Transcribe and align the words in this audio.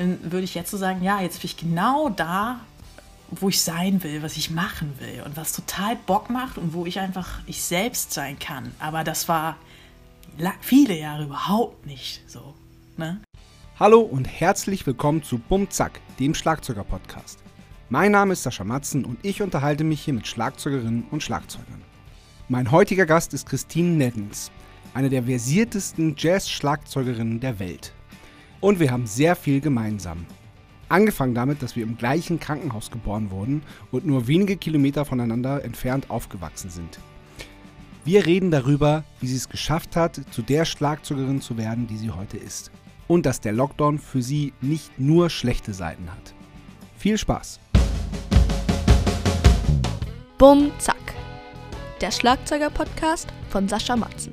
dann 0.00 0.32
würde 0.32 0.44
ich 0.44 0.54
jetzt 0.54 0.70
so 0.70 0.78
sagen, 0.78 1.02
ja, 1.02 1.20
jetzt 1.20 1.42
bin 1.42 1.46
ich 1.46 1.58
genau 1.58 2.08
da, 2.08 2.60
wo 3.30 3.50
ich 3.50 3.60
sein 3.60 4.02
will, 4.02 4.22
was 4.22 4.38
ich 4.38 4.50
machen 4.50 4.94
will 4.98 5.22
und 5.26 5.36
was 5.36 5.52
total 5.52 5.94
Bock 5.94 6.30
macht 6.30 6.56
und 6.56 6.72
wo 6.72 6.86
ich 6.86 6.98
einfach 6.98 7.40
ich 7.46 7.62
selbst 7.62 8.14
sein 8.14 8.38
kann. 8.38 8.72
Aber 8.78 9.04
das 9.04 9.28
war 9.28 9.56
viele 10.62 10.98
Jahre 10.98 11.24
überhaupt 11.24 11.84
nicht 11.84 12.22
so. 12.26 12.54
Ne? 12.96 13.20
Hallo 13.78 14.00
und 14.00 14.24
herzlich 14.24 14.86
willkommen 14.86 15.22
zu 15.22 15.36
Bum 15.36 15.68
Zack, 15.68 16.00
dem 16.18 16.34
Schlagzeuger-Podcast. 16.34 17.38
Mein 17.90 18.12
Name 18.12 18.32
ist 18.32 18.42
Sascha 18.42 18.64
Matzen 18.64 19.04
und 19.04 19.18
ich 19.22 19.42
unterhalte 19.42 19.84
mich 19.84 20.00
hier 20.00 20.14
mit 20.14 20.26
Schlagzeugerinnen 20.26 21.08
und 21.10 21.22
Schlagzeugern. 21.22 21.82
Mein 22.48 22.70
heutiger 22.70 23.04
Gast 23.04 23.34
ist 23.34 23.46
Christine 23.46 23.90
Neddens, 23.96 24.50
eine 24.94 25.10
der 25.10 25.24
versiertesten 25.24 26.14
Jazz-Schlagzeugerinnen 26.16 27.38
der 27.40 27.58
Welt. 27.58 27.92
Und 28.60 28.78
wir 28.78 28.90
haben 28.90 29.06
sehr 29.06 29.36
viel 29.36 29.60
gemeinsam. 29.60 30.26
Angefangen 30.88 31.34
damit, 31.34 31.62
dass 31.62 31.76
wir 31.76 31.84
im 31.84 31.96
gleichen 31.96 32.40
Krankenhaus 32.40 32.90
geboren 32.90 33.30
wurden 33.30 33.62
und 33.90 34.04
nur 34.04 34.26
wenige 34.26 34.56
Kilometer 34.56 35.04
voneinander 35.04 35.64
entfernt 35.64 36.10
aufgewachsen 36.10 36.68
sind. 36.68 36.98
Wir 38.04 38.26
reden 38.26 38.50
darüber, 38.50 39.04
wie 39.20 39.28
sie 39.28 39.36
es 39.36 39.48
geschafft 39.48 39.94
hat, 39.96 40.20
zu 40.30 40.42
der 40.42 40.64
Schlagzeugerin 40.64 41.40
zu 41.40 41.56
werden, 41.56 41.86
die 41.86 41.96
sie 41.96 42.10
heute 42.10 42.36
ist. 42.36 42.70
Und 43.08 43.24
dass 43.24 43.40
der 43.40 43.52
Lockdown 43.52 43.98
für 43.98 44.22
sie 44.22 44.52
nicht 44.60 44.98
nur 44.98 45.30
schlechte 45.30 45.74
Seiten 45.74 46.10
hat. 46.10 46.34
Viel 46.96 47.18
Spaß! 47.18 47.60
Bumm, 50.38 50.70
zack. 50.78 50.96
Der 52.00 52.10
Schlagzeuger-Podcast 52.10 53.28
von 53.48 53.68
Sascha 53.68 53.96
Matzen. 53.96 54.32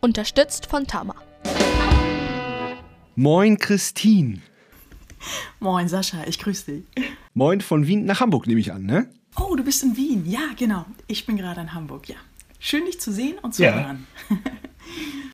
Unterstützt 0.00 0.66
von 0.66 0.86
Tama. 0.86 1.14
Moin 3.16 3.58
Christine! 3.58 4.40
Moin 5.60 5.86
Sascha, 5.86 6.24
ich 6.26 6.36
grüße 6.40 6.72
dich. 6.72 6.84
Moin 7.32 7.60
von 7.60 7.86
Wien 7.86 8.04
nach 8.06 8.18
Hamburg, 8.18 8.48
nehme 8.48 8.58
ich 8.58 8.72
an, 8.72 8.86
ne? 8.86 9.08
Oh, 9.40 9.54
du 9.54 9.62
bist 9.62 9.84
in 9.84 9.96
Wien. 9.96 10.28
Ja, 10.28 10.48
genau. 10.58 10.84
Ich 11.06 11.24
bin 11.24 11.36
gerade 11.36 11.60
in 11.60 11.72
Hamburg, 11.74 12.08
ja. 12.08 12.16
Schön, 12.58 12.84
dich 12.86 13.00
zu 13.00 13.12
sehen 13.12 13.38
und 13.40 13.54
zu 13.54 13.62
ja. 13.62 13.72
hören. 13.72 14.08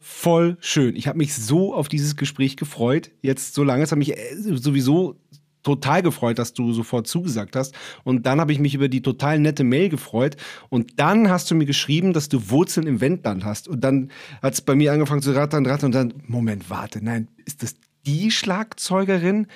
Voll 0.02 0.58
schön. 0.60 0.94
Ich 0.94 1.08
habe 1.08 1.16
mich 1.16 1.34
so 1.34 1.74
auf 1.74 1.88
dieses 1.88 2.16
Gespräch 2.16 2.58
gefreut. 2.58 3.12
Jetzt 3.22 3.54
so 3.54 3.64
lange. 3.64 3.82
Es 3.82 3.92
hat 3.92 3.98
mich 3.98 4.14
äh, 4.14 4.34
sowieso 4.36 5.16
total 5.62 6.02
gefreut, 6.02 6.38
dass 6.38 6.52
du 6.52 6.72
sofort 6.72 7.06
zugesagt 7.06 7.56
hast. 7.56 7.74
Und 8.04 8.26
dann 8.26 8.40
habe 8.40 8.52
ich 8.52 8.58
mich 8.58 8.74
über 8.74 8.88
die 8.88 9.02
total 9.02 9.38
nette 9.38 9.64
Mail 9.64 9.88
gefreut. 9.88 10.36
Und 10.68 10.98
dann 10.98 11.28
hast 11.28 11.50
du 11.50 11.54
mir 11.54 11.66
geschrieben, 11.66 12.12
dass 12.12 12.28
du 12.28 12.50
Wurzeln 12.50 12.86
im 12.86 13.00
Wendland 13.00 13.44
hast. 13.44 13.68
Und 13.68 13.82
dann 13.82 14.10
hat 14.42 14.54
es 14.54 14.60
bei 14.60 14.74
mir 14.74 14.92
angefangen 14.92 15.22
zu 15.22 15.32
rattern, 15.32 15.66
rattern. 15.66 15.86
Und 15.86 15.94
dann, 15.94 16.14
Moment, 16.26 16.70
warte, 16.70 17.04
nein, 17.04 17.28
ist 17.44 17.62
das 17.62 17.74
die 18.06 18.30
Schlagzeugerin? 18.30 19.46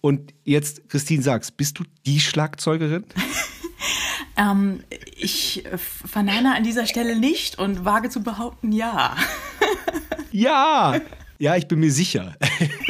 Und 0.00 0.34
jetzt, 0.44 0.88
Christine, 0.88 1.22
sagst, 1.22 1.56
bist 1.56 1.78
du 1.78 1.84
die 2.04 2.20
Schlagzeugerin? 2.20 3.04
ähm, 4.36 4.80
ich 5.16 5.64
verneine 5.76 6.54
an 6.54 6.64
dieser 6.64 6.86
Stelle 6.86 7.18
nicht 7.18 7.58
und 7.58 7.84
wage 7.84 8.10
zu 8.10 8.22
behaupten, 8.22 8.72
ja. 8.72 9.16
ja, 10.30 11.00
ja, 11.38 11.56
ich 11.56 11.68
bin 11.68 11.80
mir 11.80 11.90
sicher. 11.90 12.36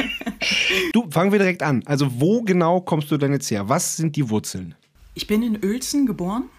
du, 0.93 1.09
fangen 1.09 1.31
wir 1.31 1.39
direkt 1.39 1.63
an. 1.63 1.83
Also, 1.85 2.19
wo 2.19 2.41
genau 2.41 2.81
kommst 2.81 3.09
du 3.11 3.17
denn 3.17 3.33
jetzt 3.33 3.49
her? 3.49 3.67
Was 3.69 3.97
sind 3.97 4.15
die 4.15 4.29
Wurzeln? 4.29 4.75
Ich 5.13 5.27
bin 5.27 5.41
in 5.43 5.63
Uelzen 5.63 6.05
geboren 6.05 6.49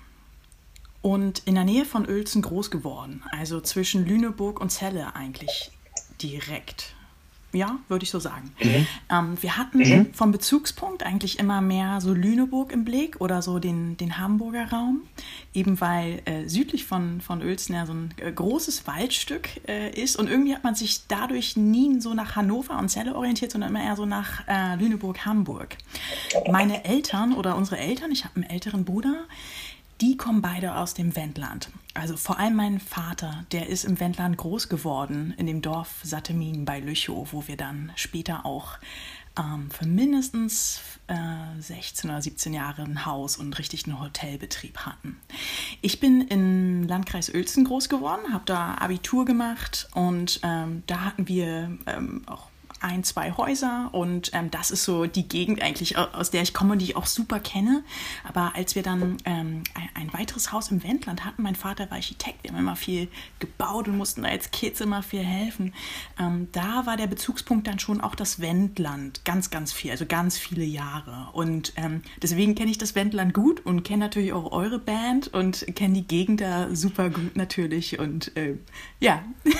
und 1.02 1.42
in 1.44 1.54
der 1.54 1.64
Nähe 1.64 1.84
von 1.84 2.08
Uelzen 2.08 2.42
groß 2.42 2.70
geworden. 2.72 3.22
Also 3.30 3.60
zwischen 3.60 4.04
Lüneburg 4.04 4.60
und 4.60 4.70
Celle 4.70 5.14
eigentlich 5.14 5.70
direkt. 6.20 6.95
Ja, 7.56 7.78
würde 7.88 8.04
ich 8.04 8.10
so 8.10 8.18
sagen. 8.18 8.52
Mhm. 8.62 8.86
Ähm, 9.10 9.38
wir 9.40 9.56
hatten 9.56 9.78
mhm. 9.78 10.14
vom 10.14 10.30
Bezugspunkt 10.30 11.02
eigentlich 11.02 11.38
immer 11.38 11.60
mehr 11.60 12.00
so 12.00 12.12
Lüneburg 12.12 12.72
im 12.72 12.84
Blick 12.84 13.20
oder 13.20 13.42
so 13.42 13.58
den, 13.58 13.96
den 13.96 14.18
Hamburger 14.18 14.70
Raum, 14.70 15.02
eben 15.54 15.80
weil 15.80 16.22
äh, 16.26 16.46
südlich 16.48 16.84
von, 16.84 17.20
von 17.20 17.40
ja 17.40 17.86
so 17.86 17.92
ein 17.92 18.14
äh, 18.18 18.30
großes 18.30 18.86
Waldstück 18.86 19.48
äh, 19.68 19.90
ist 19.90 20.16
und 20.16 20.28
irgendwie 20.28 20.54
hat 20.54 20.64
man 20.64 20.74
sich 20.74 21.06
dadurch 21.08 21.56
nie 21.56 22.00
so 22.00 22.14
nach 22.14 22.36
Hannover 22.36 22.78
und 22.78 22.88
Celle 22.88 23.14
orientiert, 23.14 23.50
sondern 23.52 23.70
immer 23.70 23.82
eher 23.82 23.96
so 23.96 24.06
nach 24.06 24.46
äh, 24.46 24.76
Lüneburg-Hamburg. 24.76 25.76
Meine 26.50 26.84
Eltern 26.84 27.32
oder 27.32 27.56
unsere 27.56 27.78
Eltern, 27.78 28.10
ich 28.10 28.24
habe 28.24 28.36
einen 28.36 28.44
älteren 28.44 28.84
Bruder, 28.84 29.24
die 30.00 30.16
kommen 30.16 30.42
beide 30.42 30.76
aus 30.76 30.94
dem 30.94 31.16
Wendland. 31.16 31.70
Also 31.94 32.16
vor 32.16 32.38
allem 32.38 32.56
mein 32.56 32.80
Vater, 32.80 33.44
der 33.52 33.68
ist 33.68 33.84
im 33.84 33.98
Wendland 33.98 34.36
groß 34.36 34.68
geworden, 34.68 35.34
in 35.38 35.46
dem 35.46 35.62
Dorf 35.62 35.94
Sattemin 36.02 36.64
bei 36.64 36.80
Lüchow, 36.80 37.32
wo 37.32 37.46
wir 37.48 37.56
dann 37.56 37.92
später 37.96 38.44
auch 38.44 38.78
ähm, 39.38 39.70
für 39.70 39.86
mindestens 39.86 40.80
äh, 41.06 41.60
16 41.60 42.10
oder 42.10 42.20
17 42.20 42.52
Jahre 42.52 42.82
ein 42.82 43.06
Haus 43.06 43.36
und 43.36 43.58
richtig 43.58 43.86
einen 43.86 44.00
Hotelbetrieb 44.00 44.78
hatten. 44.78 45.16
Ich 45.80 46.00
bin 46.00 46.22
im 46.28 46.86
Landkreis 46.86 47.32
Uelzen 47.32 47.64
groß 47.64 47.88
geworden, 47.88 48.32
habe 48.32 48.44
da 48.46 48.74
Abitur 48.74 49.24
gemacht 49.24 49.88
und 49.94 50.40
ähm, 50.42 50.82
da 50.86 51.04
hatten 51.04 51.28
wir 51.28 51.78
ähm, 51.86 52.22
auch 52.26 52.50
ein, 52.80 53.04
zwei 53.04 53.32
Häuser 53.32 53.90
und 53.92 54.30
ähm, 54.34 54.50
das 54.50 54.70
ist 54.70 54.84
so 54.84 55.06
die 55.06 55.26
Gegend 55.26 55.62
eigentlich, 55.62 55.96
aus 55.96 56.30
der 56.30 56.42
ich 56.42 56.52
komme 56.52 56.72
und 56.72 56.80
die 56.80 56.86
ich 56.86 56.96
auch 56.96 57.06
super 57.06 57.40
kenne. 57.40 57.82
Aber 58.24 58.52
als 58.54 58.74
wir 58.74 58.82
dann 58.82 59.16
ähm, 59.24 59.62
ein, 59.94 60.12
weiteres 60.12 60.52
Haus 60.52 60.70
im 60.70 60.82
Wendland 60.82 61.24
hatten, 61.24 61.42
mein 61.42 61.54
Vater 61.54 61.90
war 61.90 61.96
Architekt, 61.96 62.42
wir 62.42 62.52
haben 62.52 62.58
immer 62.58 62.76
viel 62.76 63.08
gebaut 63.38 63.88
und 63.88 63.96
mussten 63.96 64.22
da 64.22 64.28
als 64.28 64.50
Kids 64.50 64.80
immer 64.80 65.02
viel 65.02 65.22
helfen. 65.22 65.74
Ähm, 66.18 66.48
da 66.52 66.86
war 66.86 66.96
der 66.96 67.06
Bezugspunkt 67.06 67.66
dann 67.66 67.78
schon 67.78 68.00
auch 68.00 68.14
das 68.14 68.40
Wendland, 68.40 69.24
ganz, 69.24 69.50
ganz 69.50 69.72
viel, 69.72 69.90
also 69.90 70.06
ganz 70.06 70.38
viele 70.38 70.64
Jahre. 70.64 71.28
Und 71.32 71.72
ähm, 71.76 72.02
deswegen 72.22 72.54
kenne 72.54 72.70
ich 72.70 72.78
das 72.78 72.94
Wendland 72.94 73.34
gut 73.34 73.64
und 73.64 73.82
kenne 73.82 74.04
natürlich 74.04 74.32
auch 74.32 74.52
eure 74.52 74.78
Band 74.78 75.28
und 75.28 75.66
kenne 75.74 75.94
die 75.94 76.06
Gegend 76.06 76.40
da 76.40 76.74
super 76.74 77.10
gut 77.10 77.36
natürlich 77.36 77.98
und 77.98 78.36
äh, 78.36 78.56
ja. 79.00 79.24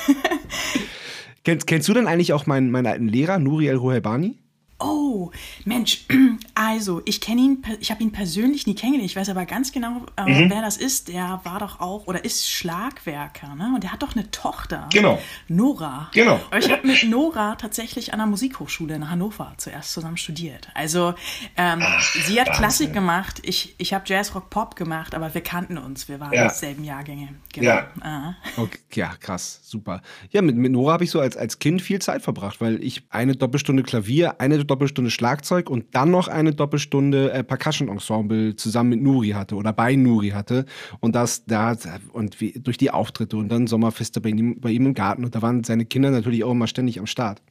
Kennst, 1.46 1.68
kennst 1.68 1.88
du 1.88 1.94
denn 1.94 2.08
eigentlich 2.08 2.32
auch 2.32 2.46
meinen, 2.46 2.72
meinen 2.72 2.88
alten 2.88 3.06
Lehrer, 3.06 3.38
Nuri 3.38 3.68
El-Ruhaibani? 3.68 4.36
Oh, 4.78 5.31
Mensch, 5.64 6.04
also 6.54 7.00
ich 7.06 7.20
kenne 7.20 7.41
ihn, 7.41 7.62
ich 7.81 7.91
habe 7.91 8.03
ihn 8.03 8.12
persönlich 8.12 8.66
nie 8.66 8.75
kennengelernt. 8.75 9.10
Ich 9.10 9.16
weiß 9.16 9.31
aber 9.31 9.47
ganz 9.47 9.72
genau, 9.72 10.03
äh, 10.16 10.44
mhm. 10.44 10.50
wer 10.50 10.60
das 10.60 10.76
ist. 10.76 11.09
Der 11.09 11.41
war 11.44 11.60
doch 11.60 11.81
auch 11.81 12.06
oder 12.06 12.25
ist 12.25 12.50
Schlagwerker, 12.50 13.54
ne? 13.54 13.72
Und 13.75 13.82
der 13.84 13.92
hat 13.92 14.03
doch 14.03 14.14
eine 14.14 14.31
Tochter. 14.31 14.88
Genau. 14.92 15.19
Nora. 15.48 16.10
Genau. 16.12 16.41
Aber 16.50 16.59
ich 16.59 16.70
habe 16.70 16.87
mit 16.87 17.04
Nora 17.04 17.54
tatsächlich 17.54 18.12
an 18.12 18.19
der 18.19 18.26
Musikhochschule 18.26 18.94
in 18.94 19.09
Hannover 19.09 19.54
zuerst 19.56 19.92
zusammen 19.92 20.19
studiert. 20.19 20.69
Also 20.75 21.14
ähm, 21.56 21.81
Ach, 21.82 22.03
sie 22.03 22.38
hat 22.38 22.48
Wahnsinn. 22.48 22.54
Klassik 22.54 22.93
gemacht, 22.93 23.41
ich, 23.43 23.75
ich 23.78 23.94
habe 23.94 24.04
Jazz, 24.06 24.34
Rock, 24.34 24.50
Pop 24.50 24.76
gemacht, 24.76 25.14
aber 25.14 25.32
wir 25.32 25.41
kannten 25.41 25.78
uns. 25.78 26.08
Wir 26.08 26.20
waren 26.20 26.32
ja. 26.32 26.50
selben 26.50 26.84
Jahrgänge. 26.84 27.28
Genau. 27.53 27.66
Ja. 27.66 27.87
Ah. 28.00 28.34
Okay, 28.56 28.78
ja, 28.93 29.14
krass, 29.19 29.60
super. 29.62 30.03
Ja, 30.31 30.43
mit, 30.43 30.56
mit 30.56 30.72
Nora 30.72 30.94
habe 30.94 31.04
ich 31.04 31.10
so 31.10 31.20
als, 31.20 31.37
als 31.37 31.58
Kind 31.58 31.81
viel 31.81 32.00
Zeit 32.00 32.22
verbracht, 32.22 32.60
weil 32.60 32.82
ich 32.82 33.04
eine 33.08 33.37
Doppelstunde 33.37 33.82
Klavier, 33.82 34.41
eine 34.41 34.66
Doppelstunde 34.66 35.10
Schlagzeug 35.10 35.71
und 35.71 35.94
dann 35.94 36.10
noch 36.10 36.28
eine 36.28 36.53
Doppelstunde 36.53 37.32
äh, 37.32 37.44
Percussion 37.44 37.88
Ensemble 37.88 38.56
zusammen 38.56 38.91
mit 38.91 39.03
Nuri 39.03 39.31
hatte 39.31 39.54
oder 39.56 39.72
bei 39.72 39.94
Nuri 39.97 40.31
hatte 40.31 40.66
und 41.00 41.15
das 41.15 41.44
da 41.44 41.77
und 42.12 42.41
wie, 42.41 42.53
durch 42.53 42.78
die 42.78 42.91
Auftritte 42.91 43.37
und 43.37 43.49
dann 43.49 43.66
Sommerfeste 43.66 44.21
bei 44.21 44.31
ihm, 44.31 44.60
bei 44.60 44.71
ihm 44.71 44.87
im 44.87 44.94
Garten 44.94 45.25
und 45.25 45.34
da 45.34 45.43
waren 45.43 45.65
seine 45.65 45.84
Kinder 45.84 46.10
natürlich 46.10 46.44
auch 46.44 46.53
immer 46.53 46.66
ständig 46.66 46.99
am 46.99 47.06
Start. 47.06 47.43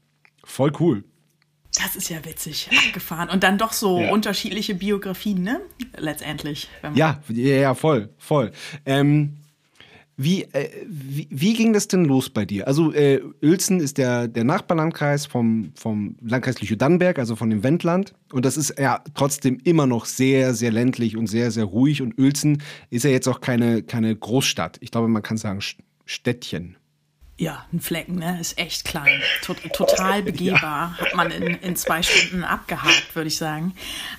Voll 0.44 0.72
cool. 0.80 1.04
Das 1.75 1.96
ist 1.96 2.09
ja 2.09 2.24
witzig, 2.24 2.70
abgefahren. 2.88 3.30
Und 3.30 3.44
dann 3.44 3.58
doch 3.58 3.74
so 3.74 4.00
ja. 4.00 4.12
unterschiedliche 4.12 4.75
Biografien, 4.75 5.44
ne? 5.44 5.59
Letztendlich. 5.98 6.70
Ja, 6.94 7.22
ja, 7.28 7.74
voll, 7.74 8.09
voll. 8.18 8.52
Ähm, 8.86 9.38
wie, 10.18 10.44
äh, 10.53 10.70
wie, 10.88 11.28
wie, 11.30 11.53
ging 11.53 11.74
das 11.74 11.88
denn 11.88 12.06
los 12.06 12.30
bei 12.30 12.46
dir? 12.46 12.68
Also 12.68 12.94
äh, 12.94 13.22
Uelzen 13.42 13.81
ist 13.81 13.98
der, 13.98 14.28
der 14.28 14.46
Nachbarlandkreis 14.46 15.26
vom, 15.26 15.74
vom 15.76 16.16
Landkreis 16.22 16.62
Lüchow-Dannenberg, 16.62 17.20
also 17.20 17.36
von 17.36 17.50
dem 17.50 17.64
Wendland. 17.64 18.13
Und 18.31 18.45
das 18.45 18.56
ist 18.56 18.80
ja 18.80 19.04
trotzdem 19.13 19.60
immer 19.63 19.88
noch 19.88 20.06
sehr, 20.06 20.54
sehr 20.54 20.72
ländlich 20.72 21.18
und 21.18 21.28
sehr, 21.28 21.51
sehr 21.51 21.66
ruhig. 21.66 22.01
Und 22.01 22.18
Uelzen 22.18 22.63
ist 22.89 23.04
ja 23.04 23.12
jetzt 23.12 23.28
auch 23.28 23.42
keine, 23.42 23.84
keine 23.84 24.16
Großstadt. 24.16 24.78
Ich 24.80 24.92
glaube, 24.92 25.10
man 25.10 25.22
kann 25.22 25.38
sagen 25.38 25.60
Städtchen. 26.06 26.78
Ja, 27.38 27.66
ein 27.74 27.81
Flecken, 27.81 28.16
ne? 28.16 28.39
Ist 28.39 28.57
echt 28.57 28.86
klein. 28.86 29.22
Tot, 29.42 29.57
total 29.74 30.24
begehbar. 30.24 30.95
Ja. 30.98 31.06
Hat 31.06 31.16
man 31.16 31.31
in, 31.31 31.44
in 31.56 31.75
zwei 31.75 32.01
Stunden 32.01 32.45
abgehakt, 32.45 33.13
würde 33.13 33.28
ich 33.28 33.36
sagen. 33.36 33.74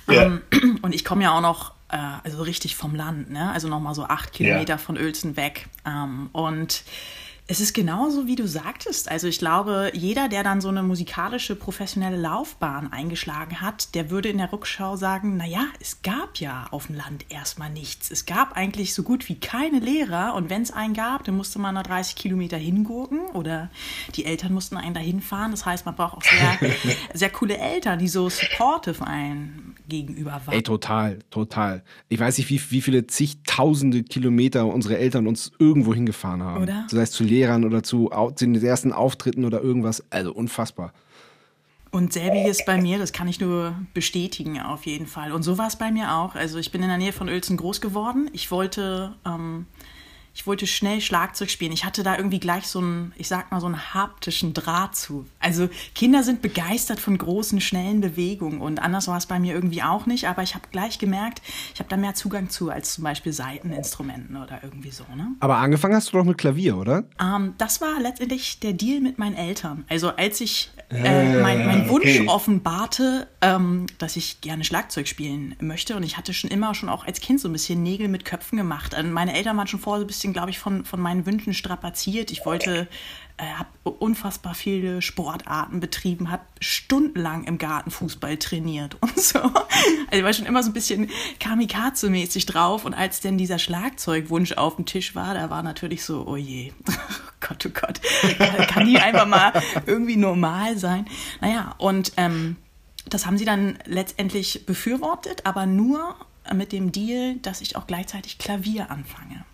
Ja. 0.07 0.23
Ähm, 0.23 0.41
und 0.83 0.93
ich 0.93 1.03
komme 1.03 1.23
ja 1.23 1.35
auch 1.35 1.41
noch 1.41 1.76
äh, 1.89 1.97
also 2.23 2.41
richtig 2.43 2.75
vom 2.75 2.95
Land, 2.95 3.29
ne? 3.29 3.51
Also 3.51 3.67
nochmal 3.67 3.95
so 3.95 4.03
acht 4.05 4.33
Kilometer 4.33 4.73
ja. 4.73 4.77
von 4.77 4.97
Uelzen 4.97 5.35
weg. 5.37 5.67
Ähm, 5.85 6.29
und 6.33 6.83
Es 7.49 7.61
ist 7.61 7.73
genauso, 7.73 8.27
wie 8.27 8.35
du 8.35 8.45
sagtest. 8.45 9.09
Also 9.09 9.29
ich 9.29 9.39
glaube, 9.39 9.91
jeder, 9.93 10.27
der 10.27 10.43
dann 10.43 10.59
so 10.59 10.67
eine 10.67 10.83
musikalische, 10.83 11.55
professionelle 11.55 12.17
Laufbahn 12.17 12.91
eingeschlagen 12.91 13.61
hat, 13.61 13.95
der 13.95 14.09
würde 14.09 14.27
in 14.27 14.37
der 14.37 14.51
Rückschau 14.51 14.97
sagen, 14.97 15.37
naja, 15.37 15.65
es 15.79 16.01
gab 16.01 16.39
ja 16.39 16.67
auf 16.71 16.87
dem 16.87 16.97
Land 16.97 17.25
erstmal 17.29 17.69
nichts. 17.69 18.11
Es 18.11 18.25
gab 18.25 18.57
eigentlich 18.57 18.93
so 18.93 19.01
gut 19.01 19.29
wie 19.29 19.39
keine 19.39 19.79
Lehrer 19.79 20.35
und 20.35 20.49
wenn 20.49 20.61
es 20.61 20.71
einen 20.71 20.93
gab, 20.93 21.23
dann 21.23 21.37
musste 21.37 21.57
man 21.57 21.75
da 21.75 21.83
30 21.83 22.17
Kilometer 22.17 22.57
hingurken 22.57 23.21
oder 23.27 23.69
die 24.15 24.25
Eltern 24.25 24.51
mussten 24.51 24.75
einen 24.75 24.93
da 24.93 24.99
hinfahren. 24.99 25.51
Das 25.51 25.65
heißt, 25.65 25.85
man 25.85 25.95
braucht 25.95 26.17
auch 26.17 26.23
sehr, 26.23 26.69
sehr 27.13 27.29
coole 27.29 27.57
Eltern, 27.57 27.97
die 27.97 28.09
so 28.09 28.29
supportive 28.29 29.07
einen 29.07 29.76
gegenüber 29.87 30.31
waren. 30.31 30.53
Ey, 30.53 30.61
total, 30.61 31.19
total. 31.29 31.83
Ich 32.09 32.19
weiß 32.19 32.37
nicht, 32.37 32.49
wie, 32.49 32.61
wie 32.69 32.81
viele 32.81 33.07
zigtausende 33.07 34.03
Kilometer 34.03 34.65
unsere 34.65 34.97
Eltern 34.97 35.27
uns 35.27 35.51
irgendwo 35.59 35.93
hingefahren 35.93 36.43
haben. 36.43 36.63
Oder? 36.63 36.87
Sei 36.89 37.01
es 37.01 37.11
zu 37.11 37.23
Lehrern 37.23 37.65
oder 37.65 37.83
zu 37.83 38.09
den 38.39 38.55
ersten 38.63 38.91
Auftritten 38.91 39.45
oder 39.45 39.61
irgendwas. 39.61 40.03
Also 40.09 40.33
unfassbar. 40.33 40.93
Und 41.91 42.13
selbiges 42.13 42.65
bei 42.65 42.79
mir, 42.79 42.97
das 42.99 43.13
kann 43.13 43.27
ich 43.27 43.39
nur 43.39 43.75
bestätigen 43.93 44.59
auf 44.59 44.85
jeden 44.85 45.07
Fall. 45.07 45.31
Und 45.31 45.43
so 45.43 45.57
war 45.57 45.67
es 45.67 45.77
bei 45.77 45.91
mir 45.91 46.13
auch. 46.13 46.35
Also 46.35 46.59
ich 46.59 46.71
bin 46.71 46.83
in 46.83 46.89
der 46.89 46.97
Nähe 46.97 47.13
von 47.13 47.29
Uelzen 47.29 47.57
groß 47.57 47.81
geworden. 47.81 48.29
Ich 48.33 48.51
wollte 48.51 49.15
ähm, 49.25 49.65
ich 50.37 50.45
wollte 50.45 50.67
schnell 50.67 51.01
Schlagzeug 51.01 51.49
spielen. 51.49 51.71
Ich 51.71 51.83
hatte 51.83 52.03
da 52.03 52.15
irgendwie 52.15 52.39
gleich 52.39 52.67
so 52.67 52.77
einen, 52.77 53.11
ich 53.17 53.27
sag 53.27 53.51
mal, 53.51 53.59
so 53.59 53.65
einen 53.65 53.95
haptischen 53.95 54.53
Draht 54.53 54.95
zu. 54.95 55.25
Also 55.39 55.67
Kinder 55.95 56.21
sind 56.21 56.43
begeistert 56.43 56.99
von 56.99 57.17
großen, 57.17 57.59
schnellen 57.59 58.01
Bewegungen 58.01 58.61
und 58.61 58.77
anders 58.77 59.07
war 59.07 59.17
es 59.17 59.25
bei 59.25 59.39
mir 59.39 59.55
irgendwie 59.55 59.81
auch 59.81 60.05
nicht, 60.05 60.27
aber 60.27 60.43
ich 60.43 60.53
habe 60.53 60.65
gleich 60.71 60.99
gemerkt, 60.99 61.41
ich 61.73 61.79
habe 61.79 61.89
da 61.89 61.97
mehr 61.97 62.13
Zugang 62.13 62.51
zu 62.51 62.69
als 62.69 62.93
zum 62.93 63.03
Beispiel 63.03 63.33
Seiteninstrumenten 63.33 64.37
oder 64.37 64.59
irgendwie 64.61 64.91
so. 64.91 65.05
Ne? 65.15 65.29
Aber 65.39 65.57
angefangen 65.57 65.95
hast 65.95 66.13
du 66.13 66.17
doch 66.19 66.23
mit 66.23 66.37
Klavier, 66.37 66.77
oder? 66.77 67.05
Ähm, 67.19 67.55
das 67.57 67.81
war 67.81 67.99
letztendlich 67.99 68.59
der 68.59 68.73
Deal 68.73 69.01
mit 69.01 69.17
meinen 69.17 69.35
Eltern. 69.35 69.85
Also 69.89 70.09
als 70.09 70.39
ich 70.39 70.69
äh, 70.89 71.41
mein, 71.41 71.65
mein 71.65 71.89
Wunsch 71.89 72.19
okay. 72.19 72.27
offenbarte, 72.27 73.27
ähm, 73.41 73.87
dass 73.97 74.15
ich 74.15 74.39
gerne 74.39 74.63
Schlagzeug 74.63 75.07
spielen 75.07 75.55
möchte 75.59 75.95
und 75.97 76.03
ich 76.03 76.15
hatte 76.15 76.33
schon 76.33 76.49
immer, 76.49 76.73
schon 76.75 76.87
auch 76.87 77.05
als 77.05 77.19
Kind 77.19 77.41
so 77.41 77.49
ein 77.49 77.51
bisschen 77.51 77.83
Nägel 77.83 78.07
mit 78.07 78.23
Köpfen 78.23 78.57
gemacht. 78.57 78.95
Also 78.95 79.09
meine 79.09 79.33
Eltern 79.33 79.57
waren 79.57 79.67
schon 79.67 79.81
vorher 79.81 79.99
so 79.99 80.05
ein 80.05 80.07
bisschen 80.07 80.26
bisschen, 80.27 80.33
glaube 80.33 80.49
ich, 80.49 80.59
von, 80.59 80.83
von 80.85 80.99
meinen 80.99 81.25
Wünschen 81.25 81.53
strapaziert. 81.53 82.31
Ich 82.31 82.45
wollte, 82.45 82.87
äh, 83.37 83.45
habe 83.45 83.69
unfassbar 83.91 84.55
viele 84.55 85.01
Sportarten 85.01 85.79
betrieben, 85.79 86.31
habe 86.31 86.43
stundenlang 86.59 87.45
im 87.45 87.57
Garten 87.57 87.91
Fußball 87.91 88.37
trainiert 88.37 88.97
und 89.01 89.19
so. 89.19 89.39
Also 90.09 90.19
ich 90.19 90.23
war 90.23 90.33
schon 90.33 90.45
immer 90.45 90.63
so 90.63 90.69
ein 90.69 90.73
bisschen 90.73 91.09
kamikaze-mäßig 91.39 92.45
drauf. 92.45 92.85
Und 92.85 92.93
als 92.93 93.19
denn 93.19 93.37
dieser 93.37 93.59
Schlagzeugwunsch 93.59 94.53
auf 94.53 94.77
dem 94.77 94.85
Tisch 94.85 95.15
war, 95.15 95.33
da 95.33 95.49
war 95.49 95.63
natürlich 95.63 96.03
so, 96.03 96.25
oh 96.25 96.37
je, 96.37 96.71
oh 96.89 96.93
Gott, 97.41 97.65
oh 97.65 97.69
Gott, 97.69 97.99
kann 98.69 98.87
die 98.87 98.97
einfach 98.97 99.27
mal 99.27 99.51
irgendwie 99.85 100.15
normal 100.15 100.77
sein? 100.77 101.05
Naja, 101.41 101.75
und 101.77 102.13
ähm, 102.17 102.55
das 103.09 103.25
haben 103.25 103.37
sie 103.37 103.45
dann 103.45 103.77
letztendlich 103.85 104.65
befürwortet, 104.65 105.45
aber 105.45 105.65
nur 105.65 106.15
mit 106.53 106.71
dem 106.71 106.91
Deal, 106.91 107.35
dass 107.41 107.61
ich 107.61 107.75
auch 107.75 107.85
gleichzeitig 107.85 108.37
Klavier 108.37 108.89
anfange. 108.89 109.45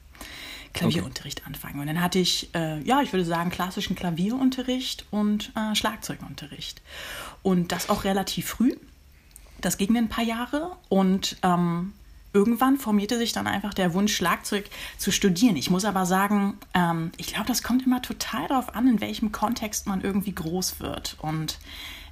Klavierunterricht 0.73 1.39
okay. 1.39 1.47
anfangen. 1.47 1.79
Und 1.79 1.87
dann 1.87 2.01
hatte 2.01 2.19
ich, 2.19 2.53
äh, 2.55 2.81
ja, 2.81 3.01
ich 3.01 3.13
würde 3.13 3.25
sagen, 3.25 3.49
klassischen 3.49 3.95
Klavierunterricht 3.95 5.05
und 5.11 5.51
äh, 5.55 5.75
Schlagzeugunterricht. 5.75 6.81
Und 7.41 7.71
das 7.71 7.89
auch 7.89 8.03
relativ 8.03 8.47
früh. 8.47 8.75
Das 9.61 9.77
ging 9.77 9.95
ein 9.95 10.09
paar 10.09 10.25
Jahre 10.25 10.75
und 10.89 11.37
ähm, 11.41 11.93
irgendwann 12.33 12.77
formierte 12.77 13.17
sich 13.17 13.31
dann 13.31 13.47
einfach 13.47 13.73
der 13.73 13.93
Wunsch, 13.93 14.13
Schlagzeug 14.15 14.69
zu 14.97 15.11
studieren. 15.11 15.55
Ich 15.55 15.69
muss 15.69 15.85
aber 15.85 16.05
sagen, 16.05 16.57
ähm, 16.73 17.11
ich 17.17 17.27
glaube, 17.27 17.47
das 17.47 17.63
kommt 17.63 17.85
immer 17.85 18.01
total 18.01 18.47
darauf 18.47 18.75
an, 18.75 18.87
in 18.87 18.99
welchem 18.99 19.31
Kontext 19.31 19.87
man 19.87 20.01
irgendwie 20.01 20.33
groß 20.33 20.79
wird. 20.79 21.15
Und 21.21 21.59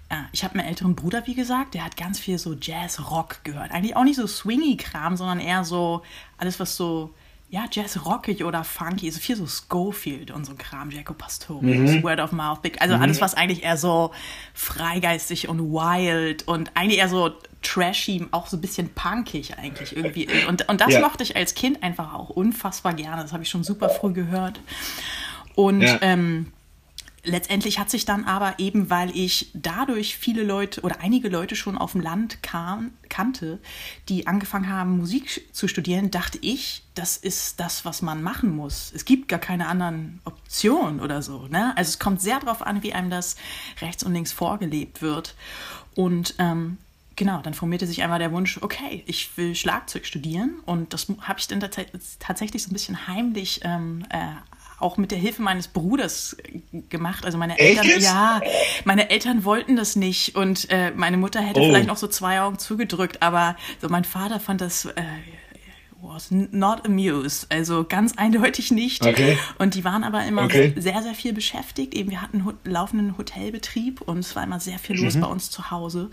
äh, 0.10 0.16
ich 0.32 0.44
habe 0.44 0.60
einen 0.60 0.68
älteren 0.68 0.96
Bruder, 0.96 1.26
wie 1.26 1.36
gesagt, 1.36 1.74
der 1.74 1.84
hat 1.84 1.98
ganz 1.98 2.20
viel 2.20 2.38
so 2.38 2.54
Jazz-Rock 2.54 3.44
gehört. 3.44 3.72
Eigentlich 3.72 3.96
auch 3.96 4.04
nicht 4.04 4.18
so 4.18 4.28
swingy-Kram, 4.28 5.18
sondern 5.18 5.40
eher 5.40 5.64
so 5.64 6.04
alles, 6.38 6.60
was 6.60 6.78
so 6.78 7.14
ja, 7.52 7.66
Jazz 7.70 8.06
rockig 8.06 8.46
oder 8.46 8.64
funky, 8.64 9.12
so 9.12 9.20
viel 9.20 9.36
so 9.36 9.46
Schofield 9.46 10.32
und 10.32 10.46
so 10.46 10.54
Kram, 10.58 10.90
Jacob 10.90 11.18
Pastorius, 11.18 11.92
mhm. 11.92 12.02
Word 12.02 12.22
of 12.22 12.32
Mouth, 12.32 12.62
Big, 12.62 12.82
also 12.82 12.96
mhm. 12.96 13.02
alles, 13.02 13.20
was 13.20 13.34
eigentlich 13.36 13.64
eher 13.64 13.76
so 13.76 14.12
freigeistig 14.54 15.50
und 15.50 15.60
wild 15.60 16.48
und 16.48 16.72
eigentlich 16.76 17.00
eher 17.00 17.10
so 17.10 17.32
trashy, 17.62 18.26
auch 18.32 18.48
so 18.48 18.56
ein 18.56 18.62
bisschen 18.62 18.90
punkig 18.94 19.58
eigentlich 19.58 19.96
irgendwie. 19.96 20.30
Und, 20.48 20.68
und 20.70 20.80
das 20.80 20.94
ja. 20.94 21.02
mochte 21.02 21.24
ich 21.24 21.36
als 21.36 21.54
Kind 21.54 21.84
einfach 21.84 22.14
auch 22.14 22.30
unfassbar 22.30 22.94
gerne. 22.94 23.22
Das 23.22 23.34
habe 23.34 23.44
ich 23.44 23.50
schon 23.50 23.66
super 23.66 23.90
früh 23.90 24.14
gehört. 24.14 24.62
Und 25.54 25.82
ja. 25.82 26.00
ähm, 26.02 26.54
Letztendlich 27.24 27.78
hat 27.78 27.92
sich 27.92 28.06
dann 28.06 28.26
aber 28.26 28.56
eben, 28.58 28.90
weil 28.90 29.16
ich 29.16 29.52
dadurch 29.54 30.18
viele 30.18 30.44
Leute 30.44 30.82
oder 30.82 31.02
einige 31.02 31.30
Leute 31.30 31.56
schon 31.56 31.78
auf 31.78 31.92
dem 31.92 32.02
Land 32.02 32.42
kam, 32.42 32.92
kannte, 33.10 33.60
die 34.10 34.26
angefangen 34.26 34.70
haben, 34.70 34.98
Musik 34.98 35.48
zu 35.54 35.68
studieren, 35.68 36.10
dachte 36.10 36.40
ich, 36.42 36.84
das 36.96 37.18
ist 37.18 37.60
das, 37.60 37.86
was 37.86 38.02
man 38.02 38.24
machen 38.24 38.56
muss. 38.56 38.92
Es 38.96 39.06
gibt 39.06 39.28
gar 39.28 39.40
keine 39.40 39.68
anderen 39.68 40.20
Optionen 40.26 41.00
oder 41.00 41.22
so. 41.22 41.48
Ne? 41.48 41.78
Also 41.78 41.90
es 41.90 42.00
kommt 42.00 42.22
sehr 42.22 42.40
darauf 42.40 42.64
an, 42.64 42.82
wie 42.82 42.94
einem 42.94 43.12
das 43.12 43.36
rechts 43.82 44.04
und 44.04 44.14
links 44.14 44.32
vorgelebt 44.32 45.04
wird. 45.04 45.36
Und 45.94 46.34
ähm, 46.40 46.80
genau, 47.16 47.42
dann 47.42 47.54
formierte 47.54 47.86
sich 47.86 48.02
einmal 48.02 48.18
der 48.18 48.32
Wunsch, 48.32 48.58
okay, 48.62 49.04
ich 49.06 49.38
will 49.38 49.54
Schlagzeug 49.54 50.08
studieren 50.08 50.60
und 50.66 50.92
das 50.94 51.08
habe 51.22 51.40
ich 51.40 51.48
dann 51.48 51.60
tatsächlich 51.60 52.64
so 52.64 52.72
ein 52.72 52.74
bisschen 52.74 53.08
heimlich 53.08 53.62
ähm, 53.64 54.06
äh, 54.10 54.34
auch 54.82 54.98
mit 54.98 55.12
der 55.12 55.18
Hilfe 55.18 55.42
meines 55.42 55.68
Bruders 55.68 56.38
gemacht. 56.90 57.26
Also 57.26 57.38
meine 57.38 57.58
Eltern, 57.60 57.86
Echt? 57.86 58.02
ja, 58.02 58.42
meine 58.86 59.10
Eltern 59.10 59.46
wollten 59.46 59.76
das 59.76 59.96
nicht 59.96 60.36
und 60.36 60.70
äh, 60.70 60.92
meine 60.92 61.18
Mutter 61.18 61.42
hätte 61.42 61.60
oh. 61.60 61.66
vielleicht 61.66 61.88
noch 61.88 61.98
so 61.98 62.08
zwei 62.08 62.42
Augen 62.42 62.60
zugedrückt, 62.60 63.22
aber 63.22 63.56
so 63.82 63.90
mein 63.90 64.04
Vater 64.04 64.40
fand 64.40 64.62
das 64.62 64.86
äh, 64.86 65.04
was 66.02 66.32
not 66.32 66.86
amused, 66.86 67.52
also 67.52 67.84
ganz 67.84 68.18
eindeutig 68.18 68.72
nicht. 68.72 69.06
Okay. 69.06 69.38
Und 69.60 69.76
die 69.76 69.84
waren 69.84 70.04
aber 70.04 70.26
immer 70.26 70.44
okay. 70.44 70.74
sehr, 70.76 71.02
sehr 71.04 71.14
viel 71.14 71.34
beschäftigt. 71.34 71.94
Eben, 71.94 72.10
wir 72.10 72.22
hatten 72.22 72.42
einen 72.42 72.58
laufenden 72.64 73.18
Hotelbetrieb 73.18 74.02
und 74.02 74.20
es 74.20 74.36
war 74.36 74.44
immer 74.44 74.60
sehr 74.60 74.80
viel 74.80 75.00
los 75.00 75.16
mhm. 75.16 75.22
bei 75.22 75.28
uns 75.28 75.52
zu 75.52 75.70
Hause. 75.72 76.10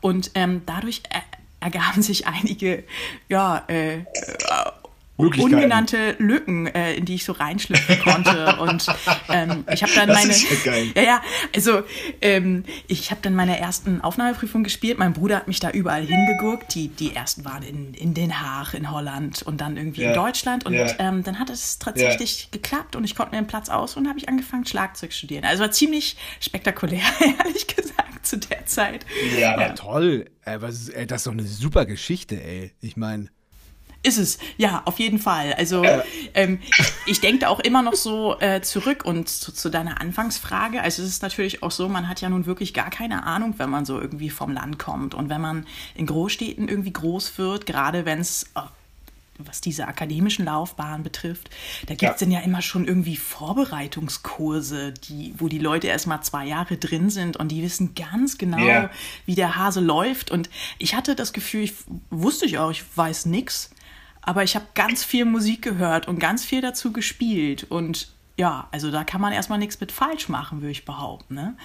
Und 0.00 0.32
ähm, 0.34 0.62
dadurch 0.66 1.02
er 1.08 1.22
ergaben 1.60 2.02
sich 2.02 2.26
einige, 2.26 2.84
ja, 3.28 3.64
äh, 3.68 4.04
ungenannte 5.22 6.16
Lücken, 6.18 6.66
äh, 6.66 6.94
in 6.94 7.04
die 7.04 7.14
ich 7.14 7.24
so 7.24 7.32
reinschlüpfen 7.32 8.00
konnte. 8.00 8.56
Und 8.56 8.86
ähm, 9.28 9.64
ich 9.72 9.82
habe 9.82 9.92
dann 9.94 10.08
das 10.08 10.24
meine, 10.24 10.34
ja, 10.94 11.02
ja, 11.02 11.02
ja, 11.02 11.22
also 11.54 11.82
ähm, 12.20 12.64
ich 12.88 13.10
habe 13.10 13.20
dann 13.22 13.34
meine 13.34 13.58
ersten 13.58 14.00
Aufnahmeprüfungen 14.00 14.64
gespielt. 14.64 14.98
Mein 14.98 15.12
Bruder 15.12 15.36
hat 15.36 15.48
mich 15.48 15.60
da 15.60 15.70
überall 15.70 16.04
hingeguckt. 16.04 16.74
Die 16.74 16.88
die 16.88 17.14
ersten 17.14 17.44
waren 17.44 17.62
in, 17.62 17.94
in 17.94 18.14
Den 18.14 18.40
Haag, 18.40 18.74
in 18.74 18.90
Holland 18.90 19.42
und 19.42 19.60
dann 19.60 19.76
irgendwie 19.76 20.02
ja. 20.02 20.10
in 20.10 20.14
Deutschland. 20.14 20.66
Und 20.66 20.74
ja. 20.74 20.86
ähm, 20.98 21.22
dann 21.22 21.38
hat 21.38 21.50
es 21.50 21.78
tatsächlich 21.78 22.50
geklappt 22.50 22.96
und 22.96 23.04
ich 23.04 23.14
konnte 23.14 23.32
mir 23.32 23.38
einen 23.38 23.46
Platz 23.46 23.68
aus 23.68 23.96
und 23.96 24.08
habe 24.08 24.18
ich 24.18 24.28
angefangen 24.28 24.66
Schlagzeug 24.66 25.12
studieren. 25.12 25.44
Also 25.44 25.62
war 25.62 25.70
ziemlich 25.70 26.16
spektakulär, 26.40 27.02
ehrlich 27.38 27.66
gesagt, 27.66 28.26
zu 28.26 28.38
der 28.38 28.66
Zeit. 28.66 29.06
Ja, 29.38 29.60
ja. 29.60 29.68
toll. 29.70 30.26
Äh, 30.44 30.60
was, 30.60 30.88
ey, 30.88 31.06
das 31.06 31.22
ist 31.22 31.26
doch 31.26 31.32
eine 31.32 31.44
super 31.44 31.86
Geschichte, 31.86 32.42
ey. 32.42 32.72
Ich 32.80 32.96
meine. 32.96 33.28
Ist 34.04 34.18
es, 34.18 34.38
ja, 34.56 34.82
auf 34.84 34.98
jeden 34.98 35.18
Fall. 35.18 35.54
Also 35.54 35.84
äh. 35.84 36.02
ähm, 36.34 36.58
ich 37.06 37.20
denke 37.20 37.40
da 37.40 37.48
auch 37.48 37.60
immer 37.60 37.82
noch 37.82 37.94
so 37.94 38.38
äh, 38.40 38.60
zurück 38.60 39.04
und 39.04 39.28
zu, 39.28 39.52
zu, 39.52 39.70
deiner 39.70 40.00
Anfangsfrage. 40.00 40.82
Also 40.82 41.02
es 41.02 41.08
ist 41.08 41.22
natürlich 41.22 41.62
auch 41.62 41.70
so, 41.70 41.88
man 41.88 42.08
hat 42.08 42.20
ja 42.20 42.28
nun 42.28 42.46
wirklich 42.46 42.74
gar 42.74 42.90
keine 42.90 43.24
Ahnung, 43.24 43.54
wenn 43.58 43.70
man 43.70 43.84
so 43.84 44.00
irgendwie 44.00 44.30
vom 44.30 44.52
Land 44.52 44.78
kommt 44.78 45.14
und 45.14 45.28
wenn 45.28 45.40
man 45.40 45.66
in 45.94 46.06
Großstädten 46.06 46.68
irgendwie 46.68 46.92
groß 46.92 47.38
wird, 47.38 47.66
gerade 47.66 48.04
wenn 48.04 48.18
es 48.18 48.44
äh, 48.56 48.60
was 49.38 49.60
diese 49.60 49.88
akademischen 49.88 50.44
Laufbahnen 50.44 51.02
betrifft, 51.02 51.50
da 51.86 51.94
gibt 51.94 52.14
es 52.16 52.20
ja. 52.20 52.28
ja 52.28 52.40
immer 52.40 52.62
schon 52.62 52.86
irgendwie 52.86 53.16
Vorbereitungskurse, 53.16 54.92
die, 54.92 55.34
wo 55.38 55.48
die 55.48 55.58
Leute 55.58 55.86
erst 55.86 56.06
mal 56.06 56.22
zwei 56.22 56.46
Jahre 56.46 56.76
drin 56.76 57.10
sind 57.10 57.36
und 57.36 57.48
die 57.48 57.62
wissen 57.62 57.94
ganz 57.94 58.38
genau, 58.38 58.58
yeah. 58.58 58.90
wie 59.26 59.34
der 59.34 59.56
Hase 59.56 59.80
läuft. 59.80 60.30
Und 60.30 60.50
ich 60.78 60.94
hatte 60.94 61.14
das 61.14 61.32
Gefühl, 61.32 61.62
ich 61.62 61.74
wusste 62.10 62.46
ich 62.46 62.58
auch, 62.58 62.70
ich 62.70 62.84
weiß 62.94 63.26
nichts 63.26 63.70
aber 64.22 64.44
ich 64.44 64.54
habe 64.54 64.66
ganz 64.74 65.04
viel 65.04 65.24
Musik 65.24 65.62
gehört 65.62 66.08
und 66.08 66.18
ganz 66.18 66.44
viel 66.44 66.60
dazu 66.60 66.92
gespielt. 66.92 67.64
Und 67.64 68.08
ja, 68.36 68.68
also 68.70 68.90
da 68.90 69.04
kann 69.04 69.20
man 69.20 69.32
erstmal 69.32 69.58
nichts 69.58 69.78
mit 69.80 69.92
falsch 69.92 70.28
machen, 70.28 70.62
würde 70.62 70.70
ich 70.70 70.84
behaupten. 70.84 71.34
Ne? 71.34 71.56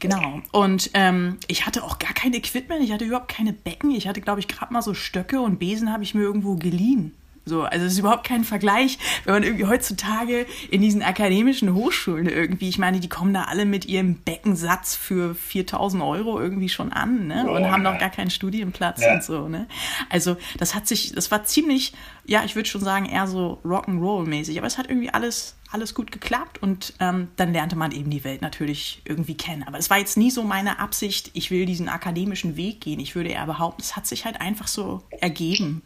Genau. 0.00 0.40
Und 0.52 0.90
ähm, 0.94 1.38
ich 1.46 1.66
hatte 1.66 1.84
auch 1.84 1.98
gar 1.98 2.12
kein 2.12 2.34
Equipment, 2.34 2.82
ich 2.82 2.92
hatte 2.92 3.04
überhaupt 3.04 3.28
keine 3.28 3.52
Becken. 3.52 3.90
Ich 3.92 4.08
hatte, 4.08 4.20
glaube 4.20 4.40
ich, 4.40 4.48
gerade 4.48 4.72
mal 4.72 4.82
so 4.82 4.94
Stöcke 4.94 5.40
und 5.40 5.58
Besen 5.58 5.92
habe 5.92 6.02
ich 6.02 6.14
mir 6.14 6.22
irgendwo 6.22 6.56
geliehen. 6.56 7.14
So, 7.50 7.64
also 7.64 7.84
es 7.84 7.94
ist 7.94 7.98
überhaupt 7.98 8.24
kein 8.24 8.44
Vergleich, 8.44 8.96
wenn 9.24 9.34
man 9.34 9.42
irgendwie 9.42 9.66
heutzutage 9.66 10.46
in 10.70 10.82
diesen 10.82 11.02
akademischen 11.02 11.74
Hochschulen 11.74 12.28
irgendwie, 12.28 12.68
ich 12.68 12.78
meine, 12.78 13.00
die 13.00 13.08
kommen 13.08 13.34
da 13.34 13.42
alle 13.42 13.66
mit 13.66 13.86
ihrem 13.86 14.14
Beckensatz 14.14 14.94
für 14.94 15.34
4000 15.34 16.00
Euro 16.00 16.40
irgendwie 16.40 16.68
schon 16.68 16.92
an, 16.92 17.26
ne? 17.26 17.50
Und 17.50 17.64
oh, 17.64 17.66
haben 17.66 17.82
noch 17.82 17.98
gar 17.98 18.10
keinen 18.10 18.30
Studienplatz 18.30 19.02
ja. 19.02 19.14
und 19.14 19.24
so, 19.24 19.48
ne? 19.48 19.66
Also, 20.10 20.36
das 20.58 20.76
hat 20.76 20.86
sich, 20.86 21.10
das 21.12 21.32
war 21.32 21.42
ziemlich, 21.42 21.92
ja, 22.24 22.44
ich 22.44 22.54
würde 22.54 22.68
schon 22.68 22.82
sagen, 22.82 23.06
eher 23.06 23.26
so 23.26 23.58
Rock'n'Roll-mäßig, 23.64 24.56
aber 24.56 24.68
es 24.68 24.78
hat 24.78 24.88
irgendwie 24.88 25.10
alles, 25.10 25.56
alles 25.72 25.92
gut 25.92 26.12
geklappt 26.12 26.62
und 26.62 26.94
ähm, 27.00 27.32
dann 27.34 27.52
lernte 27.52 27.74
man 27.74 27.90
eben 27.90 28.10
die 28.10 28.22
Welt 28.22 28.42
natürlich 28.42 29.02
irgendwie 29.04 29.36
kennen. 29.36 29.64
Aber 29.64 29.78
es 29.78 29.90
war 29.90 29.98
jetzt 29.98 30.16
nie 30.16 30.30
so 30.30 30.44
meine 30.44 30.78
Absicht, 30.78 31.32
ich 31.34 31.50
will 31.50 31.66
diesen 31.66 31.88
akademischen 31.88 32.56
Weg 32.56 32.80
gehen. 32.80 33.00
Ich 33.00 33.16
würde 33.16 33.30
eher 33.30 33.46
behaupten, 33.46 33.82
es 33.82 33.96
hat 33.96 34.06
sich 34.06 34.24
halt 34.24 34.40
einfach 34.40 34.68
so 34.68 35.02
ergeben. 35.20 35.82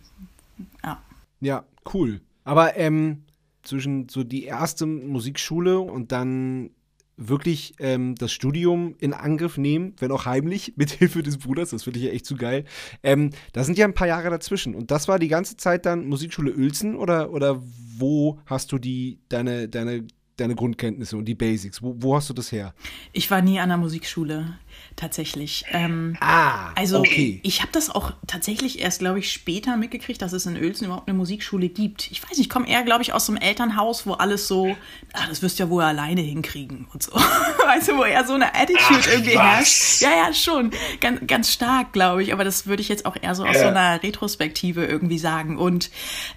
Ja. 0.84 0.98
Ja, 1.44 1.64
cool. 1.92 2.22
Aber 2.44 2.76
ähm, 2.76 3.24
zwischen 3.62 4.08
so 4.08 4.24
die 4.24 4.44
erste 4.44 4.86
Musikschule 4.86 5.78
und 5.78 6.10
dann 6.10 6.70
wirklich 7.16 7.74
ähm, 7.78 8.14
das 8.16 8.32
Studium 8.32 8.96
in 8.98 9.12
Angriff 9.12 9.58
nehmen, 9.58 9.94
wenn 9.98 10.10
auch 10.10 10.24
heimlich, 10.24 10.72
mit 10.76 10.90
Hilfe 10.98 11.22
des 11.22 11.38
Bruders, 11.38 11.70
das 11.70 11.84
finde 11.84 11.98
ich 11.98 12.06
ja 12.06 12.12
echt 12.12 12.24
zu 12.24 12.36
geil. 12.36 12.64
Ähm, 13.02 13.30
da 13.52 13.62
sind 13.62 13.76
ja 13.76 13.84
ein 13.84 13.94
paar 13.94 14.08
Jahre 14.08 14.30
dazwischen. 14.30 14.74
Und 14.74 14.90
das 14.90 15.06
war 15.06 15.18
die 15.18 15.28
ganze 15.28 15.56
Zeit 15.58 15.84
dann 15.84 16.06
Musikschule 16.06 16.54
Uelzen 16.54 16.96
oder, 16.96 17.30
oder 17.30 17.62
wo 17.98 18.40
hast 18.46 18.72
du 18.72 18.78
die, 18.78 19.18
deine, 19.28 19.68
deine, 19.68 20.06
deine 20.36 20.54
Grundkenntnisse 20.54 21.16
und 21.16 21.26
die 21.26 21.34
Basics? 21.34 21.82
Wo, 21.82 21.94
wo 21.98 22.16
hast 22.16 22.30
du 22.30 22.34
das 22.34 22.50
her? 22.50 22.74
Ich 23.12 23.30
war 23.30 23.42
nie 23.42 23.60
an 23.60 23.68
der 23.68 23.78
Musikschule 23.78 24.58
tatsächlich. 24.96 25.64
Ähm, 25.70 26.16
ah, 26.20 26.70
also 26.74 27.00
okay. 27.00 27.40
ich 27.42 27.60
habe 27.60 27.72
das 27.72 27.90
auch 27.90 28.12
tatsächlich 28.26 28.80
erst, 28.80 29.00
glaube 29.00 29.18
ich, 29.18 29.32
später 29.32 29.76
mitgekriegt, 29.76 30.22
dass 30.22 30.32
es 30.32 30.46
in 30.46 30.56
Uelzen 30.56 30.86
überhaupt 30.86 31.08
eine 31.08 31.16
Musikschule 31.16 31.68
gibt. 31.68 32.10
Ich 32.10 32.22
weiß 32.22 32.30
nicht, 32.30 32.40
ich 32.40 32.50
komme 32.50 32.68
eher, 32.68 32.82
glaube 32.82 33.02
ich, 33.02 33.12
aus 33.12 33.26
so 33.26 33.32
einem 33.32 33.42
Elternhaus, 33.42 34.06
wo 34.06 34.12
alles 34.12 34.48
so, 34.48 34.76
ach, 35.12 35.28
das 35.28 35.42
wirst 35.42 35.58
du 35.58 35.64
ja 35.64 35.70
wohl 35.70 35.82
alleine 35.82 36.20
hinkriegen 36.20 36.86
und 36.92 37.02
so. 37.02 37.12
weißt 37.66 37.88
du, 37.88 37.96
wo 37.96 38.04
eher 38.04 38.24
so 38.24 38.34
eine 38.34 38.54
Attitude 38.54 39.00
ach, 39.00 39.08
irgendwie 39.08 39.38
herrscht. 39.38 40.00
Ja, 40.00 40.10
ja, 40.10 40.32
schon. 40.32 40.70
Ganz, 41.00 41.26
ganz 41.26 41.52
stark, 41.52 41.92
glaube 41.92 42.22
ich. 42.22 42.32
Aber 42.32 42.44
das 42.44 42.66
würde 42.66 42.82
ich 42.82 42.88
jetzt 42.88 43.06
auch 43.06 43.16
eher 43.20 43.34
so 43.34 43.44
aus 43.44 43.56
ja. 43.56 43.62
so 43.62 43.68
einer 43.68 44.02
Retrospektive 44.02 44.84
irgendwie 44.84 45.18
sagen. 45.18 45.58
Und 45.58 45.90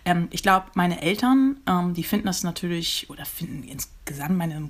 ähm, 0.05 0.27
ich 0.31 0.43
glaube, 0.43 0.67
meine 0.73 1.01
Eltern, 1.01 1.59
ähm, 1.67 1.93
die 1.93 2.03
finden 2.03 2.27
das 2.27 2.43
natürlich, 2.43 3.07
oder 3.09 3.25
finden 3.25 3.63
insgesamt, 4.07 4.37
meine 4.37 4.69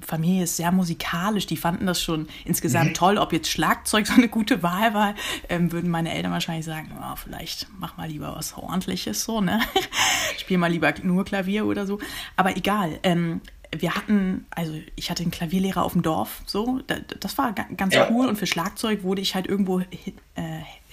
Familie 0.00 0.44
ist 0.44 0.56
sehr 0.56 0.70
musikalisch, 0.70 1.46
die 1.46 1.56
fanden 1.56 1.86
das 1.86 2.00
schon 2.00 2.28
insgesamt 2.44 2.90
mhm. 2.90 2.94
toll 2.94 3.08
toll, 3.08 3.18
ob 3.18 3.32
jetzt 3.32 3.50
Schlagzeug 3.50 4.06
so 4.06 4.14
eine 4.14 4.28
gute 4.28 4.62
Wahl 4.62 4.92
war, 4.94 5.14
ähm, 5.48 5.72
würden 5.72 5.90
meine 5.90 6.12
Eltern 6.12 6.32
wahrscheinlich 6.32 6.66
sagen, 6.66 6.90
oh, 7.00 7.16
vielleicht 7.16 7.66
mach 7.78 7.96
mal 7.96 8.08
lieber 8.08 8.34
was 8.36 8.56
ordentliches 8.56 9.24
so, 9.24 9.40
ne? 9.40 9.60
Spiel 10.38 10.58
mal 10.58 10.70
lieber 10.70 10.92
nur 11.02 11.24
Klavier 11.24 11.66
oder 11.66 11.86
so. 11.86 11.98
Aber 12.36 12.56
egal. 12.56 12.98
Ähm, 13.02 13.40
wir 13.76 13.94
hatten, 13.94 14.46
also 14.48 14.72
ich 14.96 15.10
hatte 15.10 15.22
einen 15.22 15.30
Klavierlehrer 15.30 15.84
auf 15.84 15.92
dem 15.92 16.00
Dorf, 16.00 16.40
so, 16.46 16.80
das 17.20 17.36
war 17.36 17.52
ganz 17.52 17.94
ja. 17.94 18.08
cool 18.10 18.26
und 18.26 18.36
für 18.36 18.46
Schlagzeug 18.46 19.02
wurde 19.02 19.20
ich 19.20 19.34
halt 19.34 19.46
irgendwo 19.46 19.80
äh, 19.80 19.84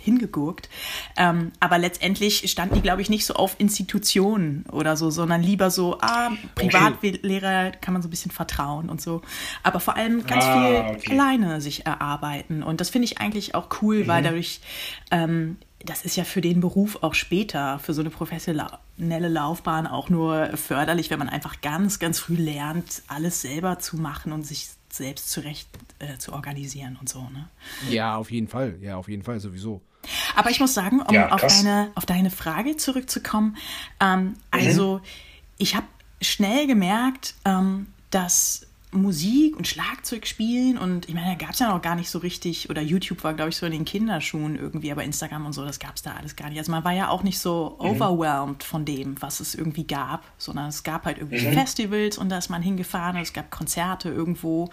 hingegurkt. 0.05 0.69
Ähm, 1.17 1.51
aber 1.59 1.77
letztendlich 1.77 2.49
standen 2.49 2.75
die, 2.75 2.81
glaube 2.81 3.01
ich, 3.01 3.09
nicht 3.09 3.25
so 3.25 3.33
auf 3.33 3.55
Institutionen 3.57 4.65
oder 4.71 4.95
so, 4.95 5.09
sondern 5.09 5.41
lieber 5.41 5.69
so, 5.69 5.97
ah, 6.01 6.31
Privatlehrer 6.55 7.71
kann 7.71 7.93
man 7.93 8.01
so 8.01 8.07
ein 8.07 8.11
bisschen 8.11 8.31
vertrauen 8.31 8.89
und 8.89 9.01
so. 9.01 9.21
Aber 9.63 9.79
vor 9.79 9.97
allem 9.97 10.25
ganz 10.25 10.45
ah, 10.45 10.53
viel 10.53 10.97
okay. 10.97 11.11
alleine 11.11 11.59
sich 11.59 11.85
erarbeiten. 11.85 12.63
Und 12.63 12.79
das 12.79 12.89
finde 12.89 13.05
ich 13.05 13.19
eigentlich 13.19 13.55
auch 13.55 13.67
cool, 13.81 14.03
mhm. 14.03 14.07
weil 14.07 14.23
dadurch 14.23 14.61
ähm, 15.11 15.57
das 15.85 16.03
ist 16.03 16.15
ja 16.15 16.23
für 16.23 16.41
den 16.41 16.61
Beruf 16.61 16.97
auch 17.01 17.13
später, 17.13 17.79
für 17.79 17.93
so 17.93 18.01
eine 18.01 18.09
professionelle 18.09 19.29
Laufbahn 19.29 19.87
auch 19.87 20.09
nur 20.09 20.49
förderlich, 20.57 21.09
wenn 21.09 21.19
man 21.19 21.29
einfach 21.29 21.61
ganz, 21.61 21.99
ganz 21.99 22.19
früh 22.19 22.35
lernt, 22.35 23.03
alles 23.07 23.41
selber 23.41 23.79
zu 23.79 23.97
machen 23.97 24.31
und 24.31 24.45
sich 24.45 24.69
selbst 24.91 25.29
zurecht 25.29 25.67
äh, 25.99 26.17
zu 26.17 26.33
organisieren 26.33 26.97
und 26.99 27.09
so. 27.09 27.21
Ne? 27.21 27.49
Ja, 27.89 28.15
auf 28.15 28.31
jeden 28.31 28.47
Fall. 28.47 28.77
Ja, 28.81 28.97
auf 28.97 29.09
jeden 29.09 29.23
Fall 29.23 29.39
sowieso. 29.39 29.81
Aber 30.35 30.49
ich 30.49 30.59
muss 30.59 30.73
sagen, 30.73 31.01
um 31.01 31.13
ja, 31.13 31.31
auf, 31.31 31.41
deine, 31.41 31.91
auf 31.95 32.05
deine 32.05 32.31
Frage 32.31 32.77
zurückzukommen, 32.77 33.57
ähm, 33.99 34.23
mhm. 34.23 34.35
also 34.51 35.01
ich 35.57 35.75
habe 35.75 35.87
schnell 36.21 36.67
gemerkt, 36.67 37.35
ähm, 37.45 37.87
dass 38.11 38.65
Musik 38.95 39.57
und 39.57 39.67
Schlagzeug 39.67 40.27
spielen 40.27 40.77
und 40.77 41.07
ich 41.07 41.15
meine, 41.15 41.35
da 41.35 41.45
gab 41.45 41.53
es 41.53 41.59
ja 41.59 41.69
noch 41.69 41.81
gar 41.81 41.95
nicht 41.95 42.09
so 42.09 42.19
richtig, 42.19 42.69
oder 42.69 42.81
YouTube 42.81 43.23
war, 43.23 43.33
glaube 43.33 43.49
ich, 43.49 43.57
so 43.57 43.65
in 43.65 43.71
den 43.71 43.85
Kinderschuhen 43.85 44.55
irgendwie, 44.55 44.91
aber 44.91 45.03
Instagram 45.03 45.45
und 45.45 45.53
so, 45.53 45.65
das 45.65 45.79
gab 45.79 45.95
es 45.95 46.01
da 46.01 46.13
alles 46.13 46.35
gar 46.35 46.49
nicht. 46.49 46.57
Also 46.57 46.71
man 46.71 46.83
war 46.83 46.93
ja 46.93 47.09
auch 47.09 47.23
nicht 47.23 47.39
so 47.39 47.77
mhm. 47.79 47.89
overwhelmed 47.89 48.63
von 48.63 48.85
dem, 48.85 49.21
was 49.21 49.39
es 49.39 49.55
irgendwie 49.55 49.85
gab, 49.85 50.23
sondern 50.37 50.67
es 50.67 50.83
gab 50.83 51.05
halt 51.05 51.17
irgendwie 51.17 51.45
mhm. 51.45 51.53
Festivals 51.53 52.17
und 52.17 52.29
da 52.29 52.37
ist 52.37 52.49
man 52.49 52.61
hingefahren 52.61 53.15
es 53.17 53.33
gab 53.33 53.49
Konzerte 53.51 54.09
irgendwo 54.09 54.69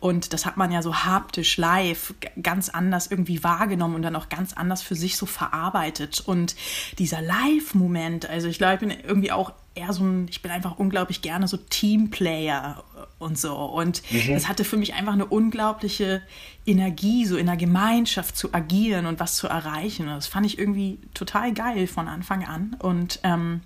und 0.00 0.32
das 0.32 0.46
hat 0.46 0.56
man 0.56 0.70
ja 0.70 0.82
so 0.82 0.94
haptisch 0.94 1.56
live 1.56 2.14
ganz 2.40 2.68
anders 2.68 3.06
irgendwie 3.06 3.42
wahrgenommen 3.42 3.94
und 3.94 4.02
dann 4.02 4.16
auch 4.16 4.28
ganz 4.28 4.52
anders 4.52 4.82
für 4.82 4.94
sich 4.94 5.16
so 5.16 5.26
verarbeitet 5.26 6.20
und 6.20 6.56
dieser 6.98 7.22
Live-Moment, 7.22 8.28
also 8.28 8.48
ich 8.48 8.58
glaube, 8.58 8.74
ich 8.74 8.80
bin 8.80 8.90
irgendwie 8.90 9.32
auch 9.32 9.52
eher 9.74 9.92
so 9.92 10.04
ein, 10.04 10.26
ich 10.28 10.42
bin 10.42 10.50
einfach 10.50 10.78
unglaublich 10.78 11.22
gerne 11.22 11.48
so 11.48 11.56
Teamplayer 11.56 12.84
und 13.22 13.38
so. 13.38 13.54
Und 13.54 14.02
mhm. 14.10 14.34
das 14.34 14.48
hatte 14.48 14.64
für 14.64 14.76
mich 14.76 14.94
einfach 14.94 15.14
eine 15.14 15.26
unglaubliche 15.26 16.22
Energie, 16.66 17.24
so 17.24 17.36
in 17.36 17.46
der 17.46 17.56
Gemeinschaft 17.56 18.36
zu 18.36 18.52
agieren 18.52 19.06
und 19.06 19.20
was 19.20 19.36
zu 19.36 19.46
erreichen. 19.46 20.08
Und 20.08 20.16
das 20.16 20.26
fand 20.26 20.44
ich 20.44 20.58
irgendwie 20.58 20.98
total 21.14 21.54
geil 21.54 21.86
von 21.86 22.08
Anfang 22.08 22.44
an. 22.44 22.76
Und 22.78 23.20
ähm, 23.22 23.62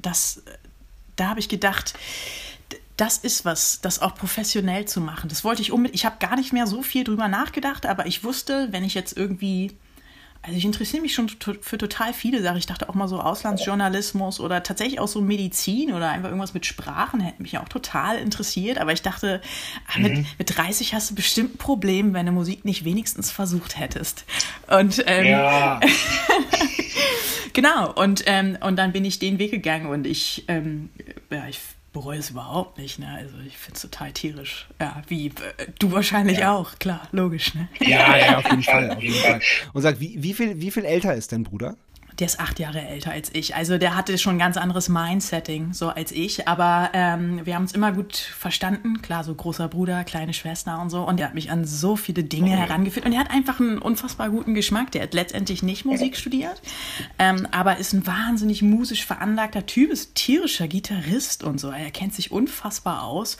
das, 0.00 0.42
da 1.16 1.28
habe 1.28 1.40
ich 1.40 1.48
gedacht, 1.48 1.94
das 2.96 3.18
ist 3.18 3.44
was, 3.44 3.80
das 3.80 4.02
auch 4.02 4.14
professionell 4.14 4.86
zu 4.86 5.00
machen. 5.00 5.28
Das 5.28 5.44
wollte 5.44 5.62
ich 5.62 5.72
unbedingt. 5.72 5.94
Ich 5.94 6.04
habe 6.04 6.16
gar 6.18 6.36
nicht 6.36 6.52
mehr 6.52 6.66
so 6.66 6.82
viel 6.82 7.04
drüber 7.04 7.28
nachgedacht, 7.28 7.86
aber 7.86 8.06
ich 8.06 8.24
wusste, 8.24 8.68
wenn 8.72 8.84
ich 8.84 8.94
jetzt 8.94 9.16
irgendwie 9.16 9.76
also 10.48 10.56
ich 10.56 10.64
interessiere 10.64 11.02
mich 11.02 11.12
schon 11.12 11.28
für 11.60 11.76
total 11.76 12.14
viele 12.14 12.42
Sachen. 12.42 12.56
Ich 12.56 12.64
dachte 12.64 12.88
auch 12.88 12.94
mal 12.94 13.06
so 13.06 13.20
Auslandsjournalismus 13.20 14.40
oder 14.40 14.62
tatsächlich 14.62 14.98
auch 14.98 15.06
so 15.06 15.20
Medizin 15.20 15.92
oder 15.92 16.08
einfach 16.10 16.30
irgendwas 16.30 16.54
mit 16.54 16.64
Sprachen 16.64 17.20
hätte 17.20 17.42
mich 17.42 17.58
auch 17.58 17.68
total 17.68 18.16
interessiert. 18.16 18.78
Aber 18.78 18.92
ich 18.92 19.02
dachte, 19.02 19.42
ah, 19.86 19.98
mit, 19.98 20.14
mhm. 20.14 20.26
mit 20.38 20.56
30 20.56 20.94
hast 20.94 21.10
du 21.10 21.14
bestimmt 21.14 21.56
ein 21.56 21.58
Problem, 21.58 22.14
wenn 22.14 22.24
du 22.24 22.32
Musik 22.32 22.64
nicht 22.64 22.86
wenigstens 22.86 23.30
versucht 23.30 23.78
hättest. 23.78 24.24
Und 24.68 25.04
ähm, 25.06 25.26
ja. 25.26 25.80
genau, 27.52 27.92
und, 27.92 28.24
ähm, 28.26 28.56
und 28.62 28.76
dann 28.76 28.92
bin 28.92 29.04
ich 29.04 29.18
den 29.18 29.38
Weg 29.38 29.50
gegangen 29.50 29.86
und 29.86 30.06
ich, 30.06 30.44
ähm, 30.48 30.88
ja, 31.30 31.46
ich 31.46 31.58
bereue 31.98 32.18
es 32.18 32.30
überhaupt 32.30 32.78
nicht. 32.78 32.98
Ne? 32.98 33.08
Also 33.08 33.34
ich 33.46 33.56
finde 33.56 33.76
es 33.76 33.82
total 33.82 34.12
tierisch. 34.12 34.68
Ja, 34.80 35.02
wie 35.08 35.26
äh, 35.26 35.32
du 35.78 35.90
wahrscheinlich 35.90 36.38
ja. 36.38 36.54
auch, 36.54 36.78
klar, 36.78 37.08
logisch. 37.10 37.54
Ne? 37.54 37.68
Ja, 37.80 38.16
ja, 38.16 38.38
auf 38.38 38.44
jeden 38.44 38.62
Fall, 38.62 38.90
auf 38.90 39.02
jeden 39.02 39.14
Fall. 39.16 39.40
Und 39.72 39.82
sag, 39.82 39.98
wie, 39.98 40.22
wie, 40.22 40.32
viel, 40.32 40.60
wie 40.60 40.70
viel 40.70 40.84
älter 40.84 41.14
ist 41.14 41.32
dein 41.32 41.42
Bruder? 41.42 41.76
Der 42.18 42.26
ist 42.26 42.40
acht 42.40 42.58
Jahre 42.58 42.80
älter 42.80 43.12
als 43.12 43.30
ich. 43.32 43.54
Also 43.54 43.78
der 43.78 43.96
hatte 43.96 44.18
schon 44.18 44.36
ein 44.36 44.38
ganz 44.38 44.56
anderes 44.56 44.88
Mindsetting 44.88 45.72
so 45.72 45.88
als 45.88 46.12
ich. 46.12 46.48
Aber 46.48 46.90
ähm, 46.92 47.44
wir 47.44 47.54
haben 47.54 47.62
uns 47.62 47.72
immer 47.72 47.92
gut 47.92 48.16
verstanden. 48.16 49.02
Klar, 49.02 49.24
so 49.24 49.34
großer 49.34 49.68
Bruder, 49.68 50.04
kleine 50.04 50.32
Schwester 50.34 50.80
und 50.80 50.90
so. 50.90 51.02
Und 51.02 51.18
der 51.18 51.26
hat 51.26 51.34
mich 51.34 51.50
an 51.50 51.64
so 51.64 51.96
viele 51.96 52.24
Dinge 52.24 52.52
okay. 52.52 52.60
herangeführt. 52.60 53.06
Und 53.06 53.12
er 53.12 53.20
hat 53.20 53.30
einfach 53.30 53.60
einen 53.60 53.78
unfassbar 53.78 54.30
guten 54.30 54.54
Geschmack. 54.54 54.92
Der 54.92 55.02
hat 55.02 55.14
letztendlich 55.14 55.62
nicht 55.62 55.84
Musik 55.84 56.16
studiert, 56.16 56.60
ähm, 57.18 57.46
aber 57.50 57.78
ist 57.78 57.92
ein 57.92 58.06
wahnsinnig 58.06 58.62
musisch 58.62 59.04
veranlagter 59.06 59.66
Typ, 59.66 59.90
ist 59.90 60.14
tierischer 60.14 60.68
Gitarrist 60.68 61.44
und 61.44 61.60
so. 61.60 61.70
Er 61.70 61.90
kennt 61.90 62.14
sich 62.14 62.32
unfassbar 62.32 63.04
aus. 63.04 63.36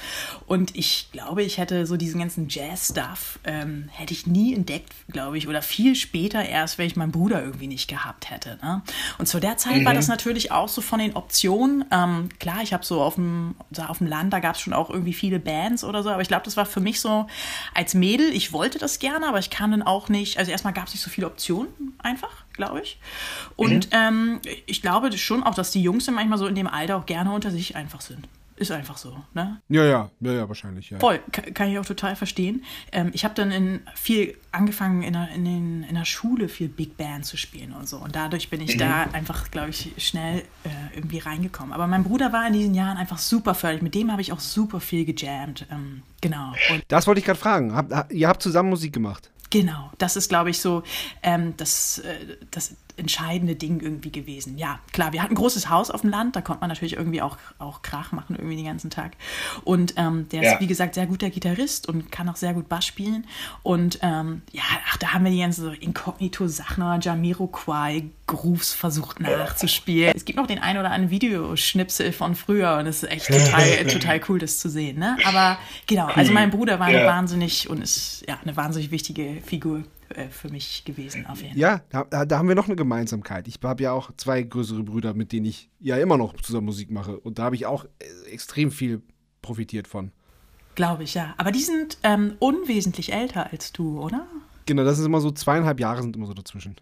Und 0.46 0.76
ich 0.76 1.08
glaube, 1.12 1.42
ich 1.42 1.58
hätte 1.58 1.86
so 1.86 1.96
diesen 1.96 2.20
ganzen 2.20 2.48
Jazz-Stuff, 2.48 3.40
ähm, 3.44 3.88
hätte 3.92 4.12
ich 4.12 4.26
nie 4.26 4.54
entdeckt, 4.54 4.92
glaube 5.10 5.38
ich. 5.38 5.48
Oder 5.48 5.62
viel 5.62 5.94
später 5.94 6.44
erst, 6.44 6.78
wenn 6.78 6.86
ich 6.86 6.96
meinen 6.96 7.12
Bruder 7.12 7.42
irgendwie 7.42 7.66
nicht 7.66 7.88
gehabt 7.88 8.30
hätte. 8.30 8.58
Ne? 8.62 8.67
Ne? 8.68 8.82
Und 9.18 9.26
zu 9.26 9.40
der 9.40 9.56
Zeit 9.56 9.78
mhm. 9.78 9.84
war 9.84 9.94
das 9.94 10.06
mhm. 10.06 10.12
natürlich 10.12 10.52
auch 10.52 10.68
so 10.68 10.80
von 10.80 10.98
den 10.98 11.16
Optionen. 11.16 11.84
Ähm, 11.90 12.28
klar, 12.38 12.62
ich 12.62 12.72
habe 12.72 12.84
so 12.84 13.00
auf 13.00 13.14
dem, 13.14 13.54
auf 13.86 13.98
dem 13.98 14.06
Land, 14.06 14.32
da 14.32 14.40
gab 14.40 14.56
es 14.56 14.60
schon 14.60 14.72
auch 14.72 14.90
irgendwie 14.90 15.12
viele 15.12 15.38
Bands 15.38 15.84
oder 15.84 16.02
so, 16.02 16.10
aber 16.10 16.22
ich 16.22 16.28
glaube, 16.28 16.44
das 16.44 16.56
war 16.56 16.66
für 16.66 16.80
mich 16.80 17.00
so 17.00 17.26
als 17.74 17.94
Mädel, 17.94 18.28
ich 18.32 18.52
wollte 18.52 18.78
das 18.78 18.98
gerne, 18.98 19.26
aber 19.28 19.38
ich 19.38 19.50
kann 19.50 19.70
dann 19.70 19.82
auch 19.82 20.08
nicht, 20.08 20.38
also 20.38 20.50
erstmal 20.50 20.72
gab 20.72 20.86
es 20.86 20.94
nicht 20.94 21.02
so 21.02 21.10
viele 21.10 21.26
Optionen 21.26 21.68
einfach 21.98 22.44
glaube 22.58 22.80
ich. 22.82 22.98
Und 23.56 23.86
mhm. 23.86 23.92
ähm, 23.92 24.40
ich 24.66 24.82
glaube 24.82 25.16
schon 25.16 25.44
auch, 25.44 25.54
dass 25.54 25.70
die 25.70 25.80
Jungs 25.80 26.10
manchmal 26.10 26.38
so 26.38 26.46
in 26.48 26.56
dem 26.56 26.66
Alter 26.66 26.96
auch 26.96 27.06
gerne 27.06 27.32
unter 27.32 27.50
sich 27.50 27.76
einfach 27.76 28.00
sind. 28.00 28.28
Ist 28.58 28.72
einfach 28.72 28.96
so, 28.96 29.16
ne? 29.34 29.60
Ja, 29.68 29.84
ja, 29.84 30.10
ja, 30.18 30.32
ja, 30.32 30.48
wahrscheinlich, 30.48 30.90
ja. 30.90 30.98
Voll, 30.98 31.20
kann, 31.30 31.70
ich 31.70 31.78
auch 31.78 31.86
total 31.86 32.16
verstehen. 32.16 32.64
Ähm, 32.90 33.10
ich 33.12 33.24
habe 33.24 33.32
dann 33.34 33.52
in 33.52 33.80
viel 33.94 34.36
angefangen, 34.50 35.02
in 35.02 35.12
der, 35.12 35.28
in, 35.28 35.44
den, 35.44 35.82
in 35.84 35.94
der 35.94 36.04
Schule 36.04 36.48
viel 36.48 36.68
Big 36.68 36.96
Band 36.96 37.24
zu 37.24 37.36
spielen 37.36 37.72
und 37.72 37.88
so. 37.88 37.98
Und 37.98 38.16
dadurch 38.16 38.50
bin 38.50 38.60
ich 38.60 38.74
mhm. 38.74 38.80
da 38.80 39.02
einfach, 39.12 39.52
glaube 39.52 39.70
ich, 39.70 39.92
schnell 39.98 40.40
äh, 40.64 40.96
irgendwie 40.96 41.18
reingekommen. 41.18 41.72
Aber 41.72 41.86
mein 41.86 42.02
Bruder 42.02 42.32
war 42.32 42.48
in 42.48 42.52
diesen 42.52 42.74
Jahren 42.74 42.96
einfach 42.96 43.18
super 43.18 43.54
förderlich. 43.54 43.82
Mit 43.82 43.94
dem 43.94 44.10
habe 44.10 44.22
ich 44.22 44.32
auch 44.32 44.40
super 44.40 44.80
viel 44.80 45.04
gejammt. 45.04 45.64
Ähm, 45.70 46.02
genau. 46.20 46.52
Und 46.72 46.82
das 46.88 47.06
wollte 47.06 47.20
ich 47.20 47.24
gerade 47.24 47.38
fragen. 47.38 47.72
Hab, 47.76 48.12
ihr 48.12 48.26
habt 48.26 48.42
zusammen 48.42 48.70
Musik 48.70 48.92
gemacht? 48.92 49.30
Genau, 49.50 49.90
das 49.98 50.16
ist, 50.16 50.28
glaube 50.28 50.50
ich, 50.50 50.60
so, 50.60 50.82
ähm, 51.22 51.54
das, 51.56 51.98
äh, 52.00 52.36
das 52.50 52.74
entscheidende 52.98 53.54
Ding 53.54 53.80
irgendwie 53.80 54.10
gewesen. 54.10 54.58
Ja, 54.58 54.80
klar, 54.92 55.12
wir 55.12 55.22
hatten 55.22 55.34
ein 55.34 55.36
großes 55.36 55.70
Haus 55.70 55.90
auf 55.90 56.02
dem 56.02 56.10
Land, 56.10 56.36
da 56.36 56.40
konnte 56.40 56.60
man 56.60 56.68
natürlich 56.68 56.94
irgendwie 56.94 57.22
auch, 57.22 57.36
auch 57.58 57.82
Krach 57.82 58.12
machen 58.12 58.36
irgendwie 58.36 58.56
den 58.56 58.66
ganzen 58.66 58.90
Tag. 58.90 59.12
Und 59.64 59.94
ähm, 59.96 60.28
der 60.30 60.42
ja. 60.42 60.52
ist, 60.52 60.60
wie 60.60 60.66
gesagt, 60.66 60.94
sehr 60.94 61.06
guter 61.06 61.30
Gitarrist 61.30 61.88
und 61.88 62.10
kann 62.12 62.28
auch 62.28 62.36
sehr 62.36 62.54
gut 62.54 62.68
Bass 62.68 62.86
spielen. 62.86 63.26
Und 63.62 63.98
ähm, 64.02 64.42
ja, 64.52 64.62
ach, 64.88 64.96
da 64.98 65.14
haben 65.14 65.24
wir 65.24 65.30
die 65.30 65.38
ganzen 65.38 65.64
so 65.64 65.70
Inkognito-Sachen 65.70 66.82
oder 66.82 66.98
Jamiroquai 67.00 68.04
Grooves 68.26 68.72
versucht 68.72 69.20
nachzuspielen. 69.20 70.12
Es 70.14 70.24
gibt 70.24 70.38
noch 70.38 70.46
den 70.46 70.58
ein 70.58 70.78
oder 70.78 70.90
anderen 70.90 71.10
Videoschnipsel 71.10 72.12
von 72.12 72.34
früher 72.34 72.76
und 72.76 72.86
es 72.86 73.02
ist 73.02 73.10
echt 73.10 73.26
total, 73.26 73.86
total 73.86 74.20
cool, 74.28 74.38
das 74.38 74.58
zu 74.58 74.68
sehen. 74.68 74.98
Ne? 74.98 75.16
Aber 75.24 75.58
genau, 75.86 76.06
also 76.06 76.32
mein 76.32 76.50
Bruder 76.50 76.78
war 76.78 76.90
ja. 76.90 77.06
wahnsinnig 77.06 77.68
und 77.70 77.82
ist 77.82 78.24
ja 78.28 78.38
eine 78.42 78.56
wahnsinnig 78.56 78.90
wichtige 78.90 79.40
Figur 79.44 79.82
für 80.30 80.48
mich 80.48 80.84
gewesen, 80.84 81.26
auf 81.26 81.40
jeden 81.40 81.52
Fall. 81.52 81.60
Ja, 81.60 81.82
da, 81.90 82.24
da, 82.24 82.38
haben 82.38 82.48
wir 82.48 82.54
noch 82.54 82.66
eine 82.66 82.76
Gemeinsamkeit. 82.76 83.48
Ich 83.48 83.58
habe 83.62 83.82
ja 83.82 83.92
auch 83.92 84.10
zwei 84.16 84.42
größere 84.42 84.82
Brüder, 84.82 85.14
mit 85.14 85.32
denen 85.32 85.46
ich 85.46 85.70
ja 85.80 85.96
immer 85.96 86.16
noch 86.16 86.34
zusammen 86.40 86.66
Musik 86.66 86.90
mache. 86.90 87.18
Und 87.18 87.38
da 87.38 87.44
habe 87.44 87.56
ich 87.56 87.66
auch 87.66 87.84
äh, 87.84 88.30
extrem 88.30 88.70
viel 88.70 89.02
profitiert 89.42 89.88
von. 89.88 90.12
Glaube 90.74 91.04
ich, 91.04 91.14
ja. 91.14 91.34
Aber 91.38 91.50
die 91.50 91.62
sind 91.62 91.98
ähm, 92.02 92.36
unwesentlich 92.38 93.12
älter 93.12 93.50
als 93.52 93.72
du, 93.72 94.00
oder? 94.00 94.26
Genau, 94.66 94.84
das 94.84 94.98
ist 94.98 95.06
immer 95.06 95.20
so 95.20 95.30
zweieinhalb 95.30 95.80
Jahre 95.80 96.02
sind 96.02 96.14
immer 96.14 96.26
so 96.26 96.34
dazwischen. 96.34 96.76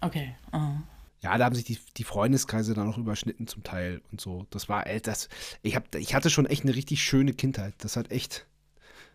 Okay. 0.00 0.34
Uh. 0.52 0.78
Ja, 1.22 1.36
da 1.36 1.44
haben 1.44 1.54
sich 1.54 1.64
die, 1.64 1.78
die 1.96 2.04
Freundeskreise 2.04 2.72
dann 2.74 2.88
auch 2.88 2.96
überschnitten 2.96 3.46
zum 3.46 3.62
Teil 3.62 4.00
und 4.10 4.20
so. 4.20 4.46
Das 4.50 4.68
war, 4.68 4.86
ey, 4.86 5.00
das, 5.00 5.28
ich, 5.62 5.76
hab, 5.76 5.94
ich 5.94 6.14
hatte 6.14 6.30
schon 6.30 6.46
echt 6.46 6.62
eine 6.62 6.74
richtig 6.74 7.02
schöne 7.02 7.34
Kindheit. 7.34 7.74
Das 7.78 7.96
hat 7.96 8.10
echt, 8.10 8.46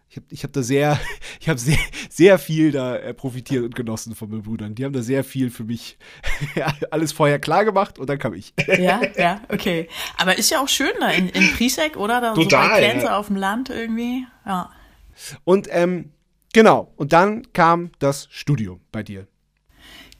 ich 0.10 0.18
habe 0.18 0.26
ich 0.30 0.44
hab 0.44 0.54
da 0.54 0.62
sehr, 0.62 1.00
ich 1.40 1.50
habe 1.50 1.60
sehr, 1.60 1.78
sehr 2.10 2.40
viel 2.40 2.72
da 2.72 2.96
äh, 2.96 3.14
profitiert 3.14 3.64
und 3.64 3.76
genossen 3.76 4.16
von 4.16 4.30
meinen 4.30 4.44
Brüdern. 4.44 4.76
Die 4.76 4.86
haben 4.86 4.94
da 4.94 5.02
sehr 5.02 5.24
viel 5.24 5.50
für 5.50 5.64
mich 5.64 5.98
alles 6.92 7.12
vorher 7.12 7.40
klar 7.40 7.66
gemacht 7.66 8.00
und 8.00 8.10
dann 8.10 8.20
kam 8.20 8.34
ich. 8.34 8.54
Ja, 8.68 9.02
ja, 9.18 9.42
okay. 9.50 9.90
Aber 10.18 10.38
ist 10.38 10.50
ja 10.50 10.62
auch 10.62 10.70
schön 10.70 10.94
da 11.00 11.10
in, 11.10 11.30
in 11.30 11.54
Prisek, 11.54 11.98
oder? 11.98 12.22
Da 12.22 12.34
Total, 12.34 12.64
so 12.64 12.70
bei 12.70 12.80
Grenze 12.80 13.06
ja. 13.08 13.18
auf 13.18 13.28
dem 13.28 13.36
Land 13.36 13.70
irgendwie. 13.70 14.26
Ja. 14.46 14.72
Und 15.44 15.68
ähm, 15.72 16.12
genau, 16.54 16.94
und 16.96 17.14
dann 17.14 17.52
kam 17.54 17.92
das 18.00 18.28
Studio 18.32 18.80
bei 18.92 19.04
dir. 19.04 19.28